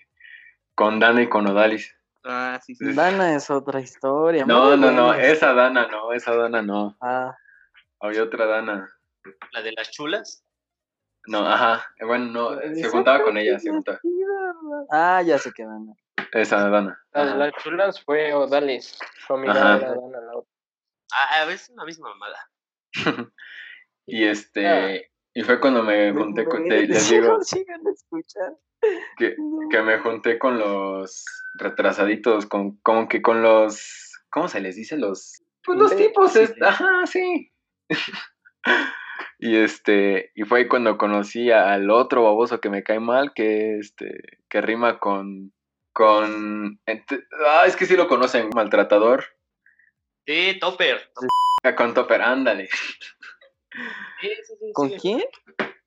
con 0.76 1.00
Dana 1.00 1.24
y 1.24 1.30
con 1.30 1.48
Odalis. 1.48 1.94
Ah, 2.24 2.60
sí, 2.64 2.76
sí. 2.76 2.94
Dana 2.94 3.36
es 3.36 3.50
otra 3.50 3.80
historia. 3.80 4.46
No, 4.46 4.70
muy 4.70 4.78
no, 4.78 4.92
no, 4.92 5.14
esa 5.14 5.54
Dana 5.54 5.88
no, 5.88 6.12
esa 6.12 6.36
Dana 6.36 6.62
no. 6.62 6.98
Ah, 7.02 7.36
Había 8.00 8.24
otra 8.24 8.46
Dana. 8.46 8.90
La 9.52 9.62
de 9.62 9.72
las 9.72 9.92
chulas. 9.92 10.44
No, 11.26 11.40
ajá. 11.40 11.86
Bueno, 12.00 12.26
no, 12.26 12.60
se 12.74 12.88
juntaba 12.90 13.24
con 13.24 13.38
ella, 13.38 13.60
se 13.60 13.70
juntaba. 13.70 14.00
Ah, 14.92 15.22
ya 15.22 15.38
sé 15.38 15.52
que 15.52 15.64
Dana. 15.64 15.94
Esa 16.32 16.70
Dana. 16.70 17.02
La 17.12 17.26
de 17.26 17.36
las 17.36 17.54
chulas 17.64 18.04
fue 18.04 18.34
Odalis. 18.34 18.98
Su 19.26 19.34
amiga 19.34 19.54
era 19.54 19.80
Dana, 19.80 20.22
la 20.22 20.38
otra. 20.38 20.57
A 21.12 21.46
veces 21.46 21.74
la 21.76 21.86
misma 21.86 22.10
mamada. 22.10 22.50
Y 24.10 24.24
este, 24.24 25.12
y 25.34 25.44
fue 25.44 25.60
cuando 25.60 25.84
me 25.84 26.14
junté 26.14 26.46
con, 26.46 26.66
te- 26.66 26.88
les 26.88 27.10
digo, 27.10 27.40
que, 29.18 29.36
No. 29.38 29.68
que 29.70 29.82
me 29.82 30.00
junté 30.00 30.40
con 30.40 30.58
los 30.58 31.26
retrasaditos, 31.56 32.46
con, 32.46 32.78
como 32.78 33.10
que 33.10 33.22
con 33.22 33.42
los, 33.42 34.14
¿cómo 34.30 34.48
se 34.48 34.62
les 34.62 34.78
dice? 34.78 34.96
Los, 34.98 35.44
pues 35.62 35.78
los 35.78 35.94
tipos, 35.96 36.32
sí, 36.32 36.40
es- 36.40 36.50
sí. 36.52 36.56
ajá, 36.62 37.06
sí. 37.06 37.52
y 39.40 39.58
este, 39.58 40.32
y 40.36 40.44
fue 40.44 40.60
ahí 40.60 40.68
cuando 40.70 40.98
conocí 40.98 41.52
al 41.52 41.90
otro 41.90 42.24
baboso 42.24 42.62
que 42.62 42.70
me 42.70 42.84
cae 42.84 43.00
mal, 43.02 43.34
que 43.34 43.78
este, 43.80 44.40
que 44.50 44.62
rima 44.62 45.00
con, 45.00 45.52
con, 45.92 46.80
ent- 46.86 47.26
ah, 47.46 47.64
es 47.66 47.76
que 47.76 47.86
sí 47.86 47.98
lo 47.98 48.08
conocen, 48.08 48.50
maltratador, 48.56 49.26
Sí, 50.28 50.58
Topper. 50.60 51.10
Con 51.78 51.94
Topper, 51.94 52.22
ándale. 52.22 52.68
Sí, 54.22 54.30
sí, 54.46 54.54
sí, 54.60 54.72
¿Con 54.74 54.90
sigue. 54.90 55.00
quién? 55.00 55.24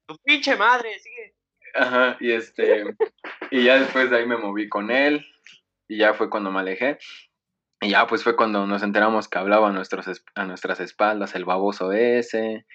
Tu 0.07 0.17
pinche 0.25 0.57
madre, 0.57 0.99
sigue. 0.99 1.35
Ajá, 1.75 2.17
y 2.21 2.33
este, 2.33 2.85
y 3.51 3.65
ya 3.65 3.79
después 3.79 4.11
de 4.11 4.17
ahí 4.17 4.27
me 4.27 4.37
moví 4.39 4.69
con 4.69 4.91
él, 4.91 5.25
y 5.89 5.99
ya 5.99 6.15
fue 6.15 6.29
cuando 6.31 6.51
me 6.51 6.61
alejé, 6.61 6.99
y 7.81 7.91
ya 7.91 8.07
pues 8.07 8.25
fue 8.25 8.35
cuando 8.35 8.67
nos 8.67 8.83
enteramos 8.83 9.29
que 9.29 9.39
hablaba 9.39 9.69
a, 9.69 9.73
nuestros, 9.73 10.09
es- 10.09 10.25
a 10.35 10.45
nuestras 10.47 10.81
espaldas 10.81 11.35
el 11.35 11.45
baboso 11.45 11.93
ese, 11.93 12.67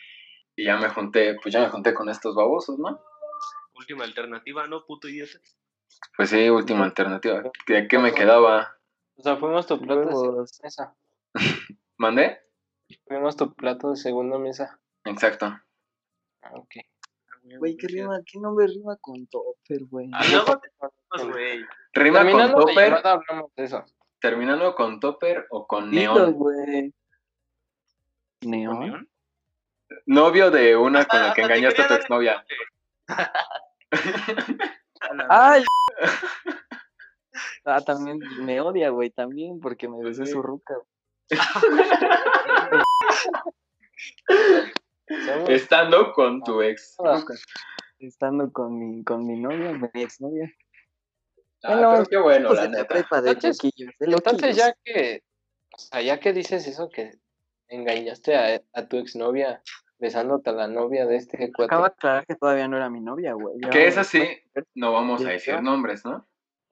y 0.56 0.66
ya 0.66 0.78
me 0.78 0.90
junté, 0.90 1.36
pues 1.42 1.52
ya 1.54 1.62
me 1.62 1.70
junté 1.70 1.94
con 1.94 2.10
estos 2.10 2.36
babosos, 2.36 2.78
¿no? 2.80 3.02
Última 3.74 4.04
alternativa, 4.06 4.68
¿no, 4.68 4.86
puto 4.86 5.10
idiota? 5.10 5.40
Pues 6.16 6.30
sí, 6.30 6.50
última 6.50 6.86
alternativa. 6.86 7.42
¿De 7.68 7.88
qué 7.88 7.98
me 8.00 8.14
quedaba? 8.14 8.78
O 9.18 9.24
sea, 9.24 9.36
fuimos 9.36 9.68
tu 9.68 9.78
mesa. 9.82 10.96
¿Mandé? 11.98 12.40
Fuimos 13.08 13.36
tu 13.36 13.54
plato 13.54 13.92
de 13.92 13.96
segunda 13.98 14.38
mesa. 14.38 14.80
Exacto. 15.06 15.46
Ah, 16.42 16.52
ok. 16.54 16.76
Güey, 17.60 17.78
¿qué 17.78 17.88
rima? 17.88 18.20
¿Qué 18.26 18.40
nombre 18.40 18.68
rima 18.68 18.98
con 18.98 19.28
Topper, 19.28 19.86
güey? 19.86 20.10
Ah, 20.14 20.24
güey. 21.32 21.64
Rima 21.94 22.20
con 22.20 22.28
Terminando 22.28 22.60
la 22.60 22.66
Topper, 22.66 22.90
llamada 22.90 23.12
hablamos 23.14 23.56
de 23.56 23.64
eso. 23.64 23.86
terminando 24.20 24.76
con 24.76 25.00
Topper 25.00 25.46
o 25.52 25.68
con 25.68 25.92
Neón. 25.92 26.34
güey. 26.34 26.94
¿Neón? 28.42 29.08
Novio 30.08 30.50
de 30.52 30.76
una 30.76 31.06
con 31.06 31.22
la 31.22 31.34
que 31.34 31.42
Hasta 31.42 31.54
te 31.54 31.60
engañaste 31.60 31.82
a 31.84 31.88
tu 31.88 31.94
exnovia. 31.94 32.46
¡Ay! 35.30 35.64
Ah, 37.64 37.82
también 37.82 38.20
me 38.42 38.60
odia, 38.62 38.90
güey, 38.90 39.10
también, 39.12 39.60
porque 39.60 39.88
me 39.88 40.04
besé 40.04 40.26
Sí. 40.26 40.32
su 40.32 40.42
ruca. 40.42 40.74
Somos 40.76 40.88
Estando 45.48 46.12
con 46.14 46.44
tu 46.44 46.62
ex. 46.62 46.96
todas. 46.98 47.26
Estando 48.00 48.52
con 48.52 48.78
mi, 48.78 49.04
con 49.04 49.26
mi 49.26 49.40
novia, 49.40 49.72
mi 49.72 49.90
exnovia. 50.02 50.52
Ah, 51.64 51.74
Bueno, 51.74 51.92
pero 51.94 52.06
qué 52.06 52.18
bueno, 52.18 52.50
Pues 52.50 52.60
la 52.62 52.68
neta. 52.68 52.86
prepa 52.88 53.22
de 53.22 53.32
Entonces- 53.32 53.64
loquillos, 53.64 53.94
de 54.00 54.06
Entonces 54.06 54.42
loquillos. 54.42 54.58
ya 54.58 54.74
que, 54.84 55.24
o 55.74 55.78
sea, 55.78 56.02
ya 56.02 56.20
que 56.20 56.34
dices 56.34 56.68
eso 56.68 56.90
que 56.90 57.14
engañaste 57.68 58.36
a, 58.36 58.62
a 58.74 58.88
tu 58.88 58.98
exnovia 58.98 59.62
besándote 59.98 60.50
a 60.50 60.54
la 60.54 60.68
novia 60.68 61.06
de 61.06 61.16
este 61.16 61.38
cuate. 61.54 61.66
Acaba 61.74 61.88
de 61.90 61.94
aclarar 61.94 62.26
que 62.28 62.36
todavía 62.36 62.68
no 62.68 62.78
era 62.78 62.90
mi 62.90 63.00
novia, 63.02 63.34
güey. 63.34 63.58
Que 63.72 63.88
es 63.88 63.98
así, 63.98 64.22
no 64.76 64.92
vamos 64.92 65.24
a 65.26 65.30
decir 65.30 65.62
nombres, 65.62 66.04
¿no? 66.06 66.28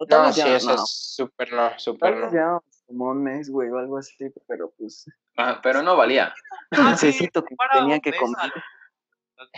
No, 0.10 0.34
sí, 0.34 0.42
eso 0.42 0.68
no, 0.68 0.76
es 0.76 1.14
súper 1.16 1.54
no, 1.54 1.80
súper 1.80 2.18
no. 2.34 2.62
Ya 2.84 2.88
como 2.88 3.06
un 3.10 3.24
mes, 3.24 3.50
güey, 3.50 3.70
o 3.70 3.78
algo 3.78 3.98
así, 3.98 4.16
pero 4.48 4.72
pues. 4.78 5.06
Ah, 5.38 5.60
pero 5.64 5.82
no 5.82 5.96
valía. 5.96 6.34
Ah, 6.72 6.96
sí, 6.98 7.08
necesito 7.08 7.44
que 7.44 7.56
tenía 7.74 8.00
que 8.00 8.10
al- 8.10 8.54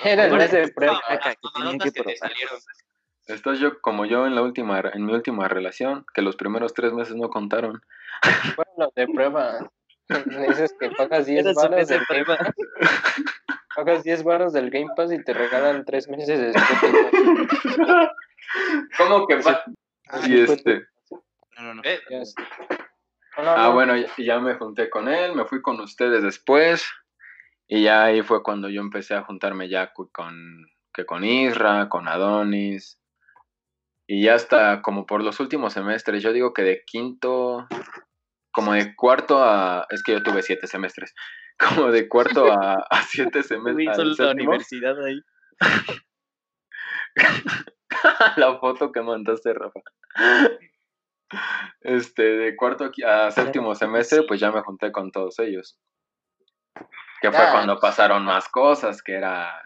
Era 0.03 0.25
el 0.25 0.33
mes 0.33 0.51
de 0.51 0.67
prueba. 0.69 0.99
que 1.09 1.35
tenía 1.53 1.77
que 1.79 1.91
probar. 1.91 2.31
Estás 3.27 3.59
yo 3.59 3.81
como 3.81 4.05
yo 4.05 4.27
en 4.27 4.35
la 4.35 4.43
última 4.43 4.79
en 4.79 5.05
mi 5.05 5.13
última 5.13 5.47
relación, 5.47 6.05
que 6.13 6.21
los 6.21 6.35
primeros 6.35 6.73
tres 6.73 6.93
meses 6.93 7.15
no 7.15 7.29
contaron. 7.29 7.81
Bueno, 8.55 8.71
los 8.77 8.93
de 8.95 9.07
prueba. 9.07 9.69
Dices 10.47 10.75
que 10.79 10.91
pagas 10.91 11.25
10 11.25 11.39
Era 11.45 11.53
su 11.53 11.59
baros 11.61 11.87
de 11.87 11.99
prueba. 12.07 12.37
Pagas 13.75 14.03
10 14.03 14.23
baros 14.23 14.53
del 14.53 14.69
Game 14.69 14.89
Pass 14.95 15.11
y 15.11 15.21
te 15.23 15.33
regalan 15.33 15.83
3 15.83 16.07
meses 16.09 16.39
de 16.39 16.49
Spotify. 16.51 18.07
¿Cómo 18.97 19.27
que 19.27 19.35
va? 19.37 19.63
Y 20.27 20.41
este, 20.41 20.85
No, 21.57 21.63
no, 21.63 21.73
no. 21.75 21.81
Eh. 21.83 21.99
No, 23.37 23.51
ah 23.51 23.67
no. 23.67 23.73
bueno, 23.73 23.95
ya, 23.97 24.07
ya 24.17 24.39
me 24.39 24.55
junté 24.55 24.89
con 24.89 25.07
él, 25.07 25.35
me 25.35 25.45
fui 25.45 25.61
con 25.61 25.79
ustedes 25.79 26.23
después 26.23 26.85
y 27.67 27.83
ya 27.83 28.05
ahí 28.05 28.21
fue 28.21 28.43
cuando 28.43 28.69
yo 28.69 28.81
empecé 28.81 29.15
a 29.15 29.23
juntarme 29.23 29.69
ya 29.69 29.91
con 29.93 30.09
que 30.93 31.05
con 31.05 31.23
Isra, 31.23 31.89
con 31.89 32.07
Adonis 32.07 32.99
y 34.07 34.23
ya 34.23 34.35
hasta 34.35 34.81
como 34.81 35.05
por 35.05 35.23
los 35.23 35.39
últimos 35.39 35.73
semestres, 35.73 36.21
yo 36.23 36.31
digo 36.31 36.53
que 36.53 36.61
de 36.61 36.83
quinto 36.85 37.67
como 38.51 38.73
de 38.73 38.95
cuarto 38.95 39.43
a 39.43 39.85
es 39.89 40.01
que 40.01 40.13
yo 40.13 40.23
tuve 40.23 40.41
siete 40.41 40.67
semestres, 40.67 41.13
como 41.59 41.91
de 41.91 42.07
cuarto 42.07 42.51
a, 42.51 42.75
a 42.89 43.01
siete 43.03 43.43
semestres. 43.43 43.95
solo 43.95 44.15
la 44.17 44.31
universidad 44.31 44.95
ahí. 45.03 45.19
la 48.37 48.57
foto 48.59 48.91
que 48.91 49.01
mandaste, 49.01 49.53
Rafa. 49.53 49.79
Este, 51.87 52.23
de 52.23 52.55
cuarto 52.55 52.91
a 53.07 53.29
séptimo 53.31 53.75
semestre, 53.75 54.23
pues 54.27 54.39
ya 54.39 54.51
me 54.51 54.61
junté 54.61 54.91
con 54.91 55.11
todos 55.11 55.37
ellos. 55.39 55.79
Que 57.21 57.31
fue 57.31 57.39
Ah, 57.45 57.51
cuando 57.51 57.79
pasaron 57.79 58.25
más 58.25 58.49
cosas, 58.49 59.01
que 59.03 59.13
era, 59.13 59.61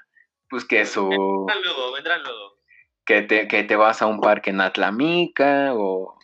pues 0.50 0.66
que 0.66 0.86
su, 0.86 1.08
vendrán 1.10 1.62
luego, 1.64 1.92
vendrán 1.94 2.24
luego. 2.24 2.58
que 3.06 3.22
te, 3.22 3.48
que 3.48 3.64
te 3.64 3.76
vas 3.76 4.02
a 4.02 4.06
un 4.08 4.20
parque 4.22 4.50
en 4.50 4.62
Atlamica, 4.62 5.74
o 5.74 6.18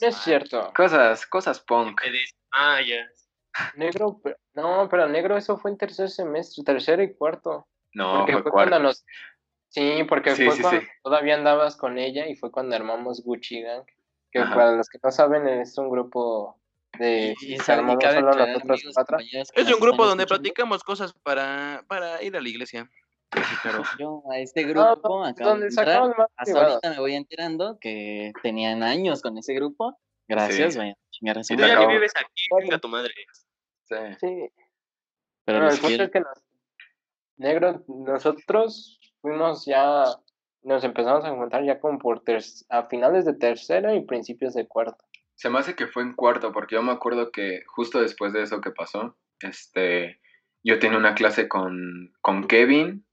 No 0.00 0.08
es 0.08 0.16
cierto. 0.18 0.72
cosas, 0.74 1.24
cosas 1.26 1.60
punk. 1.60 2.00
Te 2.02 2.10
desmayas. 2.10 3.30
Negro, 3.76 4.18
pero- 4.22 4.36
no, 4.54 4.88
pero 4.90 5.08
negro, 5.08 5.36
eso 5.36 5.56
fue 5.56 5.70
en 5.70 5.78
tercer 5.78 6.10
semestre, 6.10 6.64
tercero 6.64 7.02
y 7.02 7.14
cuarto. 7.14 7.66
No, 7.92 8.18
Porque 8.18 8.32
fue 8.32 8.42
fue 8.42 8.50
cuarto. 8.50 8.70
cuando 8.70 8.88
nos. 8.88 9.04
Sí, 9.68 10.04
porque 10.08 10.34
Sí, 10.34 10.44
fue 10.46 10.54
sí, 10.56 10.62
cuando 10.62 10.80
sí. 10.80 10.86
todavía 11.02 11.34
andabas 11.36 11.76
con 11.76 11.96
ella 11.98 12.26
y 12.26 12.34
fue 12.36 12.50
cuando 12.50 12.74
armamos 12.76 13.22
Gucci 13.24 13.62
Gang. 13.62 13.84
Que 14.34 14.40
Ajá. 14.40 14.54
para 14.54 14.72
los 14.72 14.88
que 14.88 14.98
no 15.02 15.10
saben, 15.12 15.46
es 15.48 15.78
un 15.78 15.88
grupo 15.88 16.60
de. 16.98 17.34
Y, 17.40 17.54
y 17.54 17.56
que 17.56 17.62
sabe- 17.62 17.78
y 17.78 17.80
armamos 17.82 18.02
cabe 18.04 18.14
solo 18.16 18.28
aclarar, 18.30 18.48
nosotros 18.56 18.80
amigos, 18.80 18.94
cuatro. 18.94 19.16
compañeros 19.16 19.48
que 19.52 19.60
Es 19.62 19.72
un 19.72 19.80
grupo 19.80 20.06
donde 20.06 20.24
escuchando, 20.24 20.42
platicamos 20.42 20.82
cosas 20.84 21.12
para, 21.22 21.84
para 21.88 22.20
ir 22.22 22.36
a 22.36 22.40
la 22.40 22.48
iglesia. 22.48 22.90
Yo 24.00 24.22
a 24.30 24.38
este 24.38 24.64
grupo 24.64 25.08
no, 25.08 25.24
acabo 25.24 25.48
de 25.50 25.50
donde 25.54 25.66
entrar. 25.68 25.86
sacamos 25.86 26.08
más 26.18 26.26
Hasta 26.36 26.44
privadas. 26.44 26.68
ahorita 26.72 26.90
me 26.90 26.98
voy 26.98 27.14
enterando 27.14 27.78
que 27.80 28.32
tenían 28.42 28.82
años 28.82 29.22
con 29.22 29.38
ese 29.38 29.54
grupo. 29.54 29.96
Gracias, 30.28 30.72
Sí. 30.74 30.78
vayan 30.80 30.94
a 30.94 31.10
chingar 31.10 31.38
a 31.38 31.44
su 31.44 31.52
Y 31.54 31.56
Tú 31.56 31.62
ya 31.66 31.86
vives 31.86 32.12
aquí, 32.16 32.46
venga 32.60 32.78
tu 32.78 32.88
madre. 32.88 33.12
Sí. 33.84 33.96
Sí. 34.20 34.48
Pero 35.44 35.60
los 35.60 35.74
el 35.74 35.80
punto 35.80 35.88
quiero. 35.88 36.04
es 36.04 36.10
que 36.10 36.20
nos- 36.20 36.42
negro, 37.36 37.84
nosotros 37.88 38.98
fuimos 39.20 39.64
ya, 39.66 40.04
nos 40.64 40.82
empezamos 40.82 41.24
a 41.24 41.30
juntar 41.30 41.64
ya 41.64 41.78
como 41.78 41.98
por 41.98 42.24
ter- 42.24 42.42
a 42.70 42.84
finales 42.84 43.24
de 43.24 43.34
tercera 43.34 43.94
y 43.94 44.04
principios 44.04 44.54
de 44.54 44.66
cuarto. 44.66 45.04
Se 45.34 45.50
me 45.50 45.58
hace 45.58 45.74
que 45.74 45.86
fue 45.86 46.02
en 46.02 46.14
cuarto, 46.14 46.52
porque 46.52 46.76
yo 46.76 46.82
me 46.82 46.92
acuerdo 46.92 47.30
que 47.30 47.62
justo 47.66 48.00
después 48.00 48.32
de 48.32 48.42
eso 48.42 48.60
que 48.60 48.70
pasó, 48.70 49.16
este, 49.40 50.20
yo 50.62 50.78
tenía 50.78 50.98
una 50.98 51.14
clase 51.14 51.48
con, 51.48 52.14
con 52.20 52.46
Kevin, 52.46 53.04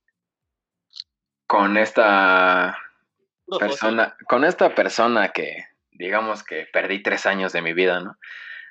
con 1.46 1.76
esta, 1.76 2.78
persona, 3.58 4.16
con 4.26 4.44
esta 4.44 4.74
persona 4.74 5.28
que, 5.28 5.66
digamos 5.90 6.42
que 6.42 6.66
perdí 6.72 7.02
tres 7.02 7.26
años 7.26 7.52
de 7.52 7.62
mi 7.62 7.74
vida, 7.74 8.00
¿no? 8.00 8.16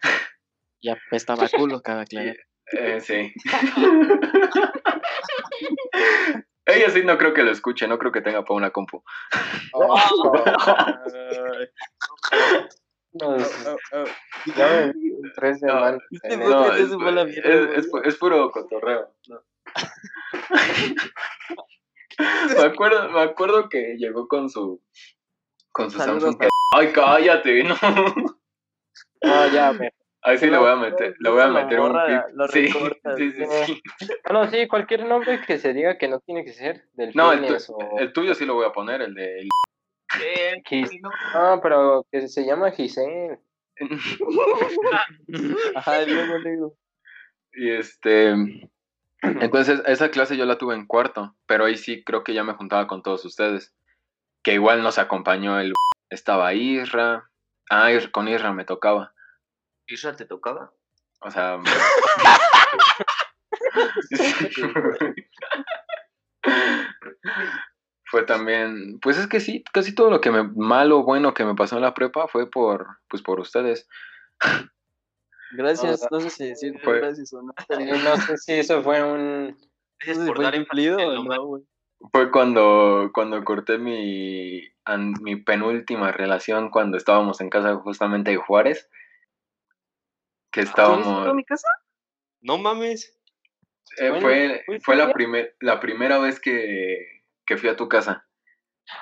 Ya 0.83 0.93
apestaba 0.93 1.47
culo, 1.47 1.81
cada 1.81 2.05
claro. 2.05 2.33
Eh, 2.73 3.01
sí. 3.01 3.33
Ella 6.65 6.89
sí 6.89 7.03
no 7.03 7.17
creo 7.17 7.33
que 7.33 7.43
lo 7.43 7.51
escuche, 7.51 7.87
no 7.87 7.97
creo 7.97 8.11
que 8.11 8.21
tenga 8.21 8.43
para 8.43 8.57
una 8.57 8.71
compu. 8.71 9.03
Oh, 9.73 9.95
no, 13.13 13.35
es- 18.05 18.17
puro 18.17 18.51
cotorreo. 18.51 19.13
no. 19.27 19.41
me, 22.57 22.63
acuerdo, 22.63 23.09
me 23.09 23.21
acuerdo 23.21 23.69
que 23.69 23.95
llegó 23.97 24.27
con 24.27 24.49
su 24.49 24.81
con 25.71 25.89
su 25.89 25.97
Saludos 25.97 26.35
Samsung. 26.35 26.49
Ay, 26.73 26.91
cállate, 26.93 27.63
no. 27.63 27.75
No, 29.23 29.47
ya, 29.47 29.73
me... 29.73 29.91
Ahí 30.23 30.37
sí 30.37 30.45
le 30.45 30.51
lo- 30.51 30.61
voy 30.61 30.69
a 30.71 30.75
meter, 30.75 31.15
le 31.19 31.29
voy 31.29 31.41
a 31.41 31.47
meter 31.47 31.79
un 31.79 31.93
lo 32.33 32.47
Sí, 32.47 32.67
sí, 32.67 33.31
sí, 33.31 33.45
sí. 33.65 33.81
Bueno, 34.29 34.49
sí, 34.51 34.67
cualquier 34.67 35.05
nombre 35.05 35.41
que 35.41 35.57
se 35.57 35.73
diga 35.73 35.97
que 35.97 36.07
no 36.07 36.19
tiene 36.19 36.45
que 36.45 36.53
ser 36.53 36.85
del 36.93 37.11
No, 37.15 37.31
el, 37.33 37.45
tu- 37.45 37.73
o... 37.73 37.99
el 37.99 38.13
tuyo 38.13 38.35
sí 38.35 38.45
lo 38.45 38.53
voy 38.53 38.65
a 38.67 38.71
poner, 38.71 39.01
el 39.01 39.13
de 39.15 39.47
Gis- 40.69 40.99
no, 41.01 41.09
No, 41.33 41.61
pero 41.61 42.05
que 42.11 42.27
se 42.27 42.45
llama 42.45 42.71
Giselle. 42.71 43.39
Ajá, 45.75 46.05
luego, 46.05 46.37
luego. 46.37 46.75
Y 47.53 47.71
este. 47.71 48.33
Entonces, 49.21 49.81
esa 49.85 50.09
clase 50.09 50.35
yo 50.37 50.45
la 50.45 50.57
tuve 50.57 50.75
en 50.75 50.85
cuarto, 50.87 51.35
pero 51.45 51.65
ahí 51.65 51.77
sí 51.77 52.03
creo 52.03 52.23
que 52.23 52.33
ya 52.33 52.43
me 52.43 52.53
juntaba 52.53 52.87
con 52.87 53.01
todos 53.03 53.23
ustedes. 53.25 53.73
Que 54.43 54.53
igual 54.53 54.83
nos 54.83 54.97
acompañó 54.99 55.59
el. 55.59 55.73
Estaba 56.09 56.53
Isra. 56.53 57.29
Ah, 57.69 57.89
con 58.11 58.27
Isra 58.27 58.51
me 58.53 58.65
tocaba. 58.65 59.13
¿Isra 59.91 60.15
te 60.15 60.25
tocaba? 60.25 60.71
O 61.19 61.29
sea. 61.29 61.59
fue 68.05 68.23
también. 68.23 68.99
Pues 68.99 69.17
es 69.17 69.27
que 69.27 69.39
sí, 69.39 69.63
casi 69.73 69.95
todo 69.95 70.09
lo 70.09 70.21
que 70.21 70.31
me. 70.31 70.43
malo 70.43 70.99
o 70.99 71.03
bueno 71.03 71.33
que 71.33 71.45
me 71.45 71.55
pasó 71.55 71.75
en 71.75 71.83
la 71.83 71.93
prepa 71.93 72.27
fue 72.27 72.49
por. 72.49 72.87
Pues 73.07 73.21
por 73.21 73.39
ustedes. 73.39 73.87
Gracias, 75.53 76.07
no 76.09 76.19
sé 76.21 76.29
si 76.29 76.47
decir 76.47 76.79
Fue- 76.81 76.99
gracias 76.99 77.33
o 77.33 77.41
no. 77.41 77.53
No 78.03 78.17
sé 78.17 78.37
si 78.37 78.53
eso 78.53 78.81
fue 78.81 79.03
un... 79.03 79.47
No 79.49 79.55
Gracias 79.99 79.99
sé 79.99 80.15
si 80.15 80.27
por 80.27 80.41
dar 80.41 80.55
en 80.55 80.65
o 80.95 81.23
no, 81.23 81.45
güey. 81.45 81.63
Fue 82.13 82.31
cuando, 82.31 83.11
cuando 83.13 83.43
corté 83.43 83.77
mi, 83.77 84.61
an- 84.85 85.13
mi 85.21 85.35
penúltima 85.35 86.11
relación 86.13 86.69
cuando 86.69 86.95
estábamos 86.97 87.41
en 87.41 87.49
casa 87.49 87.75
justamente 87.75 88.31
de 88.31 88.37
Juárez. 88.37 88.89
Que 90.51 90.61
estábamos... 90.61 91.05
¿Tuviste 91.07 91.29
a 91.29 91.33
mi 91.33 91.45
casa? 91.45 91.67
No 92.41 92.57
mames. 92.57 93.17
eh, 93.97 94.09
Bueno, 94.09 94.21
fue 94.21 94.63
¿fuiste 94.65 94.83
fue 94.85 94.95
la, 94.95 95.11
primer, 95.13 95.55
la 95.59 95.79
primera 95.79 96.17
vez 96.19 96.39
que, 96.39 97.23
que 97.45 97.57
fui 97.57 97.69
a 97.69 97.75
tu 97.75 97.87
casa. 97.87 98.25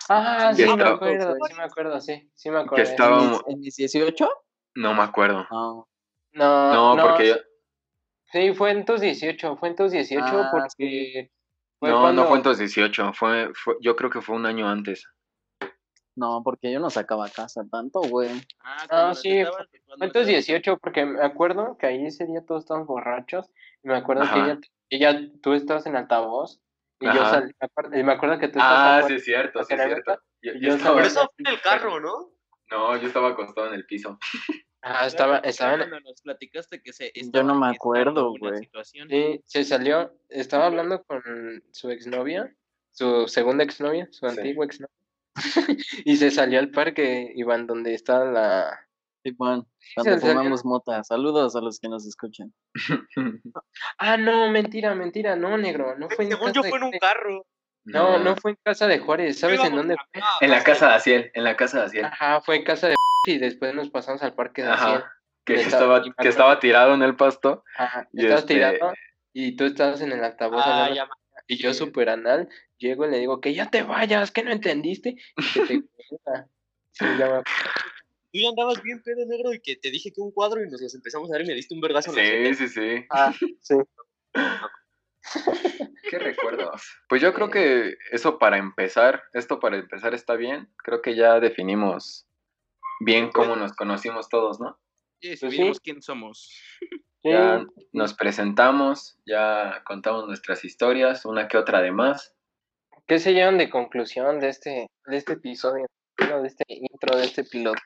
Ah, 0.09 0.51
sí, 0.53 0.63
me 0.63 0.71
estaba- 0.71 0.95
acuerdo, 0.95 1.35
sí 1.47 1.53
me 1.55 1.63
acuerdo, 1.63 2.01
sí, 2.01 2.31
sí 2.35 2.49
me 2.51 2.59
acuerdo. 2.59 2.75
Que 2.75 2.89
estábamos... 2.91 3.41
¿En 3.47 3.59
mis 3.59 3.75
18? 3.75 4.29
No 4.75 4.93
me 4.93 5.01
acuerdo. 5.03 5.47
No. 5.49 5.87
No, 6.33 6.95
No, 6.95 7.03
porque 7.07 7.29
yo... 7.29 7.35
Sí, 8.31 8.53
fue 8.53 8.69
en 8.71 8.85
tus 8.85 9.01
18, 9.01 9.57
fue 9.57 9.69
en 9.69 9.75
tus 9.75 9.91
18 9.91 10.23
Ah, 10.23 10.49
porque... 10.51 11.31
fue 11.79 11.89
No, 11.89 12.01
cuando- 12.01 12.21
no 12.23 12.27
fue 12.27 12.37
en 12.37 12.43
tus 12.43 12.59
18, 12.59 13.13
fue, 13.13 13.51
fue, 13.55 13.75
yo 13.81 13.95
creo 13.95 14.11
que 14.11 14.21
fue 14.21 14.35
un 14.35 14.45
año 14.45 14.69
antes. 14.69 15.07
No, 16.19 16.43
porque 16.43 16.69
yo 16.71 16.81
no 16.81 16.89
sacaba 16.89 17.29
casa 17.29 17.63
tanto, 17.71 18.01
güey. 18.01 18.29
Ah, 18.59 18.85
Ah, 18.89 19.15
sí, 19.15 19.39
estabas- 19.39 19.67
18 20.25 20.77
porque 20.77 21.05
me 21.05 21.21
acuerdo 21.23 21.77
que 21.77 21.87
ahí 21.87 22.05
ese 22.05 22.25
día 22.25 22.43
todos 22.45 22.63
estábamos 22.63 22.87
borrachos 22.89 23.49
y 23.83 23.87
me 23.87 23.95
acuerdo 23.95 24.23
que 24.23 24.29
Ajá. 24.29 24.59
ella, 24.89 25.13
ella, 25.13 25.31
tú 25.41 25.53
estabas 25.53 25.85
en 25.85 25.95
altavoz 25.95 26.59
y 26.99 27.05
yo 27.05 27.11
Ajá. 27.21 27.29
salí, 27.31 27.53
me 27.59 27.65
acuerdo, 27.65 27.97
y 27.97 28.03
me 28.03 28.11
acuerdo 28.11 28.37
que 28.39 28.47
tú 28.49 28.59
Ah, 28.61 28.75
estabas 28.99 29.07
sí 29.07 29.13
es 29.13 29.23
cierto, 29.23 29.59
sí 29.63 29.73
es 29.73 29.77
¿Para 29.79 29.89
cierto. 29.89 30.21
Yo, 30.41 30.53
yo 30.53 30.59
yo 30.59 30.75
estaba, 30.75 31.01
estaba- 31.01 31.07
eso 31.07 31.31
fue 31.35 31.43
en 31.45 31.47
el 31.53 31.61
carro, 31.61 31.99
¿no? 32.01 32.31
no, 32.71 32.97
yo 32.97 33.07
estaba 33.07 33.29
acostado 33.29 33.67
en 33.67 33.73
el 33.75 33.85
piso. 33.85 34.19
Ah, 34.81 35.05
estaba, 35.07 35.37
estaba 35.39 35.73
en- 35.73 35.79
cuando 35.79 35.99
nos 36.01 36.21
platicaste 36.21 36.81
que 36.81 36.91
se 36.93 37.11
Yo 37.15 37.43
no 37.43 37.55
me 37.55 37.67
acuerdo, 37.67 38.33
güey. 38.37 38.57
situación. 38.59 39.09
Sí, 39.09 39.41
se 39.45 39.63
salió, 39.63 40.13
estaba 40.29 40.65
hablando 40.67 41.01
con 41.03 41.21
su 41.71 41.89
exnovia, 41.89 42.53
su 42.91 43.27
segunda 43.27 43.63
exnovia, 43.63 44.07
su 44.11 44.29
Sí. 44.29 44.37
antigua 44.37 44.65
exnovia, 44.65 44.93
y 46.05 46.15
se 46.17 46.31
salió 46.31 46.59
al 46.59 46.71
parque, 46.71 47.31
Iván, 47.35 47.67
donde 47.67 47.93
está 47.93 48.23
la... 48.25 48.79
Simón, 49.23 49.67
cuando 49.95 50.13
se 50.15 50.19
salió. 50.21 50.37
fumamos 50.37 50.63
mota. 50.65 51.03
Saludos 51.03 51.55
a 51.55 51.61
los 51.61 51.79
que 51.79 51.89
nos 51.89 52.07
escuchan. 52.07 52.53
Ah, 53.97 54.17
no, 54.17 54.49
mentira, 54.49 54.95
mentira, 54.95 55.35
no, 55.35 55.57
negro, 55.57 55.97
no 55.97 56.09
fue 56.09 56.25
en 56.25 56.31
Según 56.31 56.47
casa 56.47 56.61
yo 56.61 56.69
fue 56.69 56.77
en 56.77 56.83
un 56.85 56.91
carro. 56.99 57.45
No, 57.85 58.19
no 58.19 58.35
fue 58.35 58.51
en 58.51 58.57
casa 58.63 58.87
de 58.87 58.99
Juárez, 58.99 59.39
¿sabes 59.39 59.59
en 59.63 59.75
dónde? 59.75 59.95
a- 59.95 60.37
En 60.45 60.51
la 60.51 60.63
casa 60.63 60.87
de 60.89 60.93
Asiel, 60.95 61.31
en 61.33 61.43
la 61.43 61.55
casa 61.57 61.79
de 61.79 61.85
Asiel. 61.85 62.05
Ajá, 62.05 62.39
fue 62.41 62.57
en 62.57 62.63
casa 62.63 62.87
de 62.87 62.95
y 63.25 63.37
después 63.37 63.73
nos 63.73 63.89
pasamos 63.89 64.21
al 64.21 64.35
parque 64.35 64.61
de 64.63 64.69
Asiel. 64.69 64.97
Ajá. 64.97 65.13
Que 65.45 65.55
Estaba- 65.55 66.03
que 66.03 66.27
estaba 66.27 66.59
tirado 66.59 66.93
en 66.93 67.01
el 67.01 67.15
pasto. 67.15 67.63
Ajá, 67.77 68.07
Y 68.13 68.21
estabas 68.21 68.41
este- 68.41 68.53
tirado 68.55 68.93
y 69.33 69.55
tú 69.55 69.65
estabas 69.65 70.01
en 70.01 70.11
el 70.11 70.23
altavoz 70.23 70.61
Ah, 70.63 70.89
me- 70.91 70.97
y 71.47 71.57
yo 71.57 71.73
super 71.73 72.09
anal, 72.09 72.47
llego 72.79 73.05
y 73.05 73.11
le 73.11 73.19
digo 73.19 73.39
que 73.41 73.53
ya 73.53 73.69
te 73.69 73.83
vayas, 73.83 74.31
que 74.31 74.43
no 74.43 74.51
entendiste, 74.51 75.15
y 75.37 75.53
que 75.53 75.61
te. 75.67 75.83
Sí, 76.91 77.05
ya 77.17 77.27
me- 77.29 77.43
Tú 78.31 78.39
ya 78.39 78.49
andabas 78.49 78.81
bien 78.83 79.01
pedo 79.01 79.25
negro 79.25 79.53
y 79.53 79.59
que 79.59 79.75
te 79.75 79.89
dije 79.89 80.11
que 80.11 80.21
un 80.21 80.31
cuadro 80.31 80.63
y 80.63 80.69
nos 80.69 80.81
los 80.81 80.93
empezamos 80.93 81.29
a 81.29 81.33
dar 81.33 81.41
y 81.41 81.45
me 81.47 81.53
diste 81.53 81.73
un 81.73 81.81
vergazo. 81.81 82.11
Sí, 82.11 82.53
sí, 82.55 82.67
sí. 82.67 83.05
Ah, 83.09 83.33
sí. 83.61 83.75
Qué 86.09 86.19
recuerdos. 86.19 86.83
Pues 87.07 87.21
yo 87.21 87.33
creo 87.33 87.49
que 87.49 87.95
eso 88.11 88.37
para 88.39 88.57
empezar, 88.57 89.23
esto 89.33 89.59
para 89.59 89.77
empezar 89.77 90.13
está 90.13 90.35
bien. 90.35 90.69
Creo 90.83 91.01
que 91.01 91.15
ya 91.15 91.39
definimos 91.39 92.27
bien 92.99 93.29
cómo 93.31 93.55
nos 93.55 93.73
conocimos 93.73 94.29
todos, 94.29 94.59
¿no? 94.59 94.79
Y 95.21 95.29
Pues 95.29 95.41
definimos 95.41 95.77
sí. 95.77 95.81
quién 95.83 96.01
somos. 96.01 96.49
Sí, 96.79 97.29
Ya 97.29 97.65
nos 97.93 98.13
presentamos, 98.13 99.19
ya 99.25 99.83
contamos 99.85 100.25
nuestras 100.27 100.63
historias, 100.65 101.25
una 101.25 101.47
que 101.47 101.57
otra 101.57 101.81
de 101.81 101.91
más. 101.91 102.35
¿Qué 103.09 103.17
se 103.17 103.33
llevan 103.33 103.57
de 103.57 103.71
conclusión 103.71 104.39
de 104.39 104.49
este, 104.49 104.87
de 105.07 105.17
este 105.17 105.33
episodio? 105.33 105.87
No, 106.29 106.41
de 106.43 106.47
este 106.47 106.63
intro, 106.67 107.17
de 107.17 107.25
este 107.25 107.43
piloto. 107.43 107.81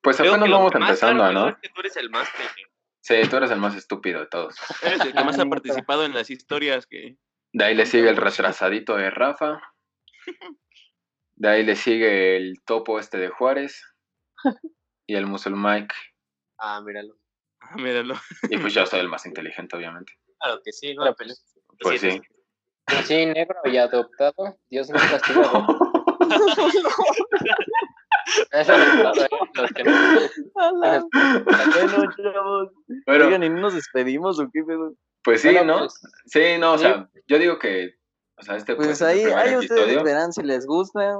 Pues 0.00 0.16
Creo 0.16 0.32
apenas 0.32 0.50
vamos 0.50 0.74
empezando, 0.74 1.30
¿no? 1.30 1.48
Es 1.50 1.56
que 1.60 1.68
tú 1.68 1.80
eres 1.80 1.96
el 1.98 2.08
más 2.08 2.26
pendejo. 2.30 2.70
Sí, 3.02 3.14
tú 3.28 3.36
eres 3.36 3.50
el 3.50 3.58
más 3.58 3.76
estúpido 3.76 4.20
de 4.20 4.26
todos. 4.28 4.56
Eres 4.82 5.00
el 5.02 5.12
que 5.12 5.24
más 5.24 5.38
Ah, 5.38 5.42
ha 5.42 5.44
neta. 5.44 5.50
participado 5.50 6.06
en 6.06 6.14
las 6.14 6.30
historias 6.30 6.86
que... 6.86 7.18
De 7.52 7.64
ahí 7.64 7.74
le 7.74 7.84
sigue 7.84 8.08
el 8.08 8.16
retrasadito 8.56 8.96
de 8.96 9.10
Rafa. 9.10 9.60
De 11.34 11.48
ahí 11.50 11.64
le 11.64 11.76
sigue 11.76 12.36
el 12.38 12.62
topo 12.64 12.98
este 12.98 13.18
de 13.18 13.28
Juárez. 13.28 13.82
Y 15.06 15.16
el 15.16 15.26
musulmán. 15.26 15.86
Ah, 16.56 16.80
míralo. 16.80 17.18
Ah, 17.60 17.76
míralo. 17.76 18.14
Y 18.48 18.56
pues 18.56 18.72
yo 18.72 18.86
soy 18.86 19.00
el 19.00 19.08
más 19.08 19.26
inteligente, 19.26 19.76
obviamente. 19.76 20.14
Claro 20.40 20.60
que 20.64 20.72
sí, 20.72 20.94
¿no? 20.94 21.02
Claro, 21.02 21.16
Pues, 21.16 21.44
Pues 21.80 22.00
sí. 22.00 22.20
Sí, 23.04 23.26
negro 23.26 23.56
y 23.64 23.76
adoptado, 23.76 24.56
Dios 24.70 24.88
no 24.90 24.98
castiga. 24.98 25.42
Eso 28.52 28.72
¿eh? 28.74 29.28
Los 29.54 29.70
que 29.72 29.84
no- 29.84 29.92
bueno, 30.54 31.08
chavos. 32.16 32.70
Pero, 33.06 33.26
Oigan, 33.26 33.42
¿y 33.42 33.48
no 33.50 33.60
nos 33.60 33.74
despedimos 33.74 34.38
o 34.40 34.48
qué 34.52 34.62
pedo? 34.62 34.94
pues 35.24 35.40
sí, 35.42 35.52
Bueno, 35.52 35.74
¿no? 35.74 35.78
pues, 35.80 36.00
Sí, 36.26 36.58
no, 36.58 36.72
o 36.74 36.78
sí. 36.78 36.84
sea, 36.84 37.08
yo 37.28 37.38
digo 37.38 37.58
que, 37.58 37.94
o 38.38 38.42
sea, 38.42 38.56
este 38.56 38.74
Pues 38.76 39.00
ahí, 39.02 39.24
ahí 39.24 39.56
ustedes 39.56 40.02
verán 40.02 40.32
si 40.32 40.42
les 40.42 40.66
gusta. 40.66 41.16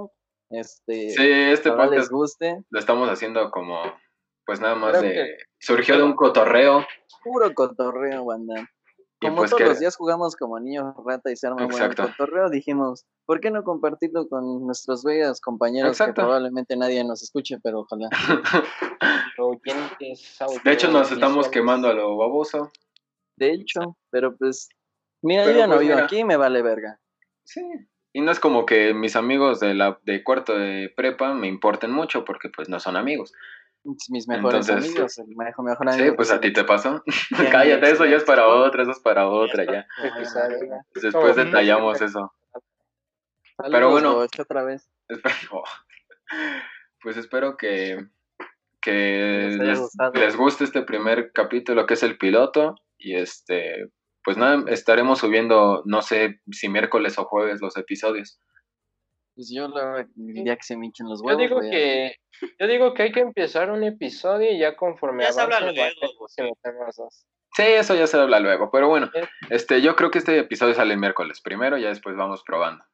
Este, 0.50 1.10
Sí, 1.10 1.30
este 1.30 1.70
ojalá 1.70 1.90
les 1.90 2.08
podcast 2.08 2.12
guste. 2.12 2.62
lo 2.70 2.78
estamos 2.78 3.08
haciendo 3.08 3.50
como, 3.50 3.80
pues 4.44 4.60
nada 4.60 4.74
más 4.74 4.90
Creo 4.90 5.02
de, 5.02 5.12
que- 5.14 5.36
surgió 5.60 5.96
de 5.96 6.02
un 6.02 6.14
cotorreo. 6.14 6.84
Puro 7.22 7.52
cotorreo, 7.54 8.24
banda. 8.24 8.68
Como 9.22 9.36
pues 9.36 9.50
todos 9.50 9.62
que, 9.62 9.68
los 9.68 9.78
días 9.78 9.96
jugamos 9.96 10.36
como 10.36 10.60
niños 10.60 10.94
rata 11.04 11.30
y 11.30 11.36
se 11.36 11.46
arma 11.46 11.64
bueno 11.64 11.76
el 11.76 11.90
Exacto. 11.90 12.12
cotorreo, 12.12 12.50
dijimos, 12.50 13.06
¿por 13.24 13.40
qué 13.40 13.50
no 13.50 13.64
compartirlo 13.64 14.28
con 14.28 14.66
nuestros 14.66 15.04
bellos 15.04 15.40
compañeros 15.40 15.92
Exacto. 15.92 16.14
que 16.14 16.22
probablemente 16.22 16.76
nadie 16.76 17.02
nos 17.04 17.22
escuche, 17.22 17.58
pero 17.62 17.80
ojalá. 17.80 18.08
de 20.64 20.72
hecho 20.72 20.90
nos 20.90 21.10
estamos 21.10 21.48
quemando 21.48 21.88
a 21.88 21.94
lo 21.94 22.16
baboso. 22.16 22.70
De 23.36 23.52
hecho, 23.52 23.96
pero 24.10 24.36
pues, 24.36 24.68
mira, 25.22 25.44
Pero 25.44 25.54
yo 25.54 25.58
ya 25.60 25.66
no 25.66 25.74
pues 25.74 25.86
vivo 25.86 25.94
mira. 25.94 26.04
aquí, 26.04 26.24
me 26.24 26.36
vale 26.36 26.62
verga. 26.62 27.00
Sí. 27.44 27.62
Y 28.12 28.20
no 28.20 28.30
es 28.30 28.40
como 28.40 28.66
que 28.66 28.92
mis 28.92 29.16
amigos 29.16 29.58
de 29.58 29.74
la 29.74 29.98
de 30.02 30.22
cuarto 30.22 30.56
de 30.56 30.92
prepa 30.94 31.34
me 31.34 31.48
importen 31.48 31.90
mucho 31.90 32.24
porque 32.24 32.50
pues 32.50 32.68
no 32.68 32.78
son 32.78 32.96
amigos. 32.96 33.32
Mis 33.84 34.28
mejores 34.28 34.68
Entonces, 34.68 34.90
amigos, 34.90 35.18
el 35.18 35.36
mejor, 35.36 35.64
mejor 35.64 35.88
amigo. 35.88 36.04
Sí, 36.04 36.12
pues 36.14 36.30
a 36.30 36.40
ti 36.40 36.52
te 36.52 36.64
pasó. 36.64 37.02
Cállate, 37.50 37.90
eso 37.90 38.04
ya 38.04 38.16
es 38.16 38.24
para 38.24 38.46
otra, 38.46 38.82
eso 38.82 38.92
es 38.92 39.00
para 39.00 39.28
otra 39.28 39.64
ya. 39.64 39.86
me 40.02 40.10
vale 40.10 40.58
verga. 40.58 40.86
Después 40.94 41.36
detallamos 41.36 42.00
eso. 42.00 42.32
Saludos, 43.56 43.90
bueno. 43.90 44.16
Otra 44.38 44.64
vez. 44.64 44.88
Pues 47.02 47.16
espero 47.16 47.56
que, 47.56 47.98
que 48.80 49.58
les 50.14 50.36
guste 50.36 50.62
este 50.62 50.82
primer 50.82 51.32
capítulo 51.32 51.84
que 51.84 51.94
es 51.94 52.02
el 52.04 52.16
piloto. 52.16 52.76
Y 52.96 53.16
este, 53.16 53.90
pues 54.24 54.36
nada, 54.36 54.62
estaremos 54.68 55.18
subiendo, 55.18 55.82
no 55.84 56.00
sé 56.00 56.40
si 56.52 56.68
miércoles 56.68 57.18
o 57.18 57.24
jueves 57.24 57.60
los 57.60 57.76
episodios. 57.76 58.38
Pues 59.34 59.50
yo 59.50 59.66
la, 59.68 60.06
día 60.14 60.56
que 60.56 60.62
se 60.62 60.76
me 60.76 60.86
hinchen 60.86 61.08
los 61.08 61.20
Yo 61.20 61.26
huevos. 61.26 61.42
digo 61.42 61.56
voy 61.56 61.68
a- 61.68 61.70
que 61.70 62.16
yo 62.58 62.66
digo 62.66 62.92
que 62.94 63.02
hay 63.04 63.12
que 63.12 63.20
empezar 63.20 63.70
un 63.70 63.82
episodio 63.84 64.50
y 64.50 64.58
ya 64.58 64.76
conforme 64.76 65.22
Ya 65.24 65.32
se 65.32 65.40
habla 65.40 65.60
luego. 65.60 66.28
Sí, 67.54 67.62
eso 67.62 67.94
ya 67.94 68.06
se 68.06 68.16
habla 68.18 68.40
luego. 68.40 68.70
Pero 68.70 68.88
bueno, 68.88 69.10
Eh. 69.14 69.26
este, 69.50 69.80
yo 69.82 69.94
creo 69.96 70.10
que 70.10 70.18
este 70.18 70.38
episodio 70.38 70.74
sale 70.74 70.94
el 70.94 71.00
miércoles 71.00 71.40
primero, 71.42 71.76
ya 71.78 71.88
después 71.88 72.16
vamos 72.16 72.42
probando. 72.44 72.84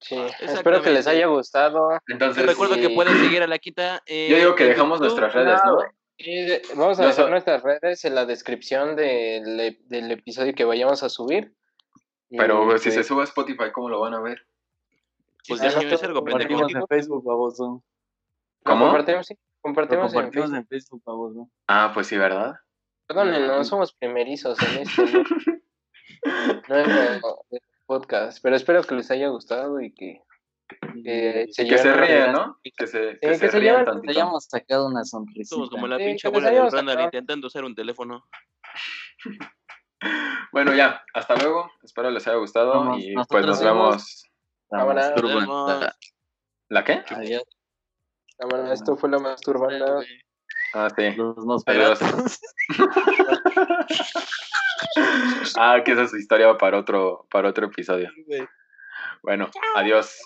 Sí, 0.00 0.16
espero 0.40 0.82
que 0.82 0.90
les 0.90 1.06
haya 1.06 1.26
gustado. 1.26 1.90
Entonces, 2.08 2.44
recuerdo 2.44 2.74
que 2.74 2.90
pueden 2.90 3.16
seguir 3.18 3.42
a 3.42 3.46
la 3.46 3.58
quita. 3.58 4.02
eh, 4.06 4.28
yo 4.30 4.36
digo 4.36 4.54
que 4.56 4.64
dejamos 4.64 4.98
YouTube. 4.98 5.20
nuestras 5.20 5.32
redes, 5.34 5.60
¿no? 5.64 5.78
Y 6.18 6.42
de- 6.46 6.62
vamos 6.76 6.98
a 6.98 7.02
Yo 7.02 7.08
dejar 7.08 7.24
so- 7.24 7.30
nuestras 7.30 7.62
redes 7.62 8.04
en 8.04 8.14
la 8.16 8.26
descripción 8.26 8.96
del, 8.96 9.58
e- 9.60 9.78
del 9.84 10.10
episodio 10.10 10.54
que 10.54 10.64
vayamos 10.64 11.02
a 11.04 11.08
subir. 11.08 11.54
Y, 12.28 12.36
Pero 12.36 12.76
si 12.78 12.90
se 12.90 12.96
pues, 12.98 13.06
sube 13.06 13.20
a 13.22 13.24
Spotify, 13.24 13.70
¿cómo 13.72 13.88
lo 13.88 14.00
van 14.00 14.14
a 14.14 14.20
ver? 14.20 14.44
Pues 15.48 15.60
Ah, 15.60 15.64
déjame 15.64 15.86
algo, 15.86 16.24
pendejo. 16.24 16.48
Compartimos 16.48 16.74
en 16.74 16.86
Facebook, 16.86 17.24
baboso. 17.24 17.84
¿Cómo? 18.64 18.84
compartimos, 18.86 19.26
sí, 19.26 19.34
Lo 19.34 19.40
compartimos 19.62 20.14
en 20.14 20.56
en 20.56 20.66
Facebook, 20.68 21.02
baboso. 21.04 21.48
Ah, 21.68 21.90
pues 21.92 22.06
sí, 22.06 22.16
¿verdad? 22.16 22.54
Perdónen, 23.08 23.46
no 23.46 23.64
somos 23.64 23.92
primerizos 23.94 24.56
en 24.62 24.82
esto. 24.82 25.02
¿no? 25.02 25.22
Es 27.50 27.60
podcast, 27.86 28.38
pero 28.42 28.54
espero 28.56 28.82
que 28.84 28.94
les 28.94 29.10
haya 29.10 29.28
gustado 29.28 29.80
y 29.80 29.92
que, 29.92 30.22
que 31.04 31.48
se 31.50 31.66
Que 31.66 31.76
se 31.78 31.92
reír. 31.92 32.28
¿no? 32.32 32.56
Que 32.62 32.86
se, 32.86 33.18
que 33.20 33.28
que 33.28 33.34
se 33.34 33.50
se 33.50 33.58
rían 33.58 33.84
lleven- 33.84 34.00
Que 34.02 34.10
hayamos 34.12 34.44
sacado 34.44 34.86
una 34.86 35.04
sonrisita. 35.04 35.56
Somos 35.56 35.68
como 35.68 35.88
la 35.88 35.98
Sí, 35.98 36.04
pinche 36.04 36.28
abuela 36.28 36.46
del 36.48 36.54
hayamos 36.58 36.72
Randall 36.72 37.00
intentando 37.04 37.46
usar 37.48 37.64
un 37.64 37.74
teléfono. 37.74 38.24
Bueno, 40.52 40.74
ya, 40.74 41.00
hasta 41.14 41.36
luego. 41.36 41.70
Espero 41.82 42.10
les 42.10 42.26
haya 42.26 42.36
gustado 42.36 42.72
Vamos, 42.72 42.98
y 43.00 43.14
pues 43.28 43.46
nos 43.46 43.62
vemos. 43.62 44.24
Cámara. 44.72 45.14
vemos. 45.14 45.86
¿La 46.68 46.84
qué? 46.84 47.02
Adiós. 47.10 47.44
Cámara, 48.38 48.72
esto 48.72 48.96
fue 48.96 49.10
la 49.10 49.18
masturbanda. 49.18 50.02
Ah, 50.74 50.88
sí. 50.96 51.10
Los 51.10 51.44
nos 51.44 51.62
Adiós. 51.66 52.00
ah, 55.58 55.82
que 55.84 55.92
esa 55.92 56.04
es 56.04 56.10
su 56.10 56.16
historia 56.16 56.56
para 56.56 56.78
otro, 56.78 57.26
para 57.30 57.50
otro 57.50 57.66
episodio. 57.66 58.10
Bueno, 59.22 59.50
adiós. 59.76 60.18